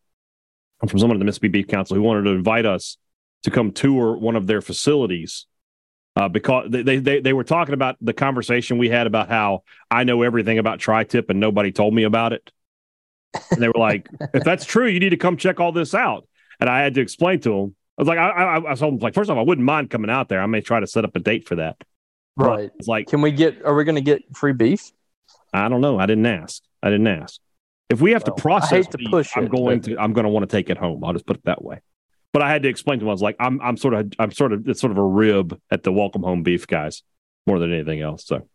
from 0.88 0.98
someone 0.98 1.18
at 1.18 1.20
the 1.20 1.26
Mississippi 1.26 1.50
Beef 1.50 1.68
Council 1.68 1.96
who 1.96 2.02
wanted 2.02 2.24
to 2.24 2.32
invite 2.32 2.66
us 2.66 2.98
to 3.44 3.52
come 3.52 3.72
tour 3.72 4.18
one 4.18 4.36
of 4.36 4.48
their 4.48 4.62
facilities 4.62 5.46
uh, 6.16 6.28
because 6.28 6.68
they, 6.70 6.98
they 6.98 7.20
they 7.22 7.34
were 7.34 7.44
talking 7.44 7.74
about 7.74 7.96
the 8.02 8.14
conversation 8.14 8.78
we 8.78 8.90
had 8.90 9.08
about 9.08 9.30
how 9.30 9.64
I 9.90 10.04
know 10.04 10.22
everything 10.22 10.58
about 10.58 10.80
tri-tip 10.80 11.30
and 11.30 11.40
nobody 11.40 11.72
told 11.72 11.94
me 11.94 12.04
about 12.04 12.34
it. 12.34 12.52
And 13.52 13.62
they 13.62 13.68
were 13.68 13.80
like, 13.80 14.10
if 14.34 14.44
that's 14.44 14.66
true, 14.66 14.88
you 14.88 15.00
need 15.00 15.12
to 15.12 15.18
come 15.18 15.38
check 15.38 15.60
all 15.60 15.72
this 15.72 15.94
out. 15.94 16.28
And 16.60 16.70
I 16.70 16.82
had 16.82 16.94
to 16.96 17.02
explain 17.02 17.40
to 17.42 17.54
him. 17.54 17.76
I 17.98 18.02
was 18.02 18.08
like, 18.08 18.18
I, 18.18 18.30
I, 18.30 18.72
I 18.72 18.76
told 18.76 18.94
them 18.94 19.00
like, 19.00 19.14
first 19.14 19.30
off, 19.30 19.38
I 19.38 19.42
wouldn't 19.42 19.66
mind 19.66 19.90
coming 19.90 20.10
out 20.10 20.30
there. 20.30 20.42
I 20.42 20.46
may 20.46 20.62
try 20.62 20.80
to 20.80 20.88
set 20.88 21.04
up 21.06 21.16
a 21.16 21.20
date 21.20 21.48
for 21.48 21.56
that. 21.56 21.78
Right. 22.38 22.72
It's 22.78 22.88
like, 22.88 23.08
can 23.08 23.22
we 23.22 23.32
get? 23.32 23.66
Are 23.66 23.76
we 23.76 23.84
going 23.84 23.96
to 23.96 24.02
get 24.02 24.22
free 24.36 24.54
beef? 24.54 24.92
I 25.54 25.68
don't 25.68 25.82
know. 25.82 26.00
I 26.00 26.06
didn't 26.06 26.26
ask. 26.26 26.62
I 26.82 26.90
didn't 26.90 27.08
ask. 27.08 27.40
If 27.90 28.02
we 28.02 28.12
have 28.12 28.24
well, 28.26 28.36
to 28.36 28.42
process, 28.42 28.88
to 28.88 28.98
beef, 28.98 29.10
push 29.12 29.32
I'm 29.36 29.46
it, 29.46 29.52
going 29.52 29.82
to. 29.82 29.98
I'm 29.98 30.14
going 30.14 30.24
to 30.24 30.30
want 30.30 30.50
to 30.50 30.56
take 30.56 30.70
it 30.70 30.78
home. 30.78 31.04
I'll 31.04 31.14
just 31.14 31.26
put 31.26 31.38
it 31.38 31.46
that 31.46 31.64
way. 31.64 31.82
But 32.32 32.42
I 32.42 32.50
had 32.50 32.64
to 32.64 32.70
explain 32.70 33.00
to 33.00 33.06
him. 33.06 33.10
I 33.10 33.12
was 33.12 33.22
like, 33.22 33.36
I'm, 33.40 33.60
I'm 33.60 33.76
sort 33.76 33.96
of, 33.96 34.14
I'm 34.20 34.32
sort 34.32 34.54
of, 34.54 34.70
it's 34.70 34.80
sort 34.80 34.92
of 34.92 34.98
a 34.98 35.04
rib 35.04 35.60
at 35.72 35.84
the 35.84 35.92
welcome 35.92 36.22
home 36.22 36.44
beef 36.44 36.68
guys 36.68 37.02
more 37.48 37.58
than 37.60 37.74
anything 37.74 38.02
else. 38.02 38.26
So, 38.26 38.48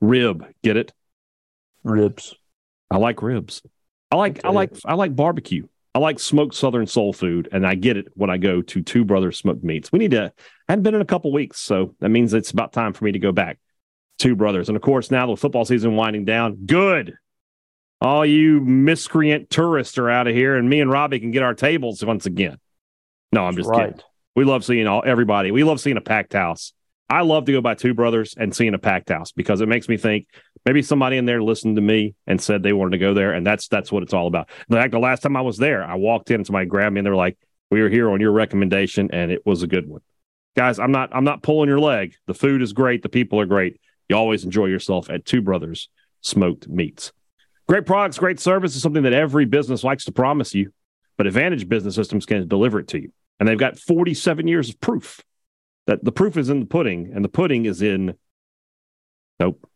rib, 0.00 0.46
get 0.62 0.76
it? 0.76 0.92
Ribs. 1.82 2.34
I 2.90 2.98
like 2.98 3.20
ribs. 3.20 3.62
I 4.10 4.16
like. 4.16 4.44
I 4.44 4.50
like, 4.50 4.70
I 4.84 4.94
like 4.94 5.16
barbecue. 5.16 5.66
I 5.94 6.00
like 6.00 6.18
smoked 6.18 6.56
Southern 6.56 6.88
soul 6.88 7.12
food, 7.12 7.48
and 7.52 7.64
I 7.64 7.76
get 7.76 7.96
it 7.96 8.08
when 8.14 8.28
I 8.28 8.36
go 8.36 8.62
to 8.62 8.82
Two 8.82 9.04
Brothers 9.04 9.38
Smoked 9.38 9.62
Meats. 9.62 9.92
We 9.92 10.00
need 10.00 10.10
to. 10.10 10.32
I 10.68 10.72
hadn't 10.72 10.82
been 10.82 10.96
in 10.96 11.00
a 11.00 11.06
couple 11.06 11.32
weeks, 11.32 11.60
so 11.60 11.94
that 12.00 12.08
means 12.08 12.34
it's 12.34 12.50
about 12.50 12.72
time 12.72 12.92
for 12.92 13.04
me 13.04 13.12
to 13.12 13.18
go 13.20 13.30
back. 13.30 13.58
Two 14.18 14.34
Brothers, 14.34 14.68
and 14.68 14.76
of 14.76 14.82
course 14.82 15.10
now 15.10 15.26
the 15.26 15.36
football 15.36 15.64
season 15.64 15.94
winding 15.96 16.24
down. 16.24 16.66
Good. 16.66 17.14
All 18.00 18.26
you 18.26 18.60
miscreant 18.60 19.50
tourists 19.50 19.96
are 19.98 20.10
out 20.10 20.26
of 20.26 20.34
here, 20.34 20.56
and 20.56 20.68
me 20.68 20.80
and 20.80 20.90
Robbie 20.90 21.20
can 21.20 21.30
get 21.30 21.42
our 21.42 21.54
tables 21.54 22.04
once 22.04 22.26
again. 22.26 22.58
No, 23.32 23.44
I'm 23.44 23.56
just 23.56 23.68
right. 23.68 23.90
kidding. 23.90 24.02
We 24.36 24.44
love 24.44 24.64
seeing 24.64 24.86
all 24.86 25.02
everybody. 25.06 25.52
We 25.52 25.64
love 25.64 25.80
seeing 25.80 25.96
a 25.96 26.00
packed 26.00 26.32
house. 26.32 26.72
I 27.08 27.20
love 27.22 27.44
to 27.46 27.52
go 27.52 27.60
by 27.60 27.74
Two 27.74 27.94
Brothers 27.94 28.34
and 28.36 28.54
seeing 28.54 28.74
a 28.74 28.78
packed 28.78 29.10
house 29.10 29.32
because 29.32 29.60
it 29.60 29.68
makes 29.68 29.88
me 29.88 29.96
think 29.96 30.26
maybe 30.64 30.82
somebody 30.82 31.16
in 31.16 31.26
there 31.26 31.42
listened 31.42 31.76
to 31.76 31.82
me 31.82 32.14
and 32.26 32.40
said 32.40 32.62
they 32.62 32.72
wanted 32.72 32.92
to 32.92 32.98
go 32.98 33.14
there, 33.14 33.32
and 33.32 33.46
that's 33.46 33.68
that's 33.68 33.92
what 33.92 34.02
it's 34.02 34.14
all 34.14 34.26
about. 34.26 34.48
In 34.68 34.76
fact, 34.76 34.92
the 34.92 34.98
last 34.98 35.22
time 35.22 35.36
I 35.36 35.42
was 35.42 35.58
there, 35.58 35.84
I 35.84 35.96
walked 35.96 36.30
in 36.30 36.36
and 36.36 36.46
somebody 36.46 36.66
grabbed 36.66 36.94
me 36.94 37.00
and 37.00 37.06
they 37.06 37.10
were 37.10 37.16
like, 37.16 37.36
"We 37.70 37.82
were 37.82 37.90
here 37.90 38.10
on 38.10 38.20
your 38.20 38.32
recommendation, 38.32 39.10
and 39.12 39.30
it 39.30 39.44
was 39.44 39.62
a 39.62 39.66
good 39.66 39.88
one." 39.88 40.00
Guys, 40.56 40.78
I'm 40.78 40.92
not 40.92 41.10
I'm 41.14 41.24
not 41.24 41.42
pulling 41.42 41.68
your 41.68 41.80
leg. 41.80 42.14
The 42.26 42.34
food 42.34 42.62
is 42.62 42.72
great. 42.72 43.02
The 43.02 43.08
people 43.08 43.38
are 43.40 43.46
great. 43.46 43.80
You 44.08 44.16
always 44.16 44.44
enjoy 44.44 44.66
yourself 44.66 45.10
at 45.10 45.24
Two 45.24 45.42
Brothers 45.42 45.88
Smoked 46.22 46.68
Meats. 46.68 47.12
Great 47.66 47.86
products, 47.86 48.18
great 48.18 48.40
service 48.40 48.76
is 48.76 48.82
something 48.82 49.04
that 49.04 49.14
every 49.14 49.46
business 49.46 49.84
likes 49.84 50.04
to 50.04 50.12
promise 50.12 50.54
you, 50.54 50.70
but 51.16 51.26
Advantage 51.26 51.66
Business 51.66 51.94
Systems 51.94 52.26
can 52.26 52.46
deliver 52.46 52.80
it 52.80 52.88
to 52.88 53.00
you, 53.00 53.10
and 53.38 53.48
they've 53.48 53.58
got 53.58 53.78
47 53.78 54.46
years 54.46 54.68
of 54.70 54.80
proof 54.80 55.22
that 55.86 56.04
the 56.04 56.12
proof 56.12 56.36
is 56.36 56.50
in 56.50 56.60
the 56.60 56.66
pudding, 56.66 57.12
and 57.14 57.24
the 57.24 57.28
pudding 57.28 57.66
is 57.66 57.82
in. 57.82 58.14
Nope, 59.40 59.68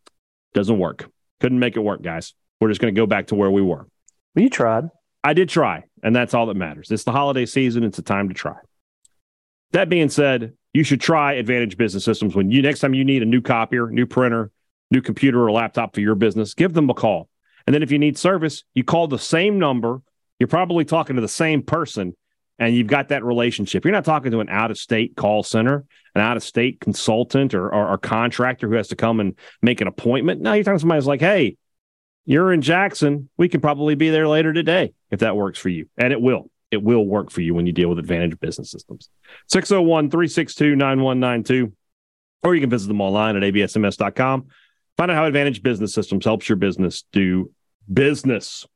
doesn't 0.55 0.79
work. 0.79 1.11
Couldn't 1.41 1.59
make 1.59 1.77
it 1.77 1.81
work, 1.81 2.03
guys. 2.03 2.35
We're 2.61 2.69
just 2.69 2.81
going 2.81 2.95
to 2.95 2.99
go 2.99 3.07
back 3.07 3.29
to 3.29 3.35
where 3.35 3.51
we 3.51 3.63
were. 3.63 3.87
Well, 4.35 4.43
you 4.43 4.51
tried. 4.51 4.91
I 5.23 5.33
did 5.35 5.49
try, 5.49 5.85
and 6.03 6.15
that's 6.15 6.35
all 6.35 6.47
that 6.47 6.57
matters. 6.57 6.91
It's 6.91 7.05
the 7.05 7.13
holiday 7.13 7.47
season. 7.47 7.85
It's 7.85 7.99
a 7.99 8.03
time 8.03 8.29
to 8.29 8.35
try. 8.35 8.57
That 9.73 9.89
being 9.89 10.09
said, 10.09 10.55
you 10.73 10.83
should 10.85 11.01
try 11.01 11.35
Advantage 11.35 11.77
Business 11.77 12.05
Systems 12.05 12.35
when 12.35 12.51
you 12.51 12.63
next 12.63 12.81
time 12.81 12.95
you 12.95 13.05
need 13.05 13.23
a 13.23 13.27
new 13.27 13.41
copier, 13.41 13.91
new 13.91 14.07
printer, 14.07 14.51
new 14.91 15.03
computer 15.03 15.43
or 15.43 15.51
laptop 15.51 15.95
for 15.95 16.01
your 16.01 16.15
business. 16.15 16.55
Give 16.55 16.73
them 16.73 16.89
a 16.89 16.95
call, 16.95 17.29
and 17.67 17.75
then 17.75 17.83
if 17.83 17.91
you 17.91 17.99
need 17.99 18.17
service, 18.17 18.65
you 18.75 18.85
call 18.85 19.09
the 19.09 19.19
same 19.19 19.59
number. 19.59 20.01
You're 20.39 20.47
probably 20.47 20.85
talking 20.85 21.17
to 21.17 21.23
the 21.23 21.29
same 21.29 21.63
person, 21.63 22.15
and 22.59 22.75
you've 22.75 22.87
got 22.87 23.09
that 23.09 23.25
relationship. 23.25 23.85
You're 23.85 23.93
not 23.93 24.05
talking 24.05 24.33
to 24.33 24.41
an 24.41 24.49
out 24.49 24.71
of 24.71 24.79
state 24.79 25.17
call 25.17 25.43
center, 25.43 25.85
an 26.15 26.21
out 26.21 26.37
of 26.37 26.43
state 26.43 26.81
consultant 26.81 27.55
or, 27.55 27.73
or, 27.73 27.91
or, 27.91 27.99
contractor 27.99 28.69
who 28.69 28.75
has 28.75 28.89
to 28.89 28.97
come 28.97 29.21
and 29.21 29.37
make 29.63 29.81
an 29.81 29.87
appointment. 29.87 30.41
No, 30.41 30.53
you're 30.53 30.65
talking 30.65 30.77
to 30.77 30.81
somebody 30.81 30.99
who's 30.99 31.07
like, 31.07 31.21
hey, 31.21 31.57
you're 32.25 32.53
in 32.53 32.61
Jackson. 32.61 33.29
We 33.37 33.49
can 33.49 33.61
probably 33.61 33.95
be 33.95 34.11
there 34.11 34.29
later 34.29 34.53
today 34.53 34.93
if 35.11 35.21
that 35.21 35.37
works 35.37 35.59
for 35.59 35.69
you. 35.69 35.89
And 35.97 36.13
it 36.13 36.21
will. 36.21 36.51
It 36.71 36.83
will 36.83 37.07
work 37.07 37.31
for 37.31 37.41
you 37.41 37.55
when 37.55 37.67
you 37.67 37.73
deal 37.73 37.89
with 37.89 37.99
Advantage 37.99 38.39
Business 38.41 38.71
Systems. 38.71 39.09
601 39.47 40.11
362 40.11 40.77
9192. 40.77 41.73
Or 42.43 42.55
you 42.55 42.61
can 42.61 42.71
visit 42.71 42.89
them 42.89 43.01
online 43.01 43.37
at 43.37 43.43
absms.com. 43.43 44.47
Find 44.97 45.11
out 45.11 45.15
how 45.15 45.25
Advantage 45.25 45.63
Business 45.63 45.95
Systems 45.95 46.25
helps 46.25 46.49
your 46.49 46.57
business 46.57 47.05
do 47.13 47.51
business. 47.91 48.67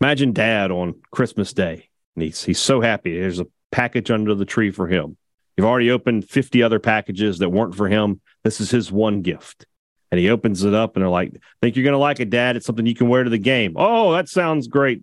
Imagine 0.00 0.32
dad 0.32 0.70
on 0.70 0.94
Christmas 1.10 1.52
Day. 1.52 1.88
And 2.14 2.22
he's, 2.22 2.44
he's 2.44 2.58
so 2.58 2.80
happy. 2.80 3.18
There's 3.18 3.40
a 3.40 3.46
package 3.70 4.10
under 4.10 4.34
the 4.34 4.44
tree 4.44 4.70
for 4.70 4.86
him. 4.86 5.16
You've 5.56 5.66
already 5.66 5.90
opened 5.90 6.28
50 6.28 6.62
other 6.62 6.78
packages 6.78 7.38
that 7.38 7.50
weren't 7.50 7.74
for 7.74 7.88
him. 7.88 8.20
This 8.44 8.60
is 8.60 8.70
his 8.70 8.92
one 8.92 9.22
gift. 9.22 9.66
And 10.10 10.18
he 10.18 10.30
opens 10.30 10.64
it 10.64 10.72
up 10.72 10.96
and 10.96 11.02
they're 11.02 11.10
like, 11.10 11.32
think 11.60 11.76
you're 11.76 11.84
going 11.84 11.92
to 11.92 11.98
like 11.98 12.20
it, 12.20 12.30
dad. 12.30 12.56
It's 12.56 12.64
something 12.64 12.86
you 12.86 12.94
can 12.94 13.08
wear 13.08 13.24
to 13.24 13.30
the 13.30 13.38
game. 13.38 13.74
Oh, 13.76 14.12
that 14.12 14.28
sounds 14.28 14.68
great. 14.68 15.02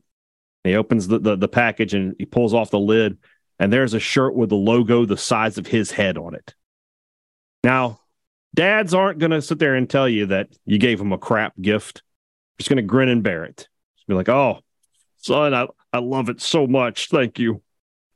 And 0.64 0.72
he 0.72 0.76
opens 0.76 1.08
the, 1.08 1.20
the, 1.20 1.36
the 1.36 1.48
package 1.48 1.94
and 1.94 2.16
he 2.18 2.26
pulls 2.26 2.54
off 2.54 2.72
the 2.72 2.80
lid 2.80 3.18
and 3.60 3.72
there's 3.72 3.94
a 3.94 4.00
shirt 4.00 4.36
with 4.36 4.50
the 4.50 4.56
logo 4.56 5.06
the 5.06 5.18
size 5.18 5.58
of 5.58 5.68
his 5.68 5.92
head 5.92 6.18
on 6.18 6.36
it. 6.36 6.56
Now, 7.64 8.00
dads 8.54 8.94
aren't 8.94 9.20
going 9.20 9.32
to 9.32 9.42
sit 9.42 9.60
there 9.60 9.76
and 9.76 9.90
tell 9.90 10.10
you 10.10 10.28
that 10.28 10.50
you 10.66 10.78
gave 10.78 11.00
him 11.00 11.14
a 11.14 11.18
crap 11.18 11.54
gift. 11.62 12.02
Just 12.58 12.70
going 12.70 12.78
to 12.78 12.84
grin 12.84 13.10
and 13.10 13.24
bear 13.24 13.44
it. 13.44 13.68
Just 13.98 14.08
be 14.08 14.14
like, 14.14 14.30
oh, 14.30 14.60
son, 15.26 15.54
I, 15.54 15.68
I 15.92 16.00
love 16.00 16.30
it 16.30 16.42
so 16.42 16.68
much. 16.68 17.10
Thank 17.10 17.40
you. 17.40 17.62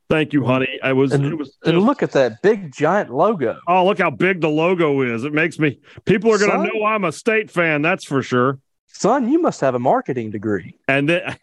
Thank 0.08 0.32
you, 0.32 0.44
honey. 0.44 0.78
I 0.82 0.92
was, 0.92 1.12
and, 1.12 1.24
it 1.24 1.36
was 1.36 1.48
just, 1.48 1.58
and 1.66 1.80
look 1.82 2.02
at 2.02 2.12
that 2.12 2.42
big 2.42 2.72
giant 2.72 3.10
logo. 3.10 3.60
Oh, 3.68 3.86
look 3.86 3.98
how 3.98 4.10
big 4.10 4.40
the 4.40 4.48
logo 4.48 5.02
is. 5.02 5.22
It 5.22 5.32
makes 5.32 5.58
me 5.58 5.78
people 6.04 6.32
are 6.32 6.38
gonna 6.38 6.66
know 6.66 6.84
I'm 6.84 7.04
a 7.04 7.12
state 7.12 7.48
fan, 7.48 7.82
that's 7.82 8.04
for 8.04 8.22
sure. 8.22 8.58
Son, 8.86 9.30
you 9.30 9.40
must 9.40 9.60
have 9.60 9.76
a 9.76 9.78
marketing 9.78 10.30
degree. 10.30 10.76
And 10.88 11.08
then 11.08 11.36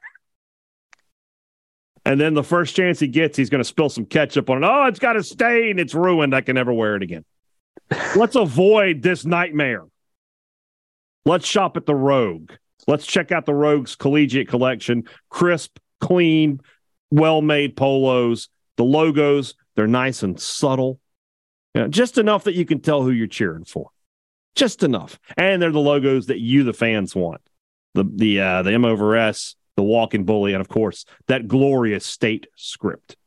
and 2.05 2.19
then 2.19 2.33
the 2.33 2.43
first 2.43 2.75
chance 2.75 2.99
he 2.99 3.07
gets, 3.07 3.37
he's 3.37 3.49
gonna 3.49 3.63
spill 3.63 3.89
some 3.89 4.05
ketchup 4.05 4.49
on 4.49 4.63
it. 4.63 4.67
Oh, 4.67 4.85
it's 4.85 4.99
got 4.99 5.15
a 5.15 5.23
stain, 5.23 5.79
it's 5.79 5.93
ruined. 5.93 6.35
I 6.35 6.41
can 6.41 6.55
never 6.55 6.73
wear 6.73 6.97
it 6.97 7.03
again. 7.03 7.23
Let's 8.17 8.35
avoid 8.35 9.01
this 9.01 9.23
nightmare. 9.23 9.85
Let's 11.23 11.47
shop 11.47 11.77
at 11.77 11.85
the 11.85 11.95
Rogue. 11.95 12.51
Let's 12.87 13.05
check 13.05 13.31
out 13.31 13.45
the 13.45 13.53
Rogue's 13.53 13.95
collegiate 13.95 14.47
collection. 14.47 15.03
Crisp, 15.29 15.77
clean, 15.99 16.61
well 17.11 17.41
made 17.41 17.75
polos. 17.75 18.49
The 18.77 18.83
logos, 18.83 19.55
they're 19.75 19.87
nice 19.87 20.23
and 20.23 20.39
subtle. 20.39 20.99
You 21.73 21.81
know, 21.81 21.87
just 21.89 22.17
enough 22.17 22.45
that 22.45 22.55
you 22.55 22.65
can 22.65 22.79
tell 22.79 23.03
who 23.03 23.11
you're 23.11 23.27
cheering 23.27 23.65
for. 23.65 23.89
Just 24.55 24.83
enough. 24.83 25.19
And 25.35 25.61
they're 25.61 25.71
the 25.71 25.79
logos 25.79 26.27
that 26.27 26.39
you, 26.39 26.63
the 26.63 26.73
fans, 26.73 27.15
want. 27.15 27.41
The 27.93 28.03
the 28.03 28.41
uh, 28.41 28.63
the 28.63 28.73
M 28.73 28.85
over 28.85 29.15
S, 29.15 29.55
the 29.75 29.83
walking 29.83 30.23
bully, 30.23 30.53
and 30.53 30.61
of 30.61 30.69
course, 30.69 31.05
that 31.27 31.47
glorious 31.47 32.05
state 32.05 32.47
script. 32.55 33.17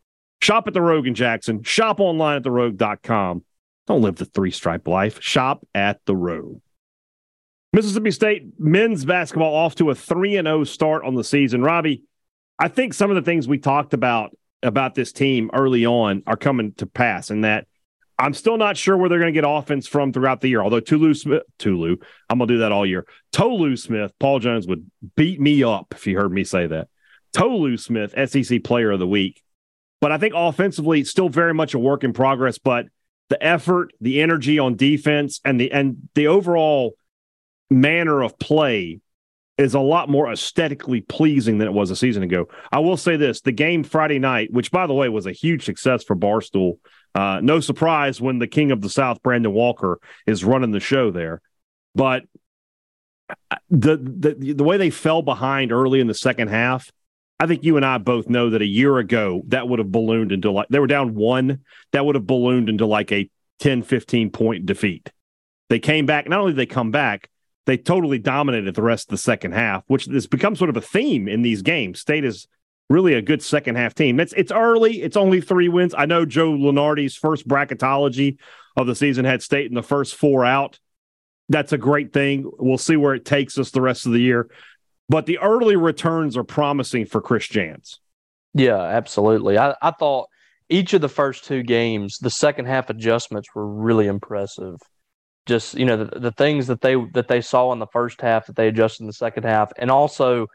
Shop 0.42 0.66
at 0.66 0.74
the 0.74 0.82
Rogue 0.82 1.06
in 1.06 1.14
Jackson. 1.14 1.62
Shop 1.62 2.00
online 2.00 2.36
at 2.36 2.42
therogue.com. 2.44 3.44
Don't 3.86 4.02
live 4.02 4.16
the 4.16 4.24
three 4.24 4.50
stripe 4.50 4.88
life. 4.88 5.22
Shop 5.22 5.66
at 5.74 6.00
the 6.06 6.16
Rogue. 6.16 6.60
Mississippi 7.72 8.10
State 8.10 8.46
men's 8.58 9.04
basketball 9.04 9.54
off 9.54 9.76
to 9.76 9.90
a 9.90 9.94
3 9.94 10.36
and 10.36 10.46
0 10.46 10.64
start 10.64 11.04
on 11.04 11.14
the 11.14 11.24
season. 11.24 11.62
Robbie, 11.62 12.02
I 12.58 12.68
think 12.68 12.94
some 12.94 13.10
of 13.10 13.16
the 13.16 13.22
things 13.22 13.46
we 13.46 13.58
talked 13.58 13.94
about 13.94 14.36
about 14.62 14.94
this 14.94 15.12
team 15.12 15.50
early 15.54 15.86
on 15.86 16.22
are 16.26 16.36
coming 16.36 16.72
to 16.74 16.86
pass, 16.86 17.30
and 17.30 17.44
that 17.44 17.66
I'm 18.18 18.34
still 18.34 18.58
not 18.58 18.76
sure 18.76 18.96
where 18.96 19.08
they're 19.08 19.20
going 19.20 19.32
to 19.32 19.40
get 19.40 19.48
offense 19.48 19.86
from 19.86 20.12
throughout 20.12 20.40
the 20.40 20.48
year. 20.48 20.62
Although 20.62 20.80
Tolu 20.80 21.14
Smith, 21.14 21.42
Tolu, 21.58 21.96
I'm 22.28 22.38
going 22.38 22.48
to 22.48 22.54
do 22.54 22.60
that 22.60 22.72
all 22.72 22.84
year. 22.84 23.06
Tolu 23.32 23.76
Smith, 23.76 24.12
Paul 24.18 24.40
Jones 24.40 24.66
would 24.66 24.90
beat 25.16 25.40
me 25.40 25.62
up 25.62 25.94
if 25.96 26.04
he 26.04 26.12
heard 26.12 26.32
me 26.32 26.44
say 26.44 26.66
that. 26.66 26.88
Tolu 27.32 27.76
Smith, 27.76 28.14
SEC 28.28 28.64
Player 28.64 28.90
of 28.90 28.98
the 28.98 29.06
Week, 29.06 29.42
but 30.00 30.10
I 30.10 30.18
think 30.18 30.34
offensively, 30.36 31.04
still 31.04 31.28
very 31.28 31.54
much 31.54 31.74
a 31.74 31.78
work 31.78 32.02
in 32.02 32.12
progress. 32.12 32.58
But 32.58 32.86
the 33.28 33.42
effort, 33.42 33.92
the 34.00 34.20
energy 34.20 34.58
on 34.58 34.74
defense, 34.74 35.40
and 35.44 35.60
the 35.60 35.70
and 35.70 36.08
the 36.14 36.26
overall 36.26 36.96
manner 37.70 38.22
of 38.22 38.38
play 38.38 39.00
is 39.56 39.74
a 39.74 39.80
lot 39.80 40.08
more 40.08 40.32
aesthetically 40.32 41.02
pleasing 41.02 41.58
than 41.58 41.68
it 41.68 41.72
was 41.72 41.90
a 41.90 41.96
season 41.96 42.22
ago. 42.22 42.48
I 42.72 42.78
will 42.78 42.96
say 42.96 43.16
this 43.16 43.42
the 43.42 43.52
game 43.52 43.84
Friday 43.84 44.18
night, 44.18 44.52
which 44.52 44.70
by 44.70 44.86
the 44.86 44.94
way 44.94 45.08
was 45.08 45.26
a 45.26 45.32
huge 45.32 45.64
success 45.64 46.02
for 46.02 46.16
Barstool. 46.16 46.78
Uh, 47.14 47.40
no 47.42 47.60
surprise 47.60 48.20
when 48.20 48.38
the 48.38 48.46
king 48.46 48.70
of 48.70 48.80
the 48.80 48.88
South, 48.88 49.22
Brandon 49.22 49.52
Walker, 49.52 50.00
is 50.26 50.44
running 50.44 50.70
the 50.70 50.80
show 50.80 51.10
there. 51.10 51.42
But 51.94 52.24
uh, 53.50 53.56
the, 53.68 53.96
the 53.96 54.54
the 54.54 54.64
way 54.64 54.76
they 54.76 54.90
fell 54.90 55.22
behind 55.22 55.72
early 55.72 56.00
in 56.00 56.06
the 56.06 56.14
second 56.14 56.48
half, 56.48 56.90
I 57.38 57.46
think 57.46 57.64
you 57.64 57.76
and 57.76 57.84
I 57.84 57.98
both 57.98 58.28
know 58.28 58.50
that 58.50 58.62
a 58.62 58.66
year 58.66 58.96
ago 58.98 59.42
that 59.48 59.68
would 59.68 59.78
have 59.78 59.92
ballooned 59.92 60.32
into 60.32 60.50
like 60.50 60.68
they 60.68 60.78
were 60.78 60.86
down 60.86 61.14
one, 61.14 61.60
that 61.92 62.06
would 62.06 62.14
have 62.14 62.26
ballooned 62.26 62.68
into 62.68 62.86
like 62.86 63.12
a 63.12 63.28
10, 63.58 63.82
15 63.82 64.30
point 64.30 64.66
defeat. 64.66 65.10
They 65.68 65.78
came 65.80 66.06
back. 66.06 66.28
Not 66.28 66.40
only 66.40 66.52
did 66.52 66.58
they 66.58 66.66
come 66.66 66.90
back, 66.90 67.28
they 67.70 67.76
totally 67.76 68.18
dominated 68.18 68.74
the 68.74 68.82
rest 68.82 69.06
of 69.06 69.10
the 69.10 69.18
second 69.18 69.52
half, 69.52 69.84
which 69.86 70.06
has 70.06 70.26
become 70.26 70.56
sort 70.56 70.70
of 70.70 70.76
a 70.76 70.80
theme 70.80 71.28
in 71.28 71.42
these 71.42 71.62
games. 71.62 72.00
State 72.00 72.24
is 72.24 72.48
really 72.88 73.14
a 73.14 73.22
good 73.22 73.42
second 73.42 73.76
half 73.76 73.94
team. 73.94 74.18
It's 74.18 74.32
it's 74.32 74.50
early. 74.50 75.00
It's 75.00 75.16
only 75.16 75.40
three 75.40 75.68
wins. 75.68 75.94
I 75.96 76.06
know 76.06 76.24
Joe 76.24 76.50
Lunardi's 76.50 77.16
first 77.16 77.46
bracketology 77.46 78.38
of 78.76 78.88
the 78.88 78.96
season 78.96 79.24
had 79.24 79.42
State 79.42 79.68
in 79.68 79.74
the 79.74 79.82
first 79.82 80.16
four 80.16 80.44
out. 80.44 80.78
That's 81.48 81.72
a 81.72 81.78
great 81.78 82.12
thing. 82.12 82.50
We'll 82.58 82.78
see 82.78 82.96
where 82.96 83.14
it 83.14 83.24
takes 83.24 83.56
us 83.56 83.70
the 83.70 83.80
rest 83.80 84.06
of 84.06 84.12
the 84.12 84.20
year. 84.20 84.50
But 85.08 85.26
the 85.26 85.38
early 85.38 85.76
returns 85.76 86.36
are 86.36 86.44
promising 86.44 87.06
for 87.06 87.20
Chris 87.20 87.46
Jans. 87.48 88.00
Yeah, 88.54 88.80
absolutely. 88.80 89.58
I, 89.58 89.74
I 89.80 89.92
thought 89.92 90.28
each 90.68 90.92
of 90.92 91.00
the 91.00 91.08
first 91.08 91.44
two 91.44 91.62
games, 91.62 92.18
the 92.18 92.30
second 92.30 92.66
half 92.66 92.90
adjustments 92.90 93.48
were 93.54 93.66
really 93.66 94.06
impressive. 94.06 94.76
Just 95.46 95.74
you 95.74 95.84
know 95.84 96.04
the, 96.04 96.18
the 96.18 96.32
things 96.32 96.66
that 96.66 96.80
they 96.80 96.94
that 97.12 97.28
they 97.28 97.40
saw 97.40 97.72
in 97.72 97.78
the 97.78 97.86
first 97.86 98.20
half 98.20 98.46
that 98.46 98.56
they 98.56 98.68
adjusted 98.68 99.02
in 99.02 99.06
the 99.06 99.12
second 99.12 99.44
half, 99.44 99.72
and 99.78 99.90
also 99.90 100.46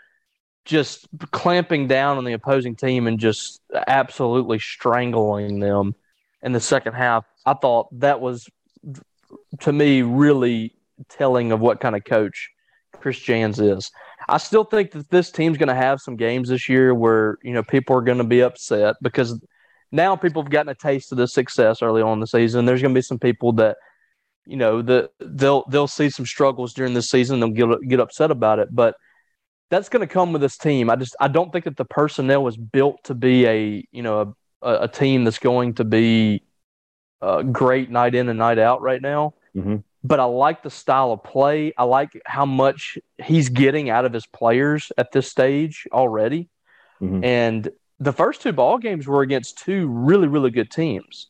just 0.63 1.07
clamping 1.31 1.87
down 1.87 2.17
on 2.17 2.23
the 2.23 2.33
opposing 2.33 2.75
team 2.75 3.07
and 3.07 3.19
just 3.19 3.61
absolutely 3.87 4.59
strangling 4.59 5.59
them 5.59 5.95
in 6.41 6.51
the 6.51 6.59
second 6.59 6.93
half. 6.93 7.25
I 7.45 7.53
thought 7.53 7.87
that 7.99 8.19
was 8.21 8.49
to 9.61 9.71
me 9.71 10.01
really 10.01 10.75
telling 11.09 11.51
of 11.51 11.59
what 11.59 11.79
kind 11.79 11.95
of 11.95 12.03
coach 12.03 12.49
Chris 12.93 13.19
Jans 13.19 13.59
is. 13.59 13.91
I 14.27 14.37
still 14.37 14.63
think 14.63 14.91
that 14.91 15.09
this 15.09 15.31
team's 15.31 15.57
going 15.57 15.69
to 15.69 15.75
have 15.75 16.01
some 16.01 16.15
games 16.15 16.49
this 16.49 16.67
year 16.67 16.93
where 16.93 17.37
you 17.43 17.53
know 17.53 17.63
people 17.63 17.95
are 17.95 18.01
going 18.01 18.17
to 18.17 18.23
be 18.23 18.41
upset 18.41 18.95
because 19.01 19.39
now 19.91 20.15
people 20.15 20.41
have 20.41 20.51
gotten 20.51 20.69
a 20.69 20.75
taste 20.75 21.11
of 21.11 21.17
the 21.17 21.27
success 21.27 21.81
early 21.81 22.01
on 22.01 22.13
in 22.13 22.19
the 22.19 22.27
season. 22.27 22.65
There's 22.65 22.81
going 22.81 22.93
to 22.93 22.97
be 22.97 23.03
some 23.03 23.19
people 23.19 23.53
that 23.53 23.77
you 24.45 24.57
know 24.57 24.81
that 24.81 25.11
they'll 25.19 25.65
they'll 25.69 25.87
see 25.87 26.09
some 26.09 26.25
struggles 26.25 26.73
during 26.73 26.93
this 26.93 27.09
season. 27.09 27.39
They'll 27.39 27.49
get 27.49 27.87
get 27.87 27.99
upset 27.99 28.31
about 28.31 28.59
it, 28.59 28.73
but 28.73 28.95
that's 29.69 29.89
going 29.89 30.07
to 30.07 30.13
come 30.13 30.31
with 30.31 30.41
this 30.41 30.57
team. 30.57 30.89
I 30.89 30.95
just 30.95 31.15
I 31.19 31.27
don't 31.27 31.51
think 31.51 31.65
that 31.65 31.77
the 31.77 31.85
personnel 31.85 32.43
was 32.43 32.57
built 32.57 33.03
to 33.05 33.15
be 33.15 33.45
a 33.45 33.85
you 33.91 34.03
know 34.03 34.35
a, 34.61 34.83
a 34.83 34.87
team 34.87 35.23
that's 35.23 35.39
going 35.39 35.75
to 35.75 35.83
be 35.83 36.43
uh, 37.21 37.41
great 37.41 37.89
night 37.89 38.15
in 38.15 38.29
and 38.29 38.39
night 38.39 38.59
out 38.59 38.81
right 38.81 39.01
now. 39.01 39.33
Mm-hmm. 39.55 39.77
But 40.03 40.19
I 40.19 40.25
like 40.25 40.61
the 40.61 40.69
style 40.69 41.11
of 41.11 41.23
play. 41.23 41.73
I 41.77 41.83
like 41.83 42.21
how 42.25 42.45
much 42.45 42.99
he's 43.23 43.49
getting 43.49 43.89
out 43.89 44.05
of 44.05 44.13
his 44.13 44.27
players 44.27 44.91
at 44.97 45.11
this 45.11 45.27
stage 45.27 45.87
already. 45.91 46.49
Mhm. 47.01 47.25
And 47.25 47.69
the 47.99 48.13
first 48.13 48.41
two 48.41 48.53
ball 48.53 48.77
games 48.77 49.07
were 49.07 49.21
against 49.21 49.57
two 49.57 49.87
really, 49.87 50.27
really 50.27 50.51
good 50.51 50.69
teams. 50.69 51.27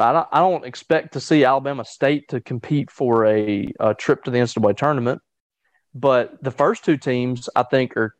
I 0.00 0.12
don't, 0.12 0.28
I 0.32 0.38
don't 0.40 0.64
expect 0.64 1.12
to 1.14 1.20
see 1.20 1.44
Alabama 1.44 1.84
State 1.84 2.28
to 2.28 2.40
compete 2.40 2.90
for 2.90 3.26
a, 3.26 3.72
a 3.80 3.94
trip 3.94 4.24
to 4.24 4.30
the 4.30 4.38
NCAA 4.38 4.76
tournament, 4.76 5.20
but 5.94 6.42
the 6.42 6.50
first 6.50 6.84
two 6.84 6.96
teams 6.96 7.48
I 7.56 7.62
think 7.64 7.96
are 7.96 8.14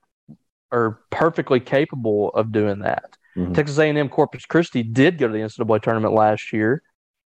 are 0.72 1.00
perfectly 1.10 1.58
capable 1.58 2.28
of 2.30 2.52
doing 2.52 2.78
that. 2.80 3.16
Mhm. 3.36 3.54
Texas 3.54 3.76
A&M 3.78 4.08
Corpus 4.08 4.46
Christi 4.46 4.82
did 4.84 5.18
go 5.18 5.26
to 5.26 5.32
the 5.32 5.40
NCAA 5.40 5.82
tournament 5.82 6.14
last 6.14 6.52
year, 6.52 6.82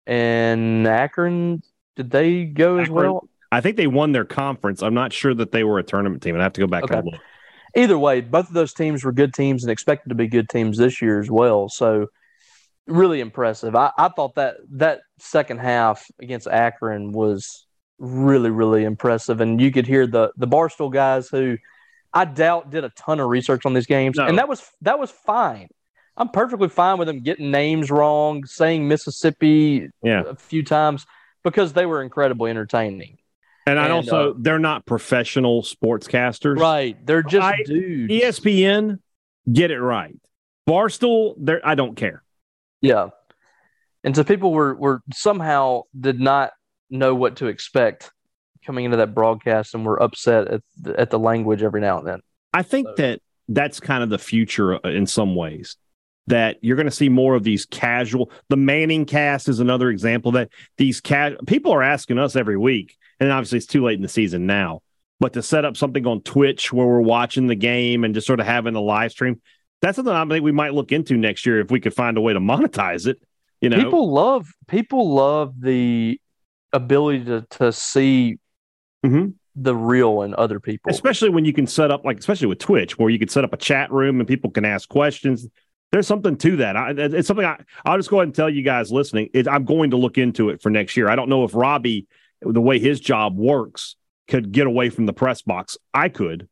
and 0.05 0.85
Akron 0.87 1.61
did 1.95 2.11
they 2.11 2.43
go 2.45 2.77
as 2.77 2.89
well? 2.89 3.27
I 3.51 3.61
think 3.61 3.77
they 3.77 3.87
won 3.87 4.11
their 4.11 4.25
conference. 4.25 4.81
I'm 4.81 4.93
not 4.93 5.11
sure 5.13 5.33
that 5.33 5.51
they 5.51 5.63
were 5.63 5.79
a 5.79 5.83
tournament 5.83 6.23
team. 6.23 6.35
I 6.37 6.43
have 6.43 6.53
to 6.53 6.61
go 6.61 6.67
back 6.67 6.83
Okay. 6.85 6.95
and 6.97 7.05
look. 7.05 7.21
either 7.75 7.97
way, 7.97 8.21
both 8.21 8.47
of 8.47 8.53
those 8.53 8.73
teams 8.73 9.03
were 9.03 9.11
good 9.11 9.33
teams 9.33 9.63
and 9.63 9.71
expected 9.71 10.09
to 10.09 10.15
be 10.15 10.27
good 10.27 10.49
teams 10.49 10.77
this 10.77 11.01
year 11.01 11.19
as 11.19 11.29
well. 11.29 11.67
So 11.69 12.07
really 12.87 13.19
impressive. 13.19 13.75
I, 13.75 13.91
I 13.97 14.09
thought 14.09 14.35
that 14.35 14.57
that 14.71 15.01
second 15.19 15.59
half 15.59 16.05
against 16.21 16.47
Akron 16.47 17.11
was 17.11 17.65
really, 17.99 18.49
really 18.49 18.83
impressive. 18.83 19.41
And 19.41 19.61
you 19.61 19.71
could 19.71 19.87
hear 19.87 20.07
the 20.07 20.31
the 20.37 20.47
Barstool 20.47 20.91
guys 20.91 21.29
who 21.29 21.57
I 22.13 22.25
doubt 22.25 22.71
did 22.71 22.83
a 22.83 22.89
ton 22.89 23.19
of 23.19 23.29
research 23.29 23.65
on 23.65 23.73
these 23.73 23.85
games. 23.87 24.17
No. 24.17 24.25
And 24.25 24.37
that 24.37 24.47
was 24.49 24.67
that 24.81 24.99
was 24.99 25.11
fine. 25.11 25.69
I'm 26.17 26.29
perfectly 26.29 26.67
fine 26.69 26.97
with 26.97 27.07
them 27.07 27.21
getting 27.21 27.51
names 27.51 27.89
wrong, 27.89 28.45
saying 28.45 28.87
Mississippi 28.87 29.87
Yeah. 30.03 30.23
a 30.27 30.35
few 30.35 30.61
times 30.63 31.05
because 31.43 31.73
they 31.73 31.85
were 31.85 32.01
incredibly 32.03 32.49
entertaining. 32.51 33.17
And, 33.65 33.79
I 33.79 33.85
And, 33.85 33.93
also 33.93 34.31
uh, 34.31 34.33
they're 34.37 34.59
not 34.59 34.85
professional 34.85 35.61
sportscasters. 35.63 36.57
Right. 36.59 36.97
They're 37.05 37.23
just 37.23 37.45
I- 37.45 37.63
dudes. 37.63 38.11
ESPN, 38.11 38.99
get 39.51 39.71
it 39.71 39.79
right. 39.79 40.15
Barstool, 40.67 41.35
there 41.37 41.61
I 41.63 41.75
don't 41.75 41.95
care. 41.95 42.23
Yeah. 42.81 43.09
And 44.03 44.15
so 44.15 44.23
people 44.23 44.51
were, 44.51 44.73
were 44.75 45.01
somehow 45.13 45.83
did 45.99 46.19
not 46.19 46.51
know 46.89 47.13
what 47.15 47.37
to 47.37 47.47
expect 47.47 48.11
coming 48.65 48.85
into 48.85 48.97
that 48.97 49.13
broadcast 49.15 49.73
and 49.73 49.85
were 49.85 50.01
upset 50.01 50.47
at 50.47 50.61
the, 50.79 50.99
at 50.99 51.09
the 51.09 51.19
language 51.19 51.63
every 51.63 51.81
now 51.81 51.99
and 51.99 52.07
then. 52.07 52.19
I 52.53 52.63
think 52.63 52.87
So- 52.89 52.93
that 52.97 53.21
that's 53.47 53.79
kind 53.79 54.03
of 54.03 54.09
the 54.09 54.17
future 54.17 54.75
uh, 54.75 54.89
in 54.89 55.05
some 55.07 55.35
ways. 55.35 55.77
That 56.27 56.57
you're 56.61 56.75
going 56.75 56.85
to 56.85 56.91
see 56.91 57.09
more 57.09 57.33
of 57.35 57.43
these 57.43 57.65
casual. 57.65 58.31
The 58.49 58.55
Manning 58.55 59.05
cast 59.05 59.49
is 59.49 59.59
another 59.59 59.89
example 59.89 60.31
that 60.33 60.49
these 60.77 61.01
ca- 61.01 61.35
people 61.47 61.73
are 61.73 61.81
asking 61.81 62.19
us 62.19 62.35
every 62.35 62.57
week, 62.57 62.95
and 63.19 63.31
obviously 63.31 63.57
it's 63.57 63.65
too 63.65 63.83
late 63.83 63.95
in 63.95 64.03
the 64.03 64.07
season 64.07 64.45
now. 64.45 64.81
But 65.19 65.33
to 65.33 65.41
set 65.41 65.65
up 65.65 65.75
something 65.75 66.05
on 66.05 66.21
Twitch 66.21 66.71
where 66.71 66.85
we're 66.85 67.01
watching 67.01 67.47
the 67.47 67.55
game 67.55 68.03
and 68.03 68.13
just 68.13 68.27
sort 68.27 68.39
of 68.39 68.45
having 68.45 68.75
a 68.75 68.81
live 68.81 69.11
stream, 69.11 69.41
that's 69.81 69.95
something 69.95 70.13
I 70.13 70.25
think 70.25 70.43
we 70.43 70.51
might 70.51 70.73
look 70.73 70.91
into 70.91 71.15
next 71.17 71.45
year 71.45 71.59
if 71.59 71.71
we 71.71 71.79
could 71.79 71.93
find 71.93 72.17
a 72.17 72.21
way 72.21 72.33
to 72.33 72.39
monetize 72.39 73.07
it. 73.07 73.21
You 73.61 73.69
know, 73.69 73.77
People 73.77 74.11
love 74.11 74.47
people 74.67 75.13
love 75.13 75.53
the 75.59 76.19
ability 76.73 77.25
to 77.25 77.45
to 77.51 77.71
see 77.71 78.37
Mhm. 79.05 79.33
the 79.55 79.75
real 79.75 80.21
in 80.21 80.33
other 80.35 80.59
people. 80.59 80.89
especially 80.91 81.29
when 81.29 81.43
you 81.45 81.51
can 81.53 81.67
set 81.67 81.91
up 81.91 82.05
like 82.05 82.17
especially 82.19 82.47
with 82.47 82.59
twitch 82.59 82.97
where 82.97 83.09
you 83.09 83.19
can 83.19 83.27
set 83.27 83.43
up 83.43 83.51
a 83.53 83.57
chat 83.57 83.91
room 83.91 84.19
and 84.19 84.27
people 84.27 84.49
can 84.49 84.63
ask 84.63 84.87
questions 84.87 85.47
there's 85.91 86.07
something 86.07 86.37
to 86.37 86.55
that 86.57 86.77
I, 86.77 86.91
it's 86.91 87.27
something 87.27 87.45
I, 87.45 87.57
i'll 87.83 87.97
just 87.97 88.09
go 88.09 88.17
ahead 88.19 88.27
and 88.29 88.35
tell 88.35 88.49
you 88.49 88.61
guys 88.63 88.91
listening 88.91 89.29
it, 89.33 89.47
i'm 89.47 89.65
going 89.65 89.89
to 89.91 89.97
look 89.97 90.17
into 90.17 90.49
it 90.49 90.61
for 90.61 90.69
next 90.69 90.95
year 90.95 91.09
i 91.09 91.15
don't 91.17 91.27
know 91.27 91.43
if 91.43 91.53
robbie 91.53 92.07
the 92.41 92.61
way 92.61 92.79
his 92.79 92.99
job 93.01 93.35
works 93.37 93.97
could 94.29 94.51
get 94.53 94.67
away 94.67 94.89
from 94.89 95.05
the 95.07 95.13
press 95.13 95.41
box 95.41 95.77
i 95.93 96.07
could 96.07 96.47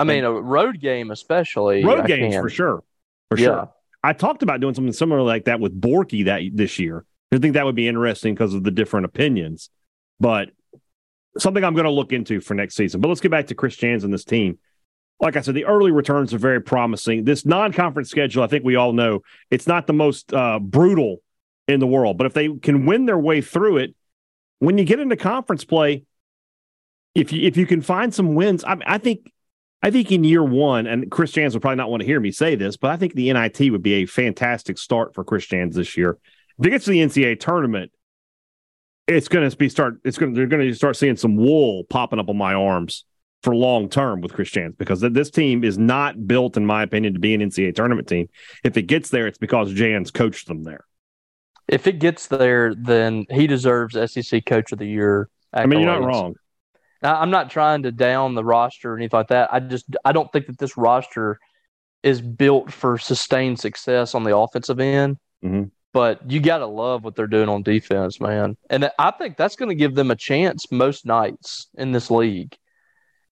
I 0.00 0.04
mean, 0.04 0.24
a 0.24 0.32
road 0.32 0.80
game 0.80 1.10
especially. 1.10 1.84
road 1.84 2.00
I 2.00 2.06
games 2.06 2.34
can. 2.34 2.42
for 2.42 2.48
sure 2.50 2.82
for 3.28 3.38
Yeah. 3.38 3.46
sure 3.46 3.72
i 4.02 4.12
talked 4.12 4.42
about 4.42 4.60
doing 4.60 4.74
something 4.74 4.92
similar 4.92 5.20
like 5.22 5.44
that 5.44 5.60
with 5.60 5.78
borky 5.80 6.24
that 6.24 6.42
this 6.54 6.78
year 6.78 7.04
i 7.32 7.38
think 7.38 7.54
that 7.54 7.64
would 7.66 7.74
be 7.76 7.86
interesting 7.86 8.34
because 8.34 8.54
of 8.54 8.64
the 8.64 8.70
different 8.70 9.04
opinions 9.06 9.68
but 10.18 10.50
something 11.38 11.62
i'm 11.62 11.74
going 11.74 11.84
to 11.84 11.90
look 11.90 12.12
into 12.12 12.40
for 12.40 12.54
next 12.54 12.74
season 12.76 13.00
but 13.00 13.08
let's 13.08 13.20
get 13.20 13.30
back 13.30 13.46
to 13.48 13.54
chris 13.54 13.76
jans 13.76 14.02
and 14.04 14.12
this 14.12 14.24
team 14.24 14.58
like 15.22 15.36
I 15.36 15.42
said, 15.42 15.54
the 15.54 15.66
early 15.66 15.90
returns 15.90 16.32
are 16.32 16.38
very 16.38 16.62
promising. 16.62 17.24
This 17.24 17.44
non-conference 17.44 18.08
schedule, 18.08 18.42
I 18.42 18.46
think 18.46 18.64
we 18.64 18.76
all 18.76 18.94
know, 18.94 19.20
it's 19.50 19.66
not 19.66 19.86
the 19.86 19.92
most 19.92 20.32
uh, 20.32 20.58
brutal 20.58 21.18
in 21.68 21.78
the 21.78 21.86
world. 21.86 22.16
But 22.16 22.26
if 22.26 22.32
they 22.32 22.48
can 22.48 22.86
win 22.86 23.04
their 23.04 23.18
way 23.18 23.42
through 23.42 23.76
it, 23.76 23.94
when 24.60 24.78
you 24.78 24.84
get 24.86 24.98
into 24.98 25.16
conference 25.16 25.62
play, 25.62 26.04
if 27.14 27.34
you 27.34 27.46
if 27.46 27.58
you 27.58 27.66
can 27.66 27.82
find 27.82 28.14
some 28.14 28.34
wins, 28.34 28.64
I, 28.64 28.78
I 28.86 28.96
think 28.96 29.30
I 29.82 29.90
think 29.90 30.12
in 30.12 30.24
year 30.24 30.44
one, 30.44 30.86
and 30.86 31.10
Chris 31.10 31.32
Jans 31.32 31.54
will 31.54 31.60
probably 31.60 31.76
not 31.76 31.90
want 31.90 32.00
to 32.00 32.06
hear 32.06 32.20
me 32.20 32.32
say 32.32 32.54
this, 32.54 32.76
but 32.76 32.90
I 32.90 32.96
think 32.96 33.14
the 33.14 33.32
NIT 33.32 33.70
would 33.70 33.82
be 33.82 33.94
a 33.94 34.06
fantastic 34.06 34.76
start 34.76 35.14
for 35.14 35.24
Chris 35.24 35.46
Jans 35.46 35.74
this 35.74 35.96
year. 35.96 36.18
If 36.58 36.66
it 36.66 36.70
gets 36.70 36.84
to 36.84 36.90
the 36.90 36.98
NCAA 36.98 37.40
tournament, 37.40 37.90
it's 39.06 39.28
going 39.28 39.48
to 39.48 39.56
be 39.56 39.68
start. 39.68 39.96
It's 40.04 40.18
going. 40.18 40.34
They're 40.34 40.46
going 40.46 40.66
to 40.66 40.74
start 40.74 40.96
seeing 40.96 41.16
some 41.16 41.36
wool 41.36 41.84
popping 41.84 42.18
up 42.18 42.28
on 42.28 42.36
my 42.36 42.54
arms 42.54 43.04
for 43.42 43.54
long 43.54 43.88
term 43.88 44.20
with 44.20 44.34
Chris 44.34 44.50
Jans 44.50 44.74
because 44.76 45.00
th- 45.00 45.14
this 45.14 45.30
team 45.30 45.64
is 45.64 45.78
not 45.78 46.26
built, 46.26 46.56
in 46.56 46.66
my 46.66 46.82
opinion, 46.82 47.14
to 47.14 47.20
be 47.20 47.34
an 47.34 47.40
NCAA 47.40 47.74
tournament 47.74 48.06
team. 48.06 48.28
If 48.62 48.76
it 48.76 48.82
gets 48.82 49.08
there, 49.08 49.26
it's 49.26 49.38
because 49.38 49.72
Jans 49.72 50.10
coached 50.10 50.46
them 50.46 50.62
there. 50.62 50.84
If 51.66 51.86
it 51.86 51.98
gets 51.98 52.26
there, 52.26 52.74
then 52.74 53.26
he 53.30 53.46
deserves 53.46 53.94
SEC 54.12 54.44
Coach 54.44 54.72
of 54.72 54.78
the 54.78 54.86
Year. 54.86 55.28
I 55.52 55.66
mean, 55.66 55.80
you're 55.80 56.00
not 56.00 56.06
wrong. 56.06 56.34
Now, 57.02 57.20
I'm 57.20 57.30
not 57.30 57.50
trying 57.50 57.82
to 57.84 57.92
down 57.92 58.34
the 58.34 58.44
roster 58.44 58.92
or 58.92 58.96
anything 58.96 59.16
like 59.18 59.28
that. 59.28 59.52
I 59.52 59.60
just 59.60 59.86
I 60.04 60.12
don't 60.12 60.30
think 60.32 60.46
that 60.46 60.58
this 60.58 60.76
roster 60.76 61.38
is 62.02 62.20
built 62.20 62.72
for 62.72 62.98
sustained 62.98 63.58
success 63.58 64.14
on 64.14 64.24
the 64.24 64.36
offensive 64.36 64.80
end. 64.80 65.18
Mhm. 65.44 65.70
But 65.92 66.30
you 66.30 66.40
got 66.40 66.58
to 66.58 66.66
love 66.66 67.02
what 67.04 67.16
they're 67.16 67.26
doing 67.26 67.48
on 67.48 67.62
defense, 67.62 68.20
man. 68.20 68.56
And 68.70 68.90
I 68.98 69.10
think 69.10 69.36
that's 69.36 69.56
going 69.56 69.70
to 69.70 69.74
give 69.74 69.94
them 69.96 70.10
a 70.10 70.16
chance 70.16 70.70
most 70.70 71.04
nights 71.04 71.68
in 71.76 71.92
this 71.92 72.10
league. 72.10 72.56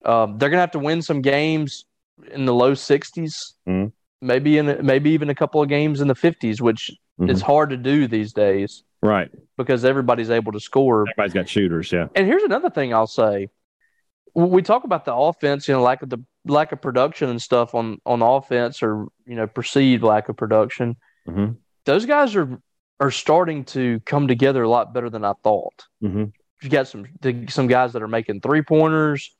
Um, 0.04 0.38
they're 0.38 0.48
going 0.48 0.56
to 0.58 0.62
have 0.62 0.72
to 0.72 0.78
win 0.78 1.00
some 1.02 1.22
games 1.22 1.84
in 2.32 2.46
the 2.46 2.54
low 2.54 2.74
60s, 2.74 3.54
Mhm. 3.68 3.92
maybe 4.20 4.58
in 4.58 4.84
maybe 4.84 5.10
even 5.10 5.30
a 5.30 5.34
couple 5.34 5.62
of 5.62 5.68
games 5.68 6.00
in 6.00 6.08
the 6.08 6.14
50s, 6.16 6.60
which 6.60 6.90
Mhm. 7.20 7.30
is 7.30 7.40
hard 7.42 7.70
to 7.70 7.76
do 7.76 8.06
these 8.08 8.32
days 8.32 8.82
Right. 9.02 9.30
because 9.56 9.84
everybody's 9.84 10.30
able 10.30 10.50
to 10.52 10.60
score 10.60 11.02
Everybody's 11.02 11.34
got 11.34 11.48
shooters. 11.48 11.92
Yeah. 11.92 12.08
and 12.16 12.26
here's 12.26 12.42
another 12.42 12.70
thing 12.70 12.92
I'll 12.92 13.06
say. 13.06 13.48
We 14.34 14.62
talk 14.62 14.84
about 14.84 15.04
the 15.04 15.14
offense, 15.14 15.68
you 15.68 15.74
know, 15.74 15.82
lack 15.82 16.02
of 16.02 16.10
the 16.10 16.24
lack 16.44 16.72
of 16.72 16.80
production 16.80 17.28
and 17.28 17.40
stuff 17.40 17.74
on 17.74 17.98
on 18.06 18.22
offense, 18.22 18.82
or 18.82 19.06
you 19.26 19.36
know, 19.36 19.46
perceived 19.46 20.02
lack 20.02 20.28
of 20.28 20.36
production. 20.36 20.96
Mhm. 21.26 21.56
Those 21.84 22.06
guys 22.06 22.36
are 22.36 22.60
are 23.00 23.10
starting 23.10 23.64
to 23.64 24.00
come 24.00 24.26
together 24.28 24.62
a 24.62 24.68
lot 24.68 24.92
better 24.92 25.10
than 25.10 25.24
I 25.24 25.34
thought. 25.44 25.86
hmm 26.00 26.24
you 26.60 26.68
got 26.68 26.88
some 26.88 27.06
some 27.48 27.68
guys 27.68 27.92
that 27.92 28.02
are 28.02 28.08
making 28.08 28.40
three 28.40 28.62
pointers. 28.62 29.30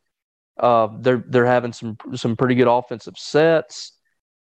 Uh, 0.57 0.89
they're 1.01 1.25
they're 1.27 1.47
having 1.47 1.73
some 1.73 1.97
some 2.15 2.37
pretty 2.37 2.55
good 2.55 2.69
offensive 2.69 3.15
sets. 3.17 3.93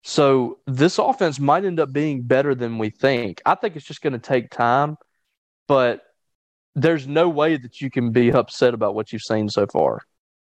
So 0.04 0.60
this 0.68 0.98
offense 0.98 1.40
might 1.40 1.64
end 1.66 1.80
up 1.80 1.92
being 1.94 2.22
better 2.24 2.56
than 2.56 2.78
we 2.78 2.90
think. 2.90 3.42
I 3.46 3.56
think 3.56 3.76
it's 3.76 3.86
just 3.86 4.02
going 4.02 4.14
to 4.14 4.20
take 4.20 4.50
time, 4.50 4.98
but 5.68 6.02
there's 6.76 7.08
no 7.08 7.30
way 7.30 7.58
that 7.58 7.82
you 7.82 7.90
can 7.90 8.12
be 8.12 8.32
upset 8.32 8.74
about 8.74 8.96
what 8.96 9.12
you've 9.12 9.22
seen 9.22 9.50
so 9.50 9.68
far. 9.68 10.00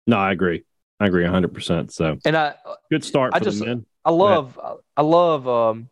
No, 0.06 0.16
I 0.16 0.32
agree. 0.32 0.64
I 0.98 1.06
agree 1.06 1.24
100%. 1.24 1.92
So, 1.92 2.18
and 2.24 2.36
I 2.36 2.54
good 2.90 3.04
start 3.04 3.34
I 3.34 3.38
for 3.38 3.44
just, 3.44 3.58
the 3.58 3.66
men. 3.66 3.86
I 4.04 4.10
love 4.10 4.58
I 4.96 5.02
love 5.02 5.46
um 5.48 5.88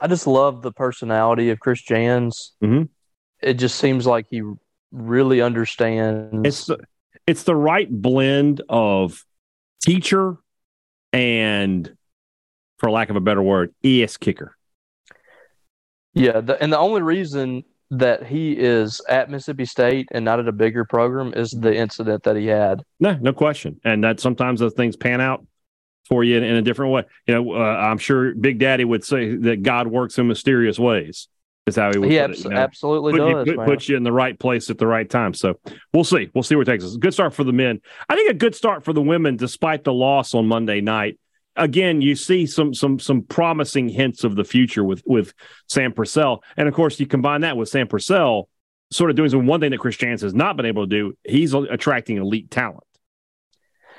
I 0.00 0.06
just 0.06 0.26
love 0.26 0.62
the 0.62 0.72
personality 0.72 1.50
of 1.50 1.60
Chris 1.60 1.82
Jans. 1.82 2.52
Mhm. 2.62 2.88
It 3.42 3.54
just 3.54 3.78
seems 3.78 4.06
like 4.06 4.26
he 4.30 4.42
really 4.92 5.40
understands 5.40 6.46
It's 6.46 6.66
the, 6.66 6.78
it's 7.26 7.44
the 7.44 7.56
right 7.56 7.90
blend 7.90 8.62
of 8.68 9.24
teacher 9.82 10.36
and, 11.12 11.96
for 12.78 12.90
lack 12.90 13.10
of 13.10 13.16
a 13.16 13.20
better 13.20 13.42
word, 13.42 13.74
ES 13.84 14.16
kicker. 14.18 14.56
Yeah, 16.14 16.40
the, 16.40 16.60
and 16.62 16.72
the 16.72 16.78
only 16.78 17.02
reason 17.02 17.64
that 17.90 18.26
he 18.26 18.52
is 18.52 19.00
at 19.08 19.30
Mississippi 19.30 19.64
State 19.64 20.08
and 20.12 20.24
not 20.24 20.38
at 20.38 20.46
a 20.48 20.52
bigger 20.52 20.84
program 20.84 21.34
is 21.34 21.50
the 21.50 21.74
incident 21.74 22.22
that 22.22 22.36
he 22.36 22.46
had. 22.46 22.82
No, 23.00 23.16
no 23.20 23.32
question. 23.32 23.80
And 23.84 24.04
that 24.04 24.20
sometimes 24.20 24.60
those 24.60 24.74
things 24.74 24.96
pan 24.96 25.20
out 25.20 25.44
for 26.08 26.24
you 26.24 26.36
in, 26.36 26.44
in 26.44 26.56
a 26.56 26.62
different 26.62 26.92
way. 26.92 27.04
You 27.26 27.34
know, 27.34 27.52
uh, 27.54 27.58
I'm 27.58 27.98
sure 27.98 28.34
Big 28.34 28.58
Daddy 28.58 28.84
would 28.84 29.04
say 29.04 29.36
that 29.36 29.62
God 29.62 29.86
works 29.86 30.18
in 30.18 30.26
mysterious 30.28 30.78
ways. 30.78 31.28
Is 31.66 31.76
how 31.76 31.92
he 31.92 31.98
would 31.98 32.10
He 32.10 32.16
put 32.16 32.30
abs- 32.30 32.40
it, 32.40 32.44
you 32.44 32.50
know? 32.50 32.56
absolutely 32.56 33.12
put 33.12 33.18
does. 33.18 33.28
you, 33.28 33.52
put, 33.52 33.56
man. 33.58 33.66
put 33.66 33.88
you 33.88 33.96
in 33.96 34.02
the 34.02 34.10
right 34.12 34.36
place 34.38 34.70
at 34.70 34.78
the 34.78 34.86
right 34.86 35.08
time. 35.08 35.34
So 35.34 35.60
we'll 35.92 36.04
see. 36.04 36.30
We'll 36.34 36.42
see 36.42 36.54
where 36.54 36.62
it 36.62 36.66
takes 36.66 36.84
us. 36.84 36.96
Good 36.96 37.12
start 37.12 37.34
for 37.34 37.44
the 37.44 37.52
men. 37.52 37.82
I 38.08 38.16
think 38.16 38.30
a 38.30 38.34
good 38.34 38.54
start 38.54 38.82
for 38.82 38.94
the 38.94 39.02
women, 39.02 39.36
despite 39.36 39.84
the 39.84 39.92
loss 39.92 40.34
on 40.34 40.46
Monday 40.46 40.80
night. 40.80 41.19
Again, 41.56 42.00
you 42.00 42.14
see 42.14 42.46
some 42.46 42.72
some 42.72 42.98
some 42.98 43.22
promising 43.22 43.88
hints 43.88 44.24
of 44.24 44.36
the 44.36 44.44
future 44.44 44.84
with 44.84 45.02
with 45.04 45.34
Sam 45.68 45.92
Purcell, 45.92 46.42
and 46.56 46.68
of 46.68 46.74
course, 46.74 46.98
you 47.00 47.06
combine 47.06 47.40
that 47.42 47.56
with 47.56 47.68
Sam 47.68 47.88
Purcell 47.88 48.48
sort 48.92 49.10
of 49.10 49.16
doing 49.16 49.30
some 49.30 49.46
one 49.46 49.60
thing 49.60 49.70
that 49.70 49.78
Chris 49.78 49.96
Jans 49.96 50.22
has 50.22 50.34
not 50.34 50.56
been 50.56 50.66
able 50.66 50.84
to 50.86 50.88
do. 50.88 51.16
He's 51.24 51.54
attracting 51.54 52.16
elite 52.16 52.50
talent. 52.50 52.84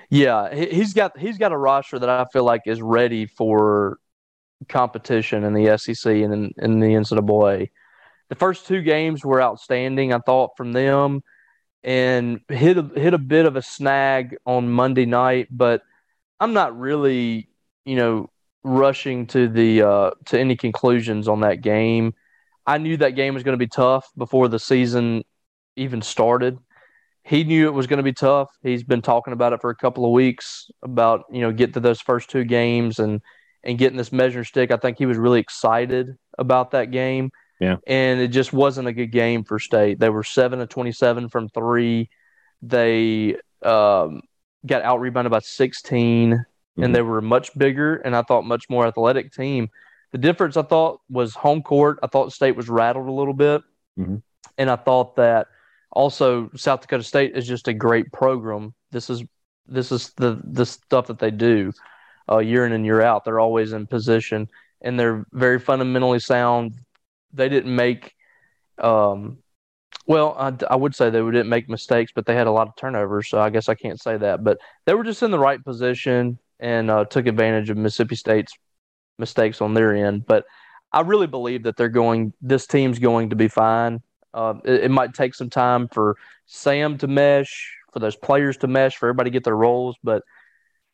Yeah, 0.10 0.54
he- 0.54 0.76
he's 0.76 0.94
got 0.94 1.18
he's 1.18 1.38
got 1.38 1.52
a 1.52 1.58
roster 1.58 2.00
that 2.00 2.10
I 2.10 2.26
feel 2.32 2.44
like 2.44 2.64
is 2.66 2.82
ready 2.82 3.26
for 3.26 4.00
competition 4.70 5.44
in 5.44 5.54
the 5.54 5.78
SEC 5.78 6.06
and 6.22 6.34
in, 6.34 6.52
in 6.58 6.80
the 6.80 6.88
NCAA. 6.88 7.70
The 8.30 8.36
first 8.36 8.68
two 8.68 8.82
games 8.82 9.26
were 9.26 9.42
outstanding, 9.42 10.14
I 10.14 10.20
thought, 10.20 10.52
from 10.56 10.72
them, 10.72 11.22
and 11.84 12.40
hit 12.48 12.78
a, 12.78 12.84
hit 12.84 13.14
a 13.14 13.18
bit 13.18 13.46
of 13.46 13.56
a 13.56 13.62
snag 13.62 14.38
on 14.46 14.70
Monday 14.70 15.06
night. 15.06 15.48
But 15.52 15.82
I'm 16.42 16.54
not 16.54 16.78
really, 16.78 17.48
you 17.86 17.96
know, 17.96 18.30
rushing 18.64 19.28
to 19.28 19.48
the 19.48 19.84
uh, 19.84 20.12
to 20.26 20.40
any 20.40 20.58
conclusions 20.58 21.30
on 21.30 21.40
that 21.42 21.62
game. 21.62 22.14
I 22.68 22.78
knew 22.78 22.98
that 22.98 23.12
game 23.12 23.34
was 23.34 23.44
going 23.44 23.54
to 23.54 23.64
be 23.64 23.70
tough 23.70 24.10
before 24.18 24.50
the 24.50 24.60
season 24.60 25.24
even 25.78 26.02
started 26.02 26.60
he 27.24 27.44
knew 27.44 27.68
it 27.68 27.74
was 27.74 27.88
going 27.88 27.98
to 27.98 28.04
be 28.04 28.14
tough. 28.14 28.50
He's 28.64 28.84
been 28.84 29.02
talking 29.02 29.34
about 29.34 29.54
it 29.54 29.62
for 29.62 29.70
a 29.70 29.76
couple 29.76 30.06
of 30.06 30.12
weeks 30.12 30.70
about 30.82 31.26
you 31.32 31.42
know 31.42 31.52
get 31.52 31.74
to 31.74 31.80
those 31.80 32.02
first 32.02 32.30
two 32.30 32.44
games 32.44 33.00
and 33.00 33.22
and 33.64 33.78
getting 33.78 33.98
this 33.98 34.12
measuring 34.12 34.46
stick. 34.46 34.72
I 34.72 34.78
think 34.78 34.98
he 34.98 35.06
was 35.06 35.18
really 35.18 35.40
excited 35.40 36.18
about 36.38 36.72
that 36.72 36.92
game. 36.92 37.32
Yeah. 37.60 37.76
and 37.86 38.20
it 38.20 38.30
just 38.30 38.52
wasn't 38.52 38.88
a 38.88 38.92
good 38.92 39.12
game 39.12 39.44
for 39.44 39.60
State. 39.60 40.00
They 40.00 40.10
were 40.10 40.24
seven 40.24 40.58
to 40.60 40.66
twenty 40.66 40.92
seven 40.92 41.30
from 41.30 41.48
three. 41.48 42.10
They 42.64 43.38
um, 43.62 44.22
got 44.66 44.82
out 44.84 45.00
rebounded 45.00 45.32
by 45.32 45.40
16 45.40 46.46
Mhm. 46.78 46.84
and 46.86 46.96
they 46.96 47.02
were 47.02 47.22
much 47.22 47.58
bigger 47.58 47.96
and 47.98 48.16
I 48.16 48.22
thought 48.22 48.44
much 48.46 48.70
more 48.70 48.86
athletic 48.86 49.34
team. 49.34 49.70
The 50.12 50.18
difference 50.18 50.58
I 50.58 50.62
thought 50.64 51.02
was 51.10 51.34
home 51.36 51.62
court. 51.64 52.00
I 52.04 52.08
thought 52.08 52.34
State 52.34 52.56
was 52.56 52.70
rattled 52.70 53.08
a 53.08 53.12
little 53.12 53.34
bit, 53.34 53.62
Mhm. 54.00 54.22
and 54.58 54.70
I 54.70 54.76
thought 54.76 55.16
that 55.16 55.48
also 55.92 56.50
South 56.56 56.82
Dakota 56.82 57.04
State 57.04 57.36
is 57.36 57.48
just 57.48 57.68
a 57.68 57.74
great 57.74 58.12
program. 58.12 58.74
This 58.92 59.10
is 59.10 59.24
this 59.68 59.92
is 59.92 60.12
the 60.18 60.40
the 60.44 60.66
stuff 60.66 61.08
that 61.08 61.20
they 61.20 61.32
do 61.32 61.72
uh, 62.30 62.40
year 62.40 62.66
in 62.66 62.72
and 62.74 62.86
year 62.86 63.02
out. 63.02 63.24
They're 63.26 63.40
always 63.40 63.74
in 63.74 63.88
position 63.88 64.48
and 64.82 65.00
they're 65.00 65.26
very 65.32 65.60
fundamentally 65.60 66.20
sound. 66.20 66.74
They 67.34 67.50
didn't 67.50 67.76
make, 67.76 68.16
um, 68.80 69.38
well, 70.08 70.36
I, 70.38 70.54
I 70.70 70.76
would 70.76 70.96
say 70.96 71.10
they 71.10 71.20
didn't 71.20 71.50
make 71.50 71.70
mistakes, 71.70 72.12
but 72.14 72.26
they 72.26 72.36
had 72.36 72.48
a 72.48 72.52
lot 72.52 72.68
of 72.68 72.76
turnovers. 72.76 73.30
So 73.30 73.40
I 73.40 73.50
guess 73.50 73.70
I 73.70 73.76
can't 73.76 74.00
say 74.00 74.18
that. 74.18 74.44
But 74.44 74.58
they 74.86 74.94
were 74.94 75.04
just 75.04 75.24
in 75.24 75.32
the 75.32 75.40
right 75.40 75.64
position 75.64 76.40
and 76.60 76.90
uh, 76.90 77.06
took 77.06 77.28
advantage 77.28 77.70
of 77.70 77.78
Mississippi 77.78 78.16
State's 78.16 78.54
mistakes 79.18 79.62
on 79.62 79.74
their 79.74 79.94
end. 79.94 80.26
But 80.26 80.46
I 80.92 81.02
really 81.02 81.28
believe 81.28 81.64
that 81.64 81.78
they're 81.78 81.90
going. 81.90 82.34
This 82.42 82.68
team's 82.68 83.00
going 83.00 83.30
to 83.30 83.36
be 83.36 83.48
fine. 83.48 84.02
Uh, 84.34 84.56
it, 84.66 84.86
it 84.86 84.92
might 84.92 85.14
take 85.14 85.36
some 85.36 85.50
time 85.50 85.88
for 85.88 86.18
Sam 86.46 86.98
to 87.00 87.08
mesh, 87.08 87.74
for 87.94 88.00
those 88.00 88.16
players 88.16 88.58
to 88.58 88.68
mesh, 88.68 88.98
for 88.98 89.08
everybody 89.08 89.30
to 89.30 89.34
get 89.34 89.44
their 89.44 89.56
roles. 89.56 89.96
But 90.04 90.24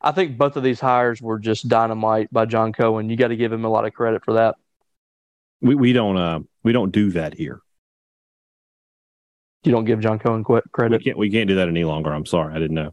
I 0.00 0.12
think 0.12 0.38
both 0.38 0.56
of 0.56 0.62
these 0.62 0.80
hires 0.80 1.20
were 1.20 1.38
just 1.38 1.68
dynamite 1.68 2.32
by 2.32 2.46
John 2.46 2.72
Cohen. 2.72 3.10
You 3.10 3.16
got 3.16 3.28
to 3.28 3.36
give 3.36 3.52
him 3.52 3.64
a 3.64 3.68
lot 3.68 3.84
of 3.84 3.92
credit 3.92 4.24
for 4.24 4.34
that. 4.34 4.56
We 5.60 5.74
we 5.74 5.92
don't 5.92 6.16
uh 6.16 6.40
we 6.62 6.72
don't 6.72 6.92
do 6.92 7.10
that 7.12 7.34
here. 7.34 7.60
You 9.64 9.72
don't 9.72 9.84
give 9.84 10.00
John 10.00 10.18
Cohen 10.18 10.44
qu- 10.44 10.54
We 10.54 10.60
credit. 10.72 11.04
can't 11.04 11.18
we 11.18 11.30
can't 11.30 11.48
do 11.48 11.56
that 11.56 11.68
any 11.68 11.84
longer. 11.84 12.12
I'm 12.12 12.26
sorry, 12.26 12.54
I 12.54 12.58
didn't 12.58 12.76
know. 12.76 12.92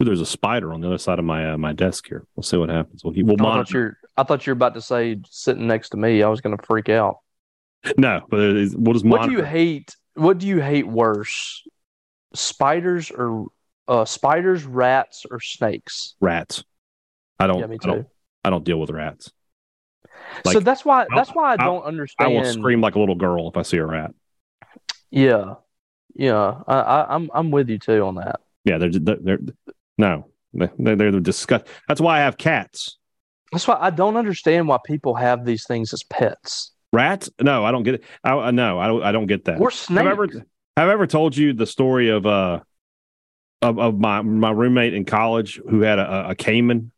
Ooh, 0.00 0.04
there's 0.04 0.20
a 0.20 0.26
spider 0.26 0.72
on 0.72 0.80
the 0.80 0.86
other 0.88 0.98
side 0.98 1.18
of 1.18 1.24
my 1.24 1.52
uh, 1.52 1.58
my 1.58 1.72
desk 1.72 2.06
here. 2.08 2.26
We'll 2.36 2.42
see 2.44 2.56
what 2.56 2.68
happens. 2.68 3.02
We'll, 3.04 3.14
we'll 3.16 3.34
I 3.34 3.36
thought 3.36 3.42
monitor. 3.42 3.78
you're. 3.78 3.96
I 4.16 4.22
thought 4.22 4.46
you 4.46 4.52
were 4.52 4.56
about 4.56 4.74
to 4.74 4.80
say 4.80 5.20
sitting 5.28 5.66
next 5.66 5.90
to 5.90 5.96
me. 5.96 6.22
I 6.22 6.28
was 6.28 6.40
going 6.40 6.56
to 6.56 6.64
freak 6.66 6.88
out. 6.88 7.18
No, 7.98 8.22
but 8.28 8.40
is- 8.40 8.76
we'll 8.76 8.94
just 8.94 9.04
What 9.04 9.26
do 9.28 9.32
you 9.32 9.42
hate? 9.42 9.94
What 10.14 10.38
do 10.38 10.46
you 10.46 10.60
hate 10.60 10.86
worse, 10.86 11.62
spiders 12.34 13.10
or 13.10 13.46
uh, 13.88 14.04
spiders, 14.04 14.64
rats, 14.64 15.26
or 15.30 15.40
snakes? 15.40 16.14
rats. 16.20 16.64
I 17.38 17.46
don't. 17.48 17.58
Yeah, 17.58 17.66
me 17.66 17.78
I 17.82 17.86
don't. 17.86 18.02
too. 18.02 18.06
I 18.44 18.50
don't 18.50 18.64
deal 18.64 18.78
with 18.80 18.90
rats. 18.90 19.32
so 20.46 20.60
that's 20.60 20.84
why. 20.84 21.06
That's 21.14 21.30
why 21.30 21.50
I 21.50 21.54
I- 21.54 21.56
don't 21.66 21.82
I 21.82 21.86
understand. 21.86 22.32
I 22.32 22.34
will 22.34 22.44
scream 22.44 22.80
like 22.80 22.94
a 22.94 23.00
little 23.00 23.16
girl 23.16 23.48
if 23.48 23.56
I 23.56 23.62
see 23.62 23.76
a 23.78 23.84
rat. 23.86 24.12
Yeah, 25.10 25.54
yeah. 26.14 26.60
I, 26.66 26.74
I, 26.74 27.14
I'm 27.14 27.30
I'm 27.34 27.50
with 27.50 27.68
you 27.68 27.78
too 27.78 28.02
on 28.02 28.16
that. 28.16 28.40
Yeah, 28.64 28.78
they're 28.78 28.90
they're, 28.90 29.16
they're 29.20 29.38
no, 29.98 30.28
they're 30.52 30.96
they're, 30.96 31.20
disgust. 31.20 31.66
That's 31.88 32.00
why 32.00 32.18
I 32.18 32.20
have 32.20 32.36
cats. 32.36 32.98
That's 33.52 33.68
why 33.68 33.76
I 33.80 33.90
don't 33.90 34.16
understand 34.16 34.68
why 34.68 34.78
people 34.84 35.14
have 35.14 35.44
these 35.44 35.66
things 35.66 35.92
as 35.92 36.02
pets. 36.04 36.72
Rats? 36.92 37.30
No, 37.40 37.64
I 37.64 37.72
don't 37.72 37.82
get 37.82 37.96
it. 37.96 38.04
I, 38.22 38.50
no, 38.50 38.78
I 38.78 38.86
don't. 38.86 39.02
I 39.02 39.12
don't 39.12 39.26
get 39.26 39.44
that. 39.46 39.60
Or 39.60 39.70
have 39.70 39.78
snakes. 39.78 40.06
I 40.06 40.10
ever 40.10 40.26
have 40.28 40.88
I 40.88 40.92
ever 40.92 41.06
told 41.06 41.36
you 41.36 41.52
the 41.52 41.66
story 41.66 42.08
of 42.08 42.26
uh 42.26 42.60
of, 43.62 43.78
of 43.78 43.98
my 43.98 44.22
my 44.22 44.50
roommate 44.50 44.94
in 44.94 45.04
college 45.04 45.60
who 45.68 45.80
had 45.80 45.98
a, 45.98 46.30
a 46.30 46.34
caiman? 46.34 46.90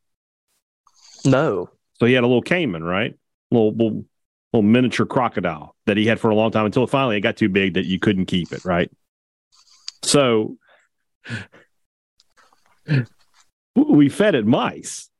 no. 1.24 1.70
So 1.98 2.04
he 2.04 2.12
had 2.12 2.24
a 2.24 2.26
little 2.26 2.42
caiman, 2.42 2.84
right? 2.84 3.14
Little 3.50 3.72
little 3.72 4.04
little 4.52 4.62
miniature 4.62 5.06
crocodile 5.06 5.74
that 5.86 5.96
he 5.96 6.06
had 6.06 6.20
for 6.20 6.30
a 6.30 6.34
long 6.34 6.50
time 6.50 6.66
until 6.66 6.86
finally 6.86 7.16
it 7.16 7.20
got 7.20 7.36
too 7.36 7.48
big 7.48 7.74
that 7.74 7.86
you 7.86 7.98
couldn't 7.98 8.26
keep 8.26 8.52
it, 8.52 8.64
right? 8.64 8.90
So 10.06 10.56
we 13.74 14.08
fed 14.08 14.34
it 14.34 14.46
mice. 14.46 15.10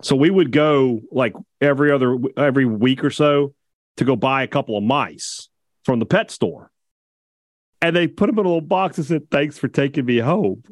So 0.00 0.16
we 0.16 0.30
would 0.30 0.50
go 0.50 1.00
like 1.12 1.34
every 1.60 1.92
other 1.92 2.16
every 2.36 2.64
week 2.64 3.04
or 3.04 3.10
so 3.10 3.54
to 3.98 4.04
go 4.04 4.16
buy 4.16 4.42
a 4.42 4.48
couple 4.48 4.76
of 4.76 4.82
mice 4.82 5.48
from 5.84 5.98
the 5.98 6.06
pet 6.06 6.30
store. 6.30 6.70
And 7.80 7.94
they 7.94 8.06
put 8.08 8.26
them 8.28 8.38
in 8.38 8.46
a 8.46 8.48
little 8.48 8.60
box 8.60 8.96
and 8.98 9.06
said, 9.06 9.30
Thanks 9.30 9.58
for 9.58 9.68
taking 9.68 10.06
me 10.06 10.18
home. 10.18 10.62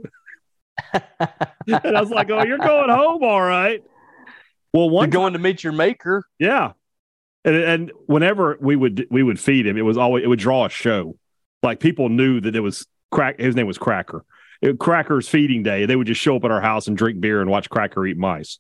and 0.95 1.03
I 1.97 2.01
was 2.01 2.11
like, 2.11 2.31
Oh, 2.31 2.45
you're 2.45 2.59
going 2.59 2.89
home, 2.91 3.23
all 3.23 3.43
right. 3.43 3.83
Well, 4.73 4.85
You're 4.87 4.93
one 4.93 5.11
going 5.11 5.33
to 5.35 5.39
meet 5.39 5.63
your 5.63 5.73
maker. 5.73 6.25
yeah. 6.39 6.73
And 7.45 7.57
and 7.57 7.93
whenever 8.07 8.57
we 8.61 8.77
would 8.77 9.07
we 9.11 9.23
would 9.23 9.41
feed 9.41 9.67
him, 9.67 9.77
it 9.77 9.83
was 9.83 9.97
always 9.97 10.25
it 10.25 10.27
would 10.27 10.39
draw 10.39 10.67
a 10.67 10.71
show. 10.71 11.17
Like 11.63 11.81
people 11.81 12.09
knew 12.09 12.41
that 12.41 12.55
it 12.57 12.61
was 12.61 12.87
crack 13.11 13.39
his 13.39 13.55
name 13.57 13.67
was 13.67 13.79
Cracker. 13.79 14.25
It, 14.63 14.79
Cracker's 14.79 15.29
feeding 15.29 15.63
day. 15.63 15.87
They 15.87 15.97
would 15.97 16.07
just 16.07 16.21
show 16.21 16.37
up 16.37 16.45
at 16.45 16.51
our 16.51 16.61
house 16.61 16.87
and 16.87 16.97
drink 16.97 17.21
beer 17.21 17.41
and 17.41 17.51
watch 17.51 17.71
Cracker 17.71 18.07
eat 18.07 18.17
mice. 18.19 18.59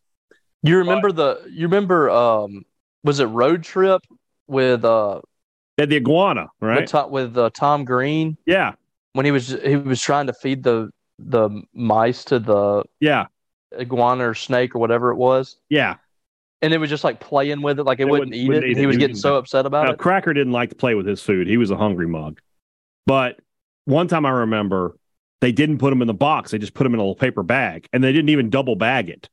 You 0.62 0.78
remember 0.78 1.12
the? 1.12 1.42
You 1.51 1.66
remember? 1.66 2.11
Um, 2.11 2.64
was 3.05 3.20
it 3.20 3.26
Road 3.26 3.62
Trip 3.62 4.03
with 4.46 4.84
uh 4.84 5.20
They 5.76 5.86
the 5.86 5.96
iguana, 5.96 6.48
with, 6.61 6.68
right? 6.70 6.86
Tom, 6.86 7.11
with 7.11 7.36
uh, 7.38 7.51
Tom 7.55 7.84
Green 7.84 8.36
yeah. 8.46 8.72
when 9.14 9.24
he 9.24 9.30
was 9.32 9.48
he 9.64 9.76
was 9.76 10.01
trying 10.01 10.26
to 10.26 10.32
feed 10.34 10.62
the 10.62 10.90
the 11.18 11.51
mice 11.74 12.24
to 12.26 12.38
the 12.38 12.82
Yeah. 13.01 13.26
iguana 13.78 14.30
or 14.30 14.34
snake 14.34 14.74
or 14.74 14.78
whatever 14.78 15.11
it 15.11 15.16
was, 15.16 15.57
Yeah. 15.68 15.96
and 16.62 16.72
it 16.74 16.78
was 16.78 16.88
just 16.90 17.05
like 17.05 17.20
playing 17.20 17.61
with 17.62 17.78
it 17.78 17.84
like 17.84 18.01
it, 18.01 18.03
It 18.03 18.11
wouldn't, 18.11 18.30
wouldn't- 18.30 18.34
eat 18.42 18.48
wouldn't 18.48 18.64
it. 18.64 18.68
eat 18.68 18.70
and 18.72 18.78
it. 18.78 18.80
he 18.80 18.86
was 18.86 18.96
He 18.96 19.01
getting 19.01 19.16
so 19.16 19.36
upset 19.36 19.66
about 19.66 19.84
Now, 19.86 19.92
it. 19.92 19.98
Cracker 19.98 20.32
didn't 20.32 20.53
like 20.55 20.70
to 20.70 20.76
play 20.76 20.94
with 20.94 21.07
his 21.07 21.20
food. 21.22 21.46
He 21.46 21.57
was 21.59 21.70
a 21.70 21.76
hungry 21.76 22.09
mug. 22.09 22.40
But 23.07 23.38
one 23.91 24.09
time 24.09 24.24
I 24.24 24.30
remember 24.30 24.97
they 25.41 25.53
didn't 25.53 25.78
put 25.78 25.91
them 25.91 26.03
in 26.03 26.07
the 26.07 26.14
box; 26.14 26.51
they 26.51 26.59
just 26.59 26.74
put 26.74 26.84
them 26.84 26.95
in 26.95 27.01
a 27.01 27.03
little 27.03 27.14
paper 27.14 27.43
bag, 27.43 27.88
and 27.93 28.03
they 28.03 28.12
didn't 28.12 28.30
even 28.30 28.51
double 28.51 28.76
bag 28.76 29.09
it. 29.09 29.28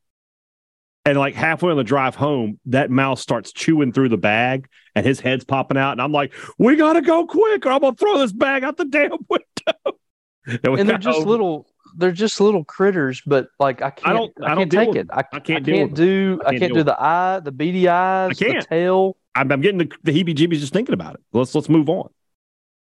And 1.05 1.17
like 1.17 1.35
halfway 1.35 1.71
on 1.71 1.77
the 1.77 1.83
drive 1.83 2.15
home, 2.15 2.59
that 2.65 2.91
mouse 2.91 3.21
starts 3.21 3.53
chewing 3.53 3.93
through 3.93 4.09
the 4.09 4.17
bag, 4.17 4.67
and 4.93 5.05
his 5.05 5.19
head's 5.19 5.45
popping 5.45 5.77
out, 5.77 5.93
and 5.93 6.01
I'm 6.01 6.11
like, 6.11 6.33
"We 6.57 6.75
gotta 6.75 7.01
go 7.01 7.25
quick, 7.25 7.65
or 7.65 7.71
I'm 7.71 7.81
gonna 7.81 7.95
throw 7.95 8.17
this 8.17 8.33
bag 8.33 8.63
out 8.63 8.77
the 8.77 8.85
damn 8.85 9.11
window." 9.29 9.99
and, 10.45 10.79
and 10.79 10.89
they're 10.89 10.97
just 10.97 11.25
little 11.25 11.67
they're 11.95 12.11
just 12.11 12.39
little 12.39 12.63
critters, 12.63 13.21
but 13.25 13.49
like 13.59 13.81
I 13.81 13.89
can't 13.89 14.07
I, 14.07 14.13
don't, 14.13 14.33
I, 14.41 14.51
I 14.51 14.55
can't 14.55 14.71
take 14.71 14.95
it. 14.95 15.07
I, 15.11 15.19
I, 15.19 15.39
can't, 15.39 15.67
I 15.67 15.71
can't 15.71 15.93
do 15.93 16.41
I 16.45 16.51
can't, 16.51 16.61
can't 16.61 16.73
do 16.73 16.83
the 16.83 17.01
eye, 17.01 17.39
the 17.43 17.51
beady 17.51 17.87
eyes, 17.87 18.31
I 18.31 18.33
can't. 18.33 18.61
the 18.61 18.67
tail. 18.67 19.17
I'm, 19.35 19.51
I'm 19.51 19.61
getting 19.61 19.79
the, 19.79 19.91
the 20.03 20.11
heebie-jeebies 20.11 20.59
just 20.59 20.73
thinking 20.73 20.93
about 20.93 21.15
it. 21.15 21.21
Let's 21.33 21.53
let's 21.53 21.69
move 21.69 21.89
on. 21.89 22.09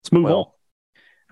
Let's 0.04 0.12
move 0.12 0.24
well, 0.26 0.38
on. 0.38 0.46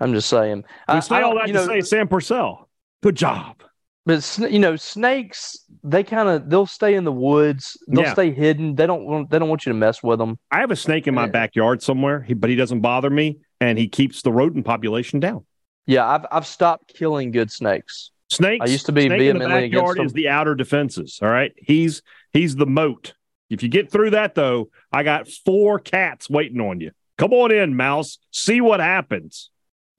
I'm 0.00 0.12
just 0.12 0.28
saying. 0.28 0.64
We 0.88 0.94
I, 0.94 1.00
say 1.00 1.22
all 1.22 1.36
that 1.36 1.46
to 1.46 1.52
know, 1.52 1.66
say 1.66 1.80
Sam 1.82 2.08
Purcell. 2.08 2.68
Good 3.02 3.16
job. 3.16 3.62
But 4.06 4.38
you 4.50 4.58
know, 4.58 4.76
snakes 4.76 5.64
they 5.84 6.02
kind 6.02 6.28
of 6.28 6.48
they'll 6.48 6.66
stay 6.66 6.94
in 6.94 7.04
the 7.04 7.12
woods. 7.12 7.78
They'll 7.86 8.04
yeah. 8.04 8.12
stay 8.12 8.32
hidden. 8.32 8.74
They 8.74 8.86
don't 8.86 9.04
want 9.04 9.30
they 9.30 9.38
don't 9.38 9.48
want 9.48 9.66
you 9.66 9.72
to 9.72 9.78
mess 9.78 10.02
with 10.02 10.18
them. 10.18 10.38
I 10.50 10.60
have 10.60 10.70
a 10.70 10.76
snake 10.76 11.06
in 11.06 11.14
my 11.14 11.26
backyard 11.28 11.82
somewhere, 11.82 12.26
but 12.36 12.50
he 12.50 12.56
doesn't 12.56 12.80
bother 12.80 13.10
me, 13.10 13.38
and 13.60 13.78
he 13.78 13.88
keeps 13.88 14.22
the 14.22 14.32
rodent 14.32 14.64
population 14.64 15.20
down. 15.20 15.44
Yeah, 15.86 16.08
I've 16.08 16.26
I've 16.32 16.46
stopped 16.46 16.94
killing 16.94 17.30
good 17.30 17.50
snakes. 17.50 18.10
Snakes. 18.28 18.64
I 18.66 18.70
used 18.70 18.86
to 18.86 18.92
be 18.92 19.02
snake 19.02 19.18
vehemently 19.18 19.66
in 19.66 19.70
the 19.70 19.76
backyard 19.76 20.00
is 20.00 20.12
the 20.12 20.28
outer 20.28 20.54
defenses. 20.54 21.18
All 21.20 21.28
right, 21.28 21.52
he's 21.56 22.02
he's 22.32 22.56
the 22.56 22.66
moat. 22.66 23.14
If 23.50 23.62
you 23.62 23.68
get 23.68 23.90
through 23.90 24.10
that 24.10 24.34
though, 24.34 24.70
I 24.92 25.02
got 25.02 25.28
four 25.28 25.78
cats 25.78 26.30
waiting 26.30 26.60
on 26.60 26.80
you. 26.80 26.92
Come 27.18 27.32
on 27.32 27.52
in, 27.52 27.76
mouse. 27.76 28.18
See 28.30 28.60
what 28.60 28.80
happens. 28.80 29.50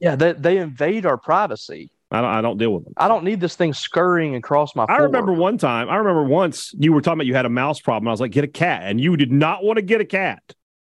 Yeah, 0.02 0.16
they 0.16 0.34
they 0.34 0.58
invade 0.58 1.06
our 1.06 1.18
privacy. 1.18 1.92
I 2.14 2.20
don't, 2.20 2.30
I 2.30 2.42
don't 2.42 2.58
deal 2.58 2.74
with 2.74 2.84
them. 2.84 2.94
I 2.98 3.08
don't 3.08 3.24
need 3.24 3.40
this 3.40 3.56
thing 3.56 3.74
scurrying 3.74 4.36
across 4.36 4.76
my. 4.76 4.84
I 4.84 4.98
floor. 4.98 5.04
remember 5.04 5.32
one 5.32 5.58
time. 5.58 5.90
I 5.90 5.96
remember 5.96 6.24
once 6.24 6.74
you 6.78 6.92
were 6.92 7.02
talking 7.02 7.20
about 7.20 7.28
you 7.28 7.36
had 7.36 7.46
a 7.46 7.50
mouse 7.50 7.80
problem. 7.80 8.10
I 8.10 8.12
was 8.12 8.20
like, 8.20 8.32
get 8.32 8.44
a 8.44 8.50
cat, 8.50 8.82
and 8.84 9.00
you 9.00 9.16
did 9.16 9.32
not 9.32 9.64
want 9.64 9.78
to 9.78 9.82
get 9.82 10.02
a 10.02 10.06
cat. 10.06 10.44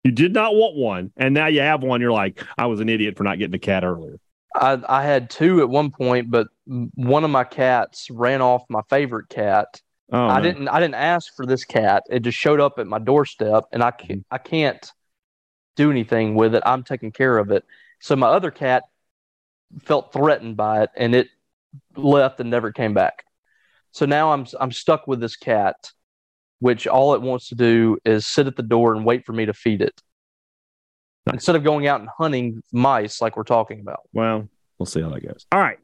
You 0.05 0.11
did 0.12 0.32
not 0.32 0.55
want 0.55 0.76
one, 0.76 1.12
and 1.16 1.34
now 1.34 1.46
you 1.46 1.61
have 1.61 1.82
one. 1.82 2.00
You're 2.00 2.12
like, 2.12 2.42
I 2.57 2.66
was 2.66 2.80
an 2.80 2.88
idiot 2.88 3.16
for 3.16 3.24
not 3.24 3.38
getting 3.38 3.55
a 3.55 3.59
cat 3.59 3.84
earlier. 3.84 4.18
I, 4.55 4.80
I 4.88 5.03
had 5.03 5.30
two 5.30 5.61
at 5.61 5.68
one 5.68 5.90
point, 5.90 6.30
but 6.30 6.48
one 6.64 7.24
of 7.24 7.30
my 7.30 7.44
cats 7.44 8.09
ran 8.11 8.40
off 8.40 8.64
my 8.68 8.82
favorite 8.88 9.28
cat. 9.28 9.80
Oh, 10.12 10.26
I 10.26 10.40
didn't. 10.40 10.68
I 10.68 10.80
didn't 10.80 10.94
ask 10.94 11.34
for 11.36 11.44
this 11.44 11.64
cat. 11.64 12.05
It 12.09 12.20
just 12.20 12.38
showed 12.38 12.61
up 12.61 12.78
at 12.78 12.86
my 12.86 12.98
doorstep, 12.98 13.64
and 13.72 13.82
I 13.82 13.90
can't. 13.90 14.20
Mm-hmm. 14.20 14.34
I 14.34 14.38
can't 14.38 14.92
do 15.76 15.90
anything 15.90 16.34
with 16.36 16.55
it. 16.55 16.62
I'm 16.64 16.84
taking 16.84 17.12
care 17.12 17.36
of 17.38 17.50
it. 17.50 17.64
So 18.00 18.16
my 18.16 18.28
other 18.28 18.50
cat 18.50 18.84
felt 19.80 20.12
threatened 20.12 20.56
by 20.56 20.82
it, 20.82 20.90
and 20.96 21.14
it 21.14 21.28
left 21.96 22.40
and 22.40 22.50
never 22.50 22.72
came 22.72 22.94
back. 22.94 23.24
So 23.92 24.06
now 24.06 24.32
I'm 24.32 24.46
I'm 24.60 24.72
stuck 24.72 25.06
with 25.06 25.20
this 25.20 25.36
cat, 25.36 25.76
which 26.60 26.86
all 26.86 27.14
it 27.14 27.22
wants 27.22 27.48
to 27.48 27.54
do 27.54 27.98
is 28.04 28.26
sit 28.26 28.46
at 28.46 28.56
the 28.56 28.62
door 28.62 28.94
and 28.94 29.04
wait 29.04 29.24
for 29.24 29.32
me 29.32 29.46
to 29.46 29.52
feed 29.52 29.82
it. 29.82 30.00
Nice. 31.26 31.34
Instead 31.34 31.56
of 31.56 31.64
going 31.64 31.86
out 31.86 32.00
and 32.00 32.08
hunting 32.18 32.62
mice 32.72 33.20
like 33.20 33.36
we're 33.36 33.44
talking 33.44 33.80
about. 33.80 34.00
Well, 34.12 34.48
we'll 34.78 34.86
see 34.86 35.00
how 35.00 35.10
that 35.10 35.24
goes. 35.24 35.46
All 35.52 35.60
right. 35.60 35.78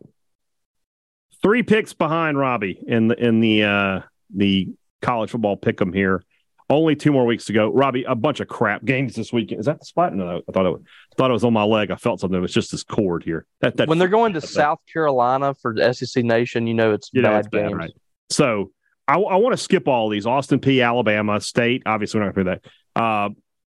Three 1.42 1.62
picks 1.62 1.92
behind 1.92 2.36
Robbie 2.38 2.82
in 2.86 3.08
the 3.08 3.14
in 3.16 3.40
the 3.40 3.62
uh 3.62 4.00
the 4.34 4.68
college 5.02 5.30
football 5.30 5.56
pick 5.56 5.80
'em 5.80 5.92
here. 5.92 6.24
Only 6.70 6.96
two 6.96 7.12
more 7.12 7.24
weeks 7.24 7.46
to 7.46 7.52
go. 7.52 7.72
Robbie, 7.72 8.04
a 8.04 8.14
bunch 8.14 8.40
of 8.40 8.48
crap 8.48 8.84
games 8.84 9.14
this 9.14 9.32
weekend. 9.32 9.60
Is 9.60 9.66
that 9.66 9.78
the 9.78 9.86
spot? 9.86 10.14
No, 10.14 10.42
I 10.46 10.52
thought 10.52 10.66
it 10.66 10.70
was, 10.70 10.82
thought 11.18 11.30
it 11.30 11.34
was 11.34 11.44
on 11.44 11.52
my 11.52 11.64
leg. 11.64 11.90
I 11.90 11.96
felt 11.96 12.20
something. 12.20 12.38
It 12.38 12.40
was 12.40 12.54
just 12.54 12.70
this 12.70 12.84
cord 12.84 13.24
here. 13.24 13.44
That, 13.60 13.76
that 13.76 13.88
when 13.88 13.98
they're 13.98 14.08
going 14.08 14.32
to 14.34 14.40
South 14.40 14.78
Carolina 14.90 15.52
for 15.52 15.74
the 15.74 15.92
SEC 15.92 16.24
Nation, 16.24 16.66
you 16.66 16.74
know 16.74 16.92
it's 16.92 17.10
you 17.12 17.22
bad 17.22 17.30
know 17.30 17.38
it's 17.38 17.48
games. 17.48 17.72
Bad, 17.72 17.76
right? 17.76 17.90
So 18.30 18.70
I, 19.06 19.18
I 19.18 19.36
want 19.36 19.52
to 19.52 19.62
skip 19.62 19.88
all 19.88 20.08
these. 20.08 20.26
Austin 20.26 20.60
Peay, 20.60 20.86
Alabama, 20.86 21.40
State. 21.40 21.82
Obviously, 21.84 22.20
we're 22.20 22.26
not 22.26 22.34
going 22.34 22.46
to 22.46 22.54
do 22.54 22.60
that. 22.94 23.02
Uh, 23.02 23.28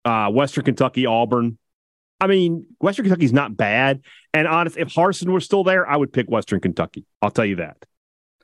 uh, 0.06 0.32
Western 0.32 0.66
Kentucky, 0.66 1.06
Auburn. 1.06 1.58
I 2.20 2.28
mean, 2.28 2.66
Western 2.80 3.06
Kentucky's 3.06 3.32
not 3.32 3.56
bad. 3.56 4.02
And 4.34 4.48
honest, 4.48 4.78
if 4.78 4.90
Harsin 4.90 5.32
was 5.32 5.46
still 5.46 5.64
there, 5.64 5.90
I 5.90 5.96
would 5.96 6.12
pick 6.12 6.30
Western 6.30 6.60
Kentucky. 6.60 7.06
I'll 7.22 7.32
tell 7.32 7.46
you 7.46 7.58
that. 7.58 7.78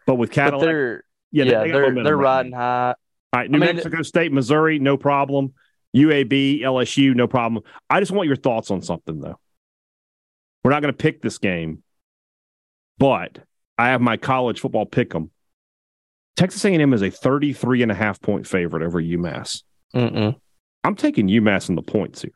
But 0.07 0.15
with 0.15 0.31
Cadillac, 0.31 0.61
but 0.61 0.65
they're, 0.65 1.03
yeah, 1.31 1.43
yeah, 1.43 1.63
they, 1.63 1.71
are 1.71 2.03
they're 2.03 2.17
riding 2.17 2.53
high. 2.53 2.93
All 3.33 3.41
right, 3.41 3.51
New 3.51 3.57
I 3.57 3.65
mean, 3.65 3.75
Mexico 3.75 4.01
State, 4.03 4.31
Missouri, 4.31 4.79
no 4.79 4.95
problem. 4.95 5.53
UAB, 5.95 6.61
LSU, 6.61 7.15
no 7.15 7.27
problem. 7.27 7.63
I 7.89 7.99
just 7.99 8.11
want 8.11 8.27
your 8.27 8.35
thoughts 8.35 8.69
on 8.71 8.81
something 8.81 9.19
though. 9.19 9.39
We're 10.63 10.71
not 10.71 10.81
going 10.81 10.93
to 10.93 10.97
pick 10.97 11.21
this 11.21 11.37
game, 11.37 11.83
but 12.97 13.39
I 13.77 13.89
have 13.89 14.01
my 14.01 14.17
college 14.17 14.59
football 14.59 14.85
pick 14.85 15.13
'em. 15.13 15.31
Texas 16.35 16.65
A&M 16.65 16.93
is 16.93 17.01
a 17.01 17.09
33 17.09 17.83
and 17.83 17.91
a 17.91 17.95
half 17.95 18.19
point 18.19 18.45
favorite 18.45 18.83
over 18.83 19.01
UMass. 19.01 19.63
Mm-mm. 19.95 20.35
I'm 20.83 20.95
taking 20.95 21.27
UMass 21.27 21.69
in 21.69 21.75
the 21.75 21.81
points 21.81 22.21
here. 22.21 22.31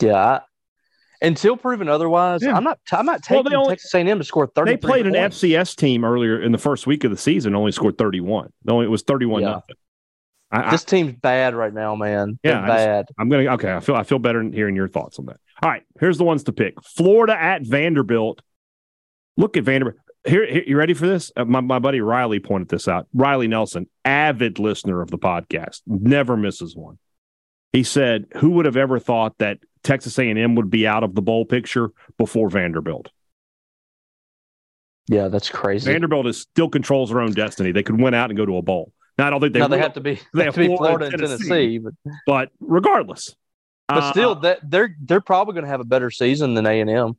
Yeah, 0.00 0.14
I, 0.14 0.40
until 1.20 1.56
proven 1.56 1.88
otherwise, 1.88 2.42
yeah. 2.42 2.56
I'm 2.56 2.64
not. 2.64 2.78
I'm 2.92 3.04
not 3.04 3.22
taking 3.22 3.52
well, 3.52 3.62
only, 3.62 3.70
Texas 3.70 3.94
A&M 3.94 4.18
to 4.18 4.24
score 4.24 4.46
30. 4.46 4.70
They 4.70 4.76
played 4.76 5.06
an 5.06 5.14
FCS 5.14 5.76
team 5.76 6.04
earlier 6.04 6.40
in 6.40 6.52
the 6.52 6.58
first 6.58 6.86
week 6.86 7.04
of 7.04 7.10
the 7.10 7.16
season, 7.16 7.54
only 7.54 7.72
scored 7.72 7.98
31. 7.98 8.52
Only 8.68 8.86
it 8.86 8.88
was 8.88 9.02
31 9.02 9.42
yeah. 9.42 9.50
nothing. 9.50 9.76
I, 10.52 10.70
this 10.70 10.84
team's 10.84 11.14
bad 11.14 11.54
right 11.54 11.72
now, 11.72 11.94
man. 11.94 12.38
They're 12.42 12.54
yeah, 12.54 12.66
bad. 12.66 13.08
I 13.18 13.22
am 13.22 13.28
gonna 13.28 13.52
okay. 13.54 13.72
I 13.72 13.80
feel 13.80 13.94
I 13.94 14.02
feel 14.02 14.18
better 14.18 14.42
hearing 14.42 14.74
your 14.74 14.88
thoughts 14.88 15.18
on 15.18 15.26
that. 15.26 15.38
All 15.62 15.70
right, 15.70 15.82
here's 16.00 16.18
the 16.18 16.24
ones 16.24 16.44
to 16.44 16.52
pick: 16.52 16.82
Florida 16.82 17.40
at 17.40 17.62
Vanderbilt. 17.62 18.42
Look 19.36 19.56
at 19.56 19.64
Vanderbilt. 19.64 19.96
Here, 20.26 20.44
here 20.46 20.64
you 20.66 20.76
ready 20.76 20.94
for 20.94 21.06
this? 21.06 21.30
Uh, 21.36 21.44
my 21.44 21.60
my 21.60 21.78
buddy 21.78 22.00
Riley 22.00 22.40
pointed 22.40 22.68
this 22.68 22.88
out. 22.88 23.06
Riley 23.14 23.46
Nelson, 23.46 23.88
avid 24.04 24.58
listener 24.58 25.00
of 25.00 25.10
the 25.10 25.18
podcast, 25.18 25.82
never 25.86 26.36
misses 26.36 26.74
one. 26.74 26.98
He 27.72 27.84
said, 27.84 28.26
"Who 28.38 28.50
would 28.50 28.66
have 28.66 28.76
ever 28.76 28.98
thought 28.98 29.38
that 29.38 29.58
Texas 29.84 30.18
A&M 30.18 30.56
would 30.56 30.68
be 30.68 30.86
out 30.86 31.04
of 31.04 31.14
the 31.14 31.22
bowl 31.22 31.44
picture 31.44 31.90
before 32.18 32.50
Vanderbilt?" 32.50 33.10
Yeah, 35.08 35.28
that's 35.28 35.48
crazy. 35.48 35.90
Vanderbilt 35.90 36.26
is 36.26 36.40
still 36.40 36.68
controls 36.68 37.10
their 37.10 37.20
own 37.20 37.32
destiny. 37.32 37.72
They 37.72 37.82
could 37.82 38.00
win 38.00 38.14
out 38.14 38.30
and 38.30 38.36
go 38.36 38.46
to 38.46 38.56
a 38.56 38.62
bowl. 38.62 38.92
Now, 39.20 39.26
I 39.26 39.30
don't 39.30 39.40
think 39.42 39.52
they. 39.52 39.58
No, 39.58 39.68
they 39.68 39.78
have 39.78 39.92
to 39.92 40.00
be. 40.00 40.18
They 40.32 40.44
have, 40.44 40.54
have 40.54 40.54
to 40.54 40.68
be 40.70 40.76
Florida, 40.78 41.04
and 41.04 41.14
Tennessee, 41.18 41.48
Tennessee 41.48 41.78
but, 41.78 41.92
but 42.26 42.50
regardless, 42.58 43.36
but 43.86 43.98
uh, 43.98 44.12
still, 44.12 44.34
that 44.36 44.60
they're 44.62 44.96
they're 44.98 45.20
probably 45.20 45.52
going 45.52 45.64
to 45.64 45.70
have 45.70 45.80
a 45.80 45.84
better 45.84 46.10
season 46.10 46.54
than 46.54 46.64
A 46.64 46.80
and 46.80 46.88
M. 46.88 47.18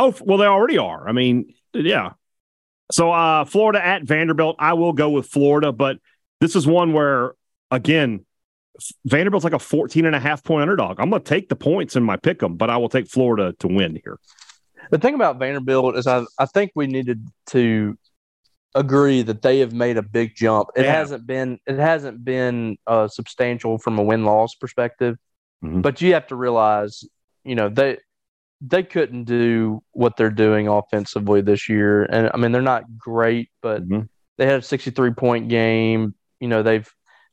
Oh 0.00 0.12
well, 0.20 0.38
they 0.38 0.46
already 0.46 0.78
are. 0.78 1.08
I 1.08 1.12
mean, 1.12 1.54
yeah. 1.72 2.10
So, 2.90 3.12
uh, 3.12 3.44
Florida 3.44 3.84
at 3.84 4.02
Vanderbilt, 4.02 4.56
I 4.58 4.72
will 4.72 4.92
go 4.92 5.10
with 5.10 5.28
Florida, 5.28 5.70
but 5.70 5.98
this 6.40 6.56
is 6.56 6.66
one 6.66 6.92
where 6.92 7.34
again 7.70 8.26
Vanderbilt's 9.04 9.44
like 9.44 9.52
a 9.52 9.60
14 9.60 10.06
and 10.06 10.16
a 10.16 10.20
half 10.20 10.42
point 10.42 10.62
underdog. 10.62 10.98
I'm 10.98 11.08
going 11.08 11.22
to 11.22 11.28
take 11.28 11.48
the 11.48 11.56
points 11.56 11.94
in 11.94 12.02
my 12.02 12.16
pick 12.16 12.42
'em, 12.42 12.56
but 12.56 12.68
I 12.68 12.78
will 12.78 12.88
take 12.88 13.08
Florida 13.08 13.54
to 13.60 13.68
win 13.68 14.00
here. 14.02 14.18
The 14.90 14.98
thing 14.98 15.14
about 15.14 15.38
Vanderbilt 15.38 15.96
is 15.96 16.08
I, 16.08 16.24
I 16.36 16.46
think 16.46 16.72
we 16.74 16.88
needed 16.88 17.24
to 17.50 17.96
agree 18.74 19.22
that 19.22 19.42
they 19.42 19.60
have 19.60 19.72
made 19.72 19.96
a 19.96 20.02
big 20.02 20.34
jump. 20.34 20.68
It 20.76 20.84
yeah. 20.84 20.92
hasn't 20.92 21.26
been 21.26 21.58
it 21.66 21.76
hasn't 21.76 22.24
been 22.24 22.76
uh, 22.86 23.08
substantial 23.08 23.78
from 23.78 23.98
a 23.98 24.02
win 24.02 24.24
loss 24.24 24.54
perspective, 24.54 25.16
mm-hmm. 25.64 25.80
but 25.80 26.00
you 26.00 26.14
have 26.14 26.26
to 26.28 26.36
realize, 26.36 27.04
you 27.44 27.54
know, 27.54 27.68
they 27.68 27.98
they 28.60 28.82
couldn't 28.82 29.24
do 29.24 29.82
what 29.92 30.16
they're 30.16 30.30
doing 30.30 30.68
offensively 30.68 31.40
this 31.40 31.68
year. 31.68 32.04
And 32.04 32.30
I 32.32 32.36
mean, 32.36 32.52
they're 32.52 32.62
not 32.62 32.84
great, 32.98 33.50
but 33.62 33.82
mm-hmm. 33.88 34.06
they 34.36 34.46
had 34.46 34.60
a 34.60 34.62
63 34.62 35.12
point 35.12 35.48
game. 35.48 36.14
You 36.40 36.48
know, 36.48 36.62
they've 36.62 36.88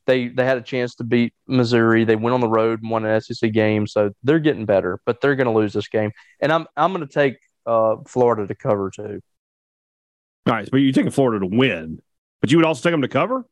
they 0.06 0.28
they 0.28 0.44
had 0.44 0.58
a 0.58 0.62
chance 0.62 0.94
to 0.96 1.04
beat 1.04 1.34
Missouri. 1.46 2.04
They 2.04 2.16
went 2.16 2.34
on 2.34 2.40
the 2.40 2.48
road 2.48 2.80
and 2.80 2.90
won 2.90 3.04
an 3.04 3.20
SEC 3.20 3.52
game, 3.52 3.86
so 3.86 4.12
they're 4.22 4.38
getting 4.38 4.64
better. 4.64 5.00
But 5.04 5.20
they're 5.20 5.36
going 5.36 5.48
to 5.48 5.52
lose 5.52 5.72
this 5.72 5.88
game, 5.88 6.12
and 6.40 6.52
I'm 6.52 6.66
I'm 6.76 6.92
going 6.92 7.06
to 7.06 7.12
take 7.12 7.38
uh, 7.66 7.96
Florida 8.06 8.46
to 8.46 8.54
cover 8.54 8.90
too. 8.90 9.20
All 10.46 10.52
right, 10.52 10.68
but 10.70 10.78
you're 10.78 10.92
taking 10.92 11.10
Florida 11.10 11.40
to 11.40 11.46
win, 11.46 12.00
but 12.40 12.50
you 12.50 12.58
would 12.58 12.66
also 12.66 12.82
take 12.82 12.92
them 12.92 13.02
to 13.02 13.08
cover. 13.08 13.44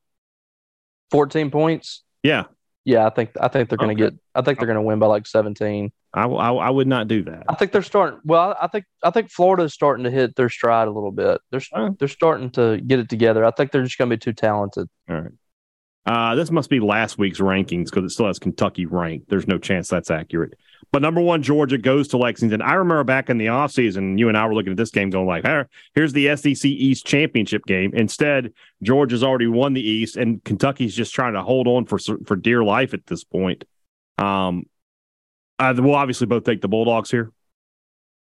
Fourteen 1.11 1.51
points. 1.51 2.03
Yeah, 2.23 2.45
yeah. 2.85 3.07
I 3.07 3.11
think 3.11 3.31
I 3.41 3.49
think 3.49 3.69
they're 3.69 3.79
going 3.79 3.97
to 3.97 4.05
okay. 4.05 4.15
get. 4.15 4.21
I 4.35 4.43
think 4.43 4.59
they're 4.59 4.67
going 4.67 4.77
to 4.77 4.83
win 4.83 4.99
by 4.99 5.07
like 5.07 5.27
seventeen. 5.27 5.93
I, 6.15 6.27
I, 6.27 6.53
I 6.53 6.71
would 6.71 6.87
not 6.87 7.09
do 7.09 7.25
that. 7.25 7.45
I 7.49 7.57
think 7.57 7.73
they're 7.73 7.83
starting. 7.83 8.21
Well, 8.25 8.57
I 8.61 8.69
think 8.69 8.85
I 9.03 9.11
think 9.11 9.31
Florida 9.31 9.65
is 9.65 9.75
starting 9.75 10.05
to 10.05 10.11
hit 10.11 10.37
their 10.37 10.49
stride 10.49 10.87
a 10.87 10.93
little 10.93 11.11
bit. 11.11 11.41
They're 11.51 11.91
they're 11.99 12.09
starting 12.09 12.51
to 12.51 12.81
get 12.81 13.01
it 13.01 13.09
together. 13.09 13.45
I 13.45 13.51
think 13.51 13.73
they're 13.73 13.83
just 13.83 13.99
going 13.99 14.11
to 14.11 14.17
be 14.17 14.21
too 14.21 14.33
talented. 14.33 14.89
All 15.11 15.21
right. 15.21 15.33
Uh, 16.07 16.35
this 16.35 16.51
must 16.51 16.69
be 16.69 16.81
last 16.81 17.19
week's 17.19 17.41
rankings 17.41 17.87
because 17.87 18.05
it 18.05 18.11
still 18.11 18.27
has 18.27 18.39
Kentucky 18.39 18.87
ranked. 18.87 19.29
There's 19.29 19.49
no 19.49 19.59
chance 19.59 19.89
that's 19.89 20.11
accurate. 20.11 20.55
But 20.95 21.03
number 21.03 21.21
one, 21.21 21.43
Georgia 21.43 21.77
goes 21.77 22.07
to 22.07 22.19
Lexington. 22.19 22.63
I 22.63 22.75
remember 22.75 23.03
back 23.03 23.29
in 23.29 23.37
the 23.37 23.47
offseason, 23.47 24.17
you 24.17 24.29
and 24.29 24.39
I 24.39 24.47
were 24.47 24.55
looking 24.55 24.71
at 24.71 24.77
this 24.77 24.93
game 24.93 25.11
going 25.11 25.27
like, 25.27 25.45
here's 25.93 26.13
the 26.13 26.37
SEC 26.37 26.65
East 26.67 27.05
championship 27.05 27.67
game. 27.67 27.91
Instead, 27.95 28.53
Georgia's 28.81 29.25
already 29.25 29.49
won 29.49 29.73
the 29.73 29.81
East, 29.81 30.17
and 30.17 30.45
Kentucky's 30.45 30.95
just 30.95 31.13
trying 31.13 31.33
to 31.33 31.43
hold 31.43 31.67
on 31.67 31.87
for 31.87 31.99
for 31.99 32.37
dear 32.37 32.63
life 32.63 32.95
at 32.95 33.07
this 33.07 33.25
point. 33.25 33.65
Um, 34.19 34.67
we'll 35.59 35.97
obviously 35.97 36.29
both 36.29 36.45
take 36.45 36.61
the 36.61 36.69
Bulldogs 36.69 37.11
here. 37.11 37.33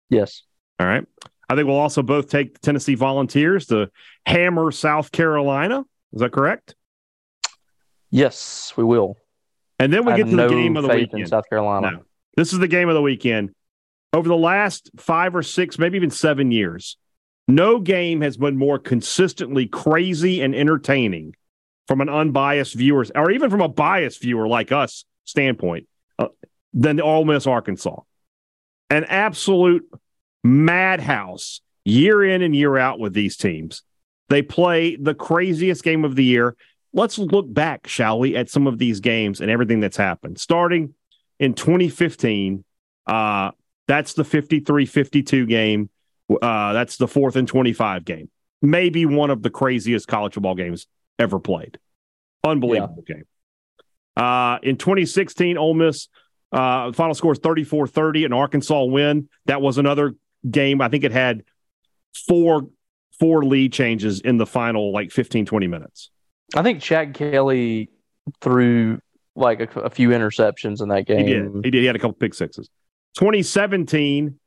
Yes. 0.10 0.44
All 0.80 0.88
right. 0.88 1.06
I 1.50 1.56
think 1.56 1.68
we'll 1.68 1.76
also 1.76 2.02
both 2.02 2.30
take 2.30 2.54
the 2.54 2.60
Tennessee 2.60 2.96
Volunteers 2.96 3.66
to 3.66 3.92
hammer 4.26 4.72
South 4.72 5.12
Carolina. 5.12 5.84
Is 6.14 6.22
that 6.22 6.32
correct? 6.32 6.76
Yes, 8.12 8.72
we 8.78 8.86
will. 8.86 9.18
And 9.78 9.92
then 9.92 10.06
we 10.06 10.14
I 10.14 10.16
get 10.16 10.30
to 10.30 10.38
the 10.38 10.48
game 10.48 10.78
of 10.78 10.84
the 10.84 10.90
weekend. 10.96 11.24
in 11.24 11.28
South 11.28 11.50
Carolina. 11.50 11.92
No. 11.92 12.04
This 12.36 12.54
is 12.54 12.60
the 12.60 12.68
game 12.68 12.90
of 12.90 12.96
the 12.96 13.02
weekend. 13.02 13.54
Over 14.14 14.28
the 14.28 14.36
last 14.36 14.92
five 14.98 15.36
or 15.36 15.44
six, 15.44 15.80
maybe 15.80 15.98
even 15.98 16.10
seven 16.10 16.52
years, 16.52 16.98
no 17.48 17.80
game 17.80 18.22
has 18.22 18.38
been 18.38 18.58
more 18.58 18.80
consistently 18.80 19.68
crazy 19.68 20.42
and 20.42 20.56
entertaining 20.56 21.36
from 21.88 22.02
an 22.02 22.10
unbiased 22.10 22.74
viewer, 22.76 23.06
or 23.16 23.32
even 23.32 23.50
from 23.50 23.62
a 23.62 23.68
biased 23.68 24.22
viewer 24.22 24.48
like 24.48 24.72
us 24.72 25.06
standpoint, 25.26 25.88
uh, 26.20 26.28
than 26.74 26.98
the 26.98 27.04
Ole 27.04 27.26
Miss 27.26 27.48
Arkansas. 27.48 28.02
An 28.90 29.06
absolute 29.06 29.84
madhouse 30.44 31.62
year 31.86 32.24
in 32.24 32.42
and 32.42 32.56
year 32.56 32.78
out 32.78 33.00
with 33.00 33.14
these 33.14 33.38
teams. 33.38 33.84
They 34.30 34.42
play 34.42 34.96
the 34.96 35.14
craziest 35.14 35.84
game 35.84 36.06
of 36.06 36.16
the 36.16 36.24
year. 36.24 36.56
Let's 36.94 37.18
look 37.18 37.52
back, 37.52 37.88
shall 37.88 38.20
we, 38.20 38.36
at 38.36 38.50
some 38.50 38.68
of 38.68 38.78
these 38.78 39.00
games 39.00 39.42
and 39.42 39.50
everything 39.50 39.80
that's 39.80 39.98
happened. 39.98 40.40
Starting 40.40 40.94
in 41.42 41.56
2015, 41.56 42.64
uh, 43.08 43.52
that's 43.88 44.14
the 44.14 44.24
53 44.24 44.86
52 44.86 45.46
game. 45.48 45.90
Uh, 46.30 46.72
that's 46.72 46.96
the 46.98 47.08
fourth 47.08 47.36
and 47.36 47.48
25 47.48 48.06
game. 48.06 48.30
Maybe 48.62 49.06
one 49.08 49.32
of 49.32 49.42
the 49.42 49.50
craziest 49.50 50.08
college 50.08 50.36
football 50.36 50.56
games 50.56 50.86
ever 51.18 51.40
played. 51.40 51.80
Unbelievable 52.44 53.04
game. 53.06 53.26
Uh, 54.16 54.60
in 54.62 54.78
2016, 54.78 55.58
Ole 55.58 55.74
Miss, 55.74 56.10
uh, 56.52 56.92
final 56.92 57.16
score 57.16 57.34
is 57.34 57.40
34 57.40 57.88
30, 57.88 58.26
an 58.26 58.34
Arkansas 58.34 58.84
win. 58.84 59.28
That 59.48 59.62
was 59.62 59.80
another 59.80 60.14
game. 60.50 60.80
I 60.80 60.90
think 60.90 61.04
it 61.04 61.12
had 61.12 61.44
four 62.28 62.70
four 63.20 63.44
lead 63.44 63.74
changes 63.74 64.22
in 64.22 64.38
the 64.38 64.46
final 64.46 64.94
like 64.94 65.12
15, 65.12 65.48
20 65.48 65.68
minutes. 65.68 66.12
I 66.56 66.62
think 66.62 66.82
Chad 66.82 67.16
Kelly 67.16 67.90
threw 68.42 69.00
like 69.36 69.76
a, 69.76 69.80
a 69.82 69.90
few 69.90 70.10
interceptions 70.10 70.82
in 70.82 70.90
that 70.90 71.06
game. 71.06 71.26
He 71.26 71.34
did. 71.34 71.52
He 71.64 71.72
did. 71.72 71.80
He 71.80 71.86
had 71.86 71.96
a 71.96 72.00
couple 72.00 72.14
pick 72.14 72.34
sixes. 72.34 72.70
2017, 73.32 74.40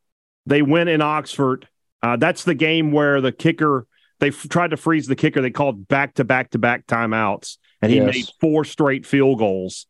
they 0.46 0.62
win 0.62 0.88
in 0.88 1.00
Oxford. 1.00 1.68
Uh, 2.02 2.16
that's 2.16 2.44
the 2.44 2.54
game 2.54 2.92
where 2.92 3.20
the 3.20 3.32
kicker 3.32 3.86
they 4.20 4.28
f- 4.28 4.48
tried 4.48 4.70
to 4.70 4.76
freeze 4.76 5.06
the 5.06 5.16
kicker. 5.16 5.40
They 5.40 5.50
called 5.50 5.88
back 5.88 6.14
to 6.14 6.24
back 6.24 6.50
to 6.50 6.58
back 6.58 6.86
timeouts, 6.86 7.56
and 7.80 7.90
he 7.90 7.98
Yes. 7.98 8.14
made 8.14 8.26
four 8.40 8.64
straight 8.64 9.06
field 9.06 9.38
goals. 9.38 9.86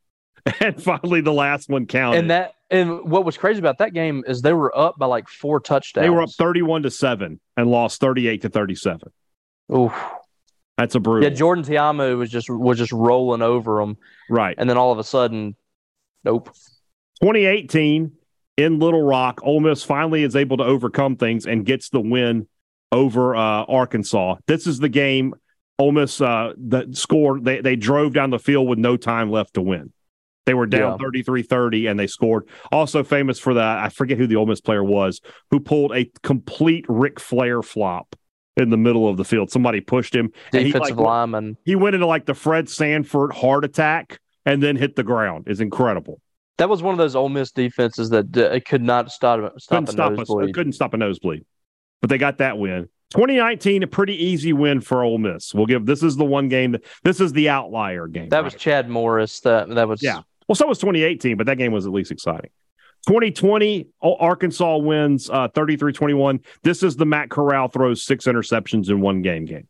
And 0.61 0.81
finally, 0.83 1.23
the 1.23 1.33
last 1.33 1.71
one 1.71 1.87
counted. 1.87 2.19
And 2.19 2.31
that 2.31 2.53
and 2.71 3.11
what 3.11 3.25
was 3.25 3.39
crazy 3.39 3.59
about 3.61 3.79
that 3.79 3.95
game 3.95 4.25
is 4.27 4.43
they 4.43 4.53
were 4.53 4.77
up 4.77 4.97
by 4.99 5.07
like 5.07 5.27
four 5.27 5.59
touchdowns. 5.59 6.05
they 6.05 6.11
were 6.11 6.21
up 6.21 6.29
31 6.31 6.83
to 6.83 6.91
seven 6.91 7.41
and 7.57 7.71
lost 7.71 7.99
38 8.01 8.43
to 8.43 8.49
37. 8.51 9.11
Oof. 9.75 9.93
That's 10.77 10.95
a 10.95 11.01
brutal. 11.01 11.29
Yeah, 11.29 11.35
Jordan 11.35 11.65
Ta'amu 11.65 12.17
was 12.19 12.31
just 12.31 12.51
was 12.51 12.79
just 12.79 12.93
rolling 12.93 13.43
over 13.43 13.81
them, 13.81 13.97
right. 14.29 14.55
and 14.59 14.69
then 14.69 14.77
all 14.77 14.91
of 14.93 14.99
a 14.99 15.05
sudden, 15.05 15.55
nope. 16.25 16.51
2018 17.23 18.13
in 18.57 18.79
Little 18.79 19.03
Rock, 19.03 19.41
Ole 19.43 19.61
Miss 19.61 19.83
finally 19.83 20.25
is 20.25 20.35
able 20.35 20.57
to 20.57 20.65
overcome 20.65 21.17
things 21.17 21.47
and 21.47 21.65
gets 21.65 21.91
the 21.91 22.01
win 22.01 22.49
over 22.93 23.37
uh, 23.37 23.65
Arkansas. 23.65 24.37
This 24.47 24.67
is 24.67 24.79
the 24.79 24.89
game 24.89 25.35
Ole 25.79 25.93
Miss 25.93 26.21
uh, 26.21 26.53
that 26.59 26.97
scored. 26.97 27.45
They, 27.45 27.61
they 27.61 27.77
drove 27.77 28.13
down 28.13 28.31
the 28.31 28.39
field 28.39 28.69
with 28.69 28.79
no 28.79 28.97
time 28.97 29.31
left 29.31 29.55
to 29.55 29.63
win. 29.63 29.93
They 30.47 30.55
were 30.55 30.67
down 30.67 30.93
Yeah. 30.93 31.05
33 31.05 31.43
30 31.43 31.87
and 31.87 31.99
they 31.99 32.07
scored. 32.07 32.49
Also 32.71 33.03
famous 33.03 33.39
for 33.39 33.55
that, 33.55 33.79
I 33.79 33.89
forget 33.89 34.19
who 34.19 34.27
the 34.27 34.37
Ole 34.37 34.47
Miss 34.47 34.61
player 34.61 34.85
was, 34.85 35.21
who 35.51 35.59
pulled 35.61 35.97
a 35.97 36.11
complete 36.23 36.85
Ric 36.89 37.19
Flair 37.19 37.63
flop 37.63 38.15
in 38.57 38.71
the 38.71 38.77
middle 38.77 39.09
of 39.09 39.17
the 39.17 39.25
field. 39.25 39.51
Somebody 39.51 39.81
pushed 39.81 40.15
him. 40.15 40.31
and 40.53 40.67
he, 40.67 40.73
Defensive 40.73 40.97
like, 40.97 41.07
lineman. 41.07 41.57
He 41.65 41.75
went 41.75 41.95
into 41.95 42.07
like 42.07 42.27
the 42.27 42.35
Fred 42.35 42.69
Sanford 42.69 43.33
heart 43.33 43.65
attack 43.65 44.21
and 44.47 44.63
then 44.63 44.77
hit 44.77 44.97
the 44.97 45.03
ground. 45.03 45.45
It's 45.49 45.61
incredible. 45.61 46.21
That 46.59 46.69
was 46.69 46.83
one 46.83 46.93
of 46.93 46.99
those 46.99 47.17
Ole 47.17 47.31
Miss 47.31 47.51
defenses 47.51 48.11
that 48.11 48.37
uh, 48.37 48.51
it 48.51 48.65
could 48.65 48.83
not 48.83 49.11
stop 49.11 49.61
stop 49.61 49.79
couldn't 49.79 49.89
a 49.89 49.93
stop 49.93 50.13
nosebleed. 50.13 50.55
Couldn't 50.55 50.73
stop 50.75 50.95
a 50.95 50.97
nosebleed. 50.97 51.45
But 52.01 52.11
they 52.11 52.19
got 52.19 52.39
that 52.39 52.59
win. 52.59 52.89
2019, 53.11 53.83
a 53.83 53.87
pretty 53.87 54.25
easy 54.25 54.53
win 54.53 54.81
for 54.81 55.03
Ole 55.03 55.19
Miss. 55.19 55.55
We'll 55.55 55.67
give 55.67 55.87
this 55.87 56.03
is 56.03 56.17
the 56.17 56.25
one 56.25 56.49
game 56.49 56.73
that 56.73 56.85
this 57.03 57.21
is 57.21 57.33
the 57.33 57.49
outlier 57.49 58.07
game. 58.07 58.29
That 58.29 58.45
was? 58.45 58.55
Chad 58.55 58.89
Morris. 58.89 59.41
That 59.41 59.69
that 59.71 59.89
was 59.89 60.03
Yeah. 60.03 60.21
well, 60.49 60.55
so 60.55 60.67
was 60.67 60.79
2018, 60.79 61.37
but 61.37 61.47
that 61.47 61.59
game 61.59 61.73
was 61.73 61.87
at 61.87 61.93
least 61.93 62.13
exciting. 62.13 62.51
2020, 63.07 63.89
O- 64.03 64.17
Arkansas 64.17 64.77
wins 64.79 65.29
uh, 65.31 65.49
33-21. 65.49 66.45
This 66.63 66.83
is 66.83 66.97
the 66.97 67.07
Matt 67.07 67.31
Corral 67.31 67.69
throws 67.69 68.03
six 68.03 68.25
interceptions 68.27 68.89
in 68.91 69.01
one 69.01 69.23
game 69.23 69.45
game. 69.45 69.69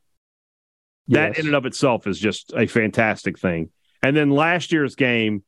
That 1.09 1.31
Yes. 1.31 1.39
in 1.41 1.47
and 1.47 1.55
of 1.57 1.67
itself 1.67 2.07
is 2.07 2.19
just 2.19 2.53
a 2.57 2.67
fantastic 2.67 3.39
thing. 3.39 3.71
And 4.03 4.17
then 4.17 4.31
last 4.31 4.73
year's 4.73 4.95
game, 4.95 5.43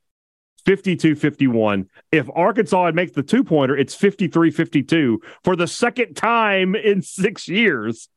52 0.65 1.15
51. 1.15 1.89
If 2.11 2.29
Arkansas 2.35 2.87
had 2.87 2.95
makes 2.95 3.13
the 3.13 3.23
two 3.23 3.45
pointer, 3.45 3.77
it's 3.77 3.95
53 3.95 4.51
52 4.51 5.21
for 5.45 5.55
the 5.57 5.67
second 5.69 6.15
time 6.15 6.75
in 6.75 7.03
six 7.03 7.49
years. 7.49 8.09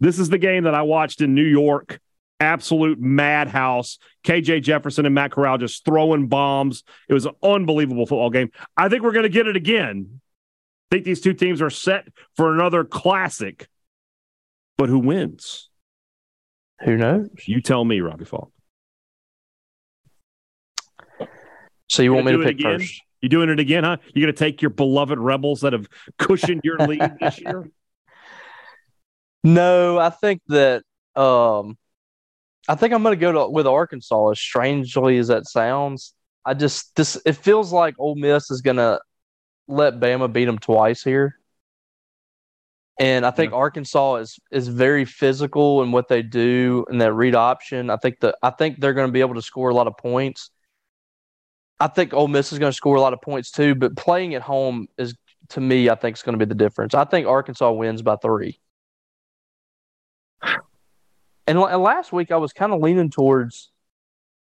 This 0.00 0.18
is 0.18 0.28
the 0.28 0.38
game 0.38 0.64
that 0.64 0.74
I 0.74 0.82
watched 0.82 1.20
in 1.22 1.34
New 1.34 1.44
York. 1.46 1.98
Absolute 2.40 3.00
madhouse. 3.00 3.98
KJ 4.24 4.62
Jefferson 4.62 5.06
and 5.06 5.14
Matt 5.14 5.32
Corral 5.32 5.58
just 5.58 5.84
throwing 5.84 6.28
bombs. 6.28 6.84
It 7.08 7.14
was 7.14 7.26
an 7.26 7.34
unbelievable 7.42 8.06
football 8.06 8.30
game. 8.30 8.50
I 8.76 8.88
think 8.88 9.02
we're 9.02 9.12
going 9.12 9.24
to 9.24 9.28
get 9.28 9.46
it 9.46 9.56
again. 9.56 10.20
I 10.90 10.96
think 10.96 11.04
these 11.04 11.20
two 11.20 11.34
teams 11.34 11.60
are 11.60 11.70
set 11.70 12.08
for 12.36 12.54
another 12.54 12.84
classic. 12.84 13.68
But 14.76 14.88
who 14.88 15.00
wins? 15.00 15.68
Who 16.84 16.96
knows? 16.96 17.28
You 17.46 17.60
tell 17.60 17.84
me, 17.84 18.00
Robbie 18.00 18.24
Falk. 18.24 18.52
So 21.88 22.02
you 22.02 22.12
want 22.12 22.26
me 22.26 22.32
to 22.32 22.44
pick 22.44 22.60
first? 22.60 23.02
You 23.20 23.28
doing 23.28 23.48
it 23.48 23.58
again, 23.58 23.82
huh? 23.82 23.96
You're 24.14 24.26
going 24.26 24.34
to 24.34 24.38
take 24.38 24.62
your 24.62 24.70
beloved 24.70 25.18
Rebels 25.18 25.62
that 25.62 25.72
have 25.72 25.88
cushioned 26.18 26.60
your 26.62 26.78
lead 26.78 27.16
this 27.20 27.40
year? 27.40 27.68
No, 29.44 29.98
I 29.98 30.10
think 30.10 30.42
that 30.48 30.82
um 31.14 31.78
I 32.68 32.74
think 32.74 32.92
I'm 32.92 33.02
going 33.02 33.18
to 33.18 33.20
go 33.20 33.32
to 33.32 33.50
with 33.50 33.66
Arkansas 33.66 34.30
as 34.30 34.38
strangely 34.38 35.16
as 35.18 35.28
that 35.28 35.48
sounds. 35.48 36.12
I 36.44 36.54
just 36.54 36.94
this 36.96 37.20
it 37.24 37.32
feels 37.32 37.72
like 37.72 37.94
Ole 37.98 38.14
Miss 38.14 38.50
is 38.50 38.60
going 38.60 38.76
to 38.76 39.00
let 39.66 40.00
Bama 40.00 40.32
beat 40.32 40.44
them 40.44 40.58
twice 40.58 41.02
here. 41.02 41.36
And 43.00 43.24
I 43.24 43.30
think 43.30 43.52
Arkansas 43.52 44.16
is 44.16 44.38
is 44.50 44.68
very 44.68 45.04
physical 45.04 45.82
in 45.82 45.92
what 45.92 46.08
they 46.08 46.22
do 46.22 46.84
and 46.90 47.00
that 47.00 47.12
read 47.14 47.34
option. 47.34 47.90
I 47.90 47.96
think 47.96 48.20
that 48.20 48.36
I 48.42 48.50
think 48.50 48.80
they're 48.80 48.94
going 48.94 49.08
to 49.08 49.12
be 49.12 49.20
able 49.20 49.34
to 49.36 49.42
score 49.42 49.70
a 49.70 49.74
lot 49.74 49.86
of 49.86 49.96
points. 49.96 50.50
I 51.80 51.86
think 51.86 52.12
Ole 52.12 52.28
Miss 52.28 52.52
is 52.52 52.58
going 52.58 52.72
to 52.72 52.76
score 52.76 52.96
a 52.96 53.00
lot 53.00 53.12
of 53.12 53.22
points 53.22 53.50
too, 53.50 53.74
but 53.74 53.96
playing 53.96 54.34
at 54.34 54.42
home 54.42 54.88
is 54.98 55.14
to 55.50 55.60
me 55.60 55.88
I 55.88 55.94
think 55.94 56.16
is 56.16 56.22
going 56.22 56.38
to 56.38 56.44
be 56.44 56.48
the 56.48 56.54
difference. 56.54 56.92
I 56.94 57.04
think 57.04 57.26
Arkansas 57.26 57.70
wins 57.72 58.02
by 58.02 58.16
3. 58.16 58.58
And 61.48 61.58
la- 61.58 61.74
last 61.76 62.12
week 62.12 62.30
I 62.30 62.36
was 62.36 62.52
kind 62.52 62.72
of 62.72 62.80
leaning 62.80 63.10
towards 63.10 63.70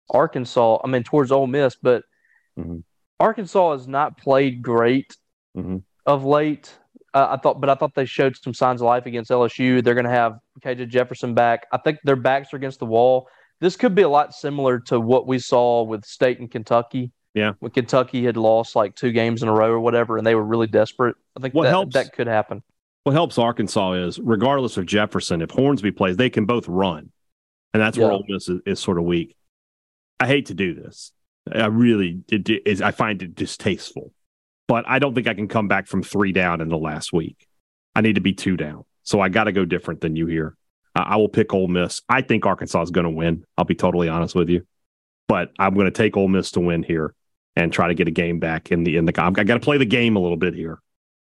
Arkansas. 0.09 0.79
I 0.83 0.87
mean 0.87 1.03
towards 1.03 1.31
Ole 1.31 1.47
Miss, 1.47 1.75
but 1.81 2.03
Mhm. 2.57 2.83
Arkansas 3.19 3.71
has 3.71 3.87
not 3.87 4.17
played 4.17 4.61
great 4.61 5.15
Mhm. 5.55 5.83
of 6.05 6.23
late. 6.25 6.77
Uh, 7.13 7.27
I 7.31 7.37
thought, 7.37 7.59
but 7.59 7.69
I 7.69 7.75
thought 7.75 7.95
they 7.95 8.05
showed 8.05 8.35
some 8.35 8.53
signs 8.53 8.81
of 8.81 8.85
life 8.85 9.05
against 9.05 9.31
LSU. 9.31 9.81
They're 9.81 9.95
going 9.95 10.05
to 10.05 10.11
have 10.11 10.37
KJ 10.61 10.85
Jefferson 10.85 11.33
back. 11.33 11.65
I 11.71 11.77
think 11.77 11.99
their 12.03 12.15
backs 12.15 12.53
are 12.53 12.57
against 12.57 12.79
the 12.79 12.85
wall. 12.85 13.27
This 13.59 13.75
could 13.75 13.95
be 13.95 14.03
a 14.03 14.09
lot 14.09 14.35
similar 14.35 14.79
to 14.81 14.99
what 14.99 15.25
we 15.25 15.39
saw 15.39 15.81
with 15.83 16.05
State 16.05 16.39
and 16.39 16.51
Kentucky. 16.51 17.11
Yeah. 17.33 17.53
when 17.59 17.69
Kentucky 17.71 18.23
had 18.25 18.35
lost 18.35 18.75
like 18.75 18.95
two 18.95 19.11
games 19.11 19.43
in 19.43 19.49
a 19.49 19.53
row 19.53 19.69
or 19.71 19.79
whatever, 19.79 20.17
and 20.17 20.25
they 20.25 20.33
were 20.33 20.43
really 20.43 20.65
desperate. 20.65 21.15
I 21.37 21.39
think 21.39 21.53
What 21.53 21.63
that, 21.65 21.69
helps- 21.69 21.93
that 21.93 22.11
could 22.11 22.25
happen. 22.25 22.63
What 23.07 23.13
helps 23.13 23.37
Arkansas 23.37 23.93
is, 23.93 24.19
regardless 24.19 24.75
of 24.75 24.85
Jefferson, 24.85 25.41
if 25.41 25.49
Hornsby 25.49 25.91
plays, 25.91 26.17
they 26.17 26.29
can 26.29 26.43
both 26.43 26.67
run, 26.67 27.09
and 27.73 27.81
that's 27.81 27.97
where 27.97 28.07
Yeah. 28.07 28.15
Ole 28.15 28.25
Miss 28.27 28.49
is, 28.49 28.59
is 28.65 28.79
sort 28.81 28.97
of 28.97 29.05
weak. 29.05 29.33
I 30.19 30.27
hate 30.27 30.47
to 30.47 30.53
do 30.53 30.73
this. 30.73 31.13
I 31.49 31.67
really 31.67 32.19
it, 32.27 32.49
it 32.49 32.63
is. 32.65 32.81
I 32.81 32.91
find 32.91 33.21
it 33.21 33.33
distasteful, 33.33 34.11
but 34.67 34.83
I 34.89 34.99
don't 34.99 35.15
think 35.15 35.25
I 35.25 35.35
can 35.35 35.47
come 35.47 35.69
back 35.69 35.87
from 35.87 36.03
three 36.03 36.33
down 36.33 36.59
in 36.59 36.67
the 36.67 36.77
last 36.77 37.13
week. 37.13 37.47
I 37.95 38.01
need 38.01 38.15
to 38.15 38.19
be 38.19 38.33
two 38.33 38.57
down, 38.57 38.83
so 39.03 39.21
I 39.21 39.29
got 39.29 39.45
to 39.45 39.53
go 39.53 39.63
different 39.63 40.01
than 40.01 40.17
you 40.17 40.27
here. 40.27 40.57
I 40.93 41.03
I 41.03 41.15
will 41.15 41.29
pick 41.29 41.53
Ole 41.53 41.69
Miss. 41.69 42.01
I 42.09 42.21
think 42.21 42.45
Arkansas 42.45 42.81
is 42.81 42.91
going 42.91 43.05
to 43.05 43.09
win. 43.09 43.45
I'll 43.57 43.63
be 43.63 43.73
totally 43.73 44.09
honest 44.09 44.35
with 44.35 44.49
you, 44.49 44.67
but 45.29 45.53
I'm 45.57 45.75
going 45.75 45.85
to 45.85 45.91
take 45.91 46.17
Ole 46.17 46.27
Miss 46.27 46.51
to 46.51 46.59
win 46.59 46.83
here 46.83 47.15
and 47.55 47.71
try 47.71 47.87
to 47.87 47.93
get 47.93 48.09
a 48.09 48.11
game 48.11 48.39
back 48.39 48.69
in 48.69 48.83
the 48.83 48.97
in 48.97 49.05
the. 49.05 49.13
I 49.17 49.31
got 49.31 49.53
to 49.53 49.61
play 49.61 49.77
the 49.77 49.85
game 49.85 50.17
a 50.17 50.19
little 50.19 50.35
bit 50.35 50.53
here 50.53 50.81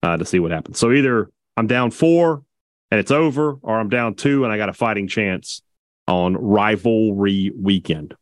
uh, 0.03 0.17
to 0.17 0.25
see 0.25 0.41
what 0.41 0.51
happens. 0.51 0.77
So 0.77 0.91
either 0.91 1.31
I'm 1.57 1.67
down 1.67 1.91
four 1.91 2.43
and 2.91 2.99
it's 2.99 3.11
over, 3.11 3.59
or 3.63 3.79
I'm 3.79 3.89
down 3.89 4.15
two 4.15 4.45
and 4.45 4.53
I 4.53 4.57
got 4.57 4.69
a 4.69 4.73
fighting 4.73 5.09
chance 5.09 5.63
on 6.09 6.37
rivalry 6.37 7.53
weekend. 7.57 8.15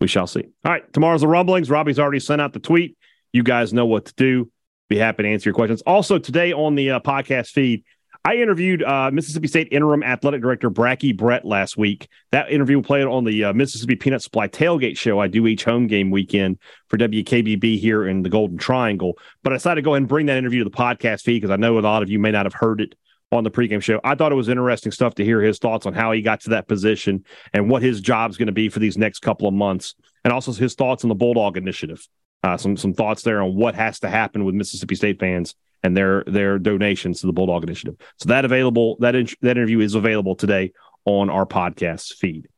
We 0.00 0.06
shall 0.06 0.26
see. 0.26 0.44
All 0.64 0.72
right, 0.72 0.92
tomorrow's 0.92 1.20
the 1.20 1.28
rumblings. 1.28 1.70
Robbie's 1.70 1.98
already 1.98 2.20
sent 2.20 2.40
out 2.40 2.52
the 2.52 2.60
tweet. 2.60 2.96
You 3.32 3.42
guys 3.42 3.72
know 3.72 3.86
what 3.86 4.06
to 4.06 4.14
do. 4.14 4.50
Be 4.88 4.96
happy 4.96 5.22
to 5.22 5.28
answer 5.28 5.48
your 5.48 5.54
questions. 5.54 5.82
Also, 5.82 6.18
today 6.18 6.52
on 6.52 6.74
the 6.74 6.90
uh, 6.90 7.00
podcast 7.00 7.50
feed, 7.50 7.84
I 8.24 8.36
interviewed 8.36 8.82
uh, 8.82 9.10
Mississippi 9.10 9.48
State 9.48 9.68
interim 9.70 10.02
athletic 10.02 10.42
director 10.42 10.70
Bracky 10.70 11.16
Brett 11.16 11.44
last 11.46 11.78
week. 11.78 12.06
That 12.32 12.50
interview 12.50 12.82
played 12.82 13.06
on 13.06 13.24
the 13.24 13.44
uh, 13.44 13.52
Mississippi 13.54 13.96
Peanut 13.96 14.22
Supply 14.22 14.46
tailgate 14.46 14.98
show 14.98 15.18
I 15.18 15.26
do 15.26 15.46
each 15.46 15.64
home 15.64 15.86
game 15.86 16.10
weekend 16.10 16.58
for 16.88 16.98
WKBB 16.98 17.78
here 17.80 18.06
in 18.06 18.22
the 18.22 18.28
Golden 18.28 18.58
Triangle. 18.58 19.16
But 19.42 19.54
I 19.54 19.56
decided 19.56 19.76
to 19.76 19.82
go 19.82 19.94
ahead 19.94 20.02
and 20.02 20.08
bring 20.08 20.26
that 20.26 20.36
interview 20.36 20.62
to 20.62 20.68
the 20.68 20.76
podcast 20.76 21.22
feed 21.22 21.40
because 21.40 21.50
I 21.50 21.56
know 21.56 21.78
a 21.78 21.80
lot 21.80 22.02
of 22.02 22.10
you 22.10 22.18
may 22.18 22.30
not 22.30 22.44
have 22.44 22.52
heard 22.52 22.82
it 22.82 22.94
on 23.32 23.42
the 23.42 23.50
pregame 23.50 23.82
show. 23.82 24.00
I 24.04 24.16
thought 24.16 24.32
it 24.32 24.36
was 24.36 24.48
interesting 24.50 24.92
stuff 24.92 25.14
to 25.14 25.24
hear 25.24 25.40
his 25.40 25.58
thoughts 25.58 25.86
on 25.86 25.94
how 25.94 26.12
he 26.12 26.20
got 26.20 26.40
to 26.42 26.50
that 26.50 26.68
position 26.68 27.24
and 27.54 27.70
what 27.70 27.82
his 27.82 28.02
job's 28.02 28.36
going 28.36 28.46
to 28.46 28.52
be 28.52 28.68
for 28.68 28.80
these 28.80 28.98
next 28.98 29.20
couple 29.20 29.48
of 29.48 29.54
months, 29.54 29.94
and 30.24 30.32
also 30.32 30.52
his 30.52 30.74
thoughts 30.74 31.04
on 31.04 31.08
the 31.08 31.14
Bulldog 31.14 31.56
Initiative. 31.56 32.06
Uh, 32.42 32.56
some 32.56 32.76
some 32.76 32.92
thoughts 32.92 33.22
there 33.22 33.40
on 33.42 33.54
what 33.54 33.74
has 33.74 34.00
to 34.00 34.10
happen 34.10 34.44
with 34.44 34.54
Mississippi 34.54 34.94
State 34.94 35.20
fans 35.20 35.54
and 35.82 35.96
their 35.96 36.24
their 36.26 36.58
donations 36.58 37.20
to 37.20 37.26
the 37.26 37.32
Bulldog 37.32 37.62
Initiative. 37.62 37.96
So 38.18 38.28
that 38.28 38.44
available 38.44 38.96
that 39.00 39.14
in, 39.14 39.28
that 39.42 39.56
interview 39.56 39.80
is 39.80 39.94
available 39.94 40.34
today 40.34 40.72
on 41.04 41.30
our 41.30 41.46
podcast 41.46 42.14
feed. 42.14 42.48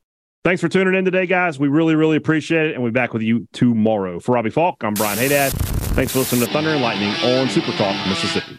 Thanks 0.45 0.61
for 0.61 0.69
tuning 0.69 0.95
in 0.95 1.05
today, 1.05 1.27
guys. 1.27 1.59
We 1.59 1.69
really 1.69 1.95
really 1.95 2.17
appreciate 2.17 2.71
it, 2.71 2.75
and 2.75 2.83
we'll 2.83 2.93
be 2.93 2.95
back 2.95 3.13
with 3.13 3.23
you 3.23 3.47
tomorrow. 3.53 4.21
For 4.21 4.33
Robbie 4.33 4.51
Falk, 4.51 4.83
I'm 4.83 4.95
Brian 4.95 5.19
Hadad. 5.19 5.53
Thanks 5.95 6.13
for 6.13 6.21
listening 6.21 6.47
to 6.47 6.53
Thunder 6.53 6.71
and 6.71 6.83
Lightning 6.83 7.11
on 7.37 7.49
Super 7.49 7.73
Talk 7.73 7.95
Mississippi. 8.09 8.59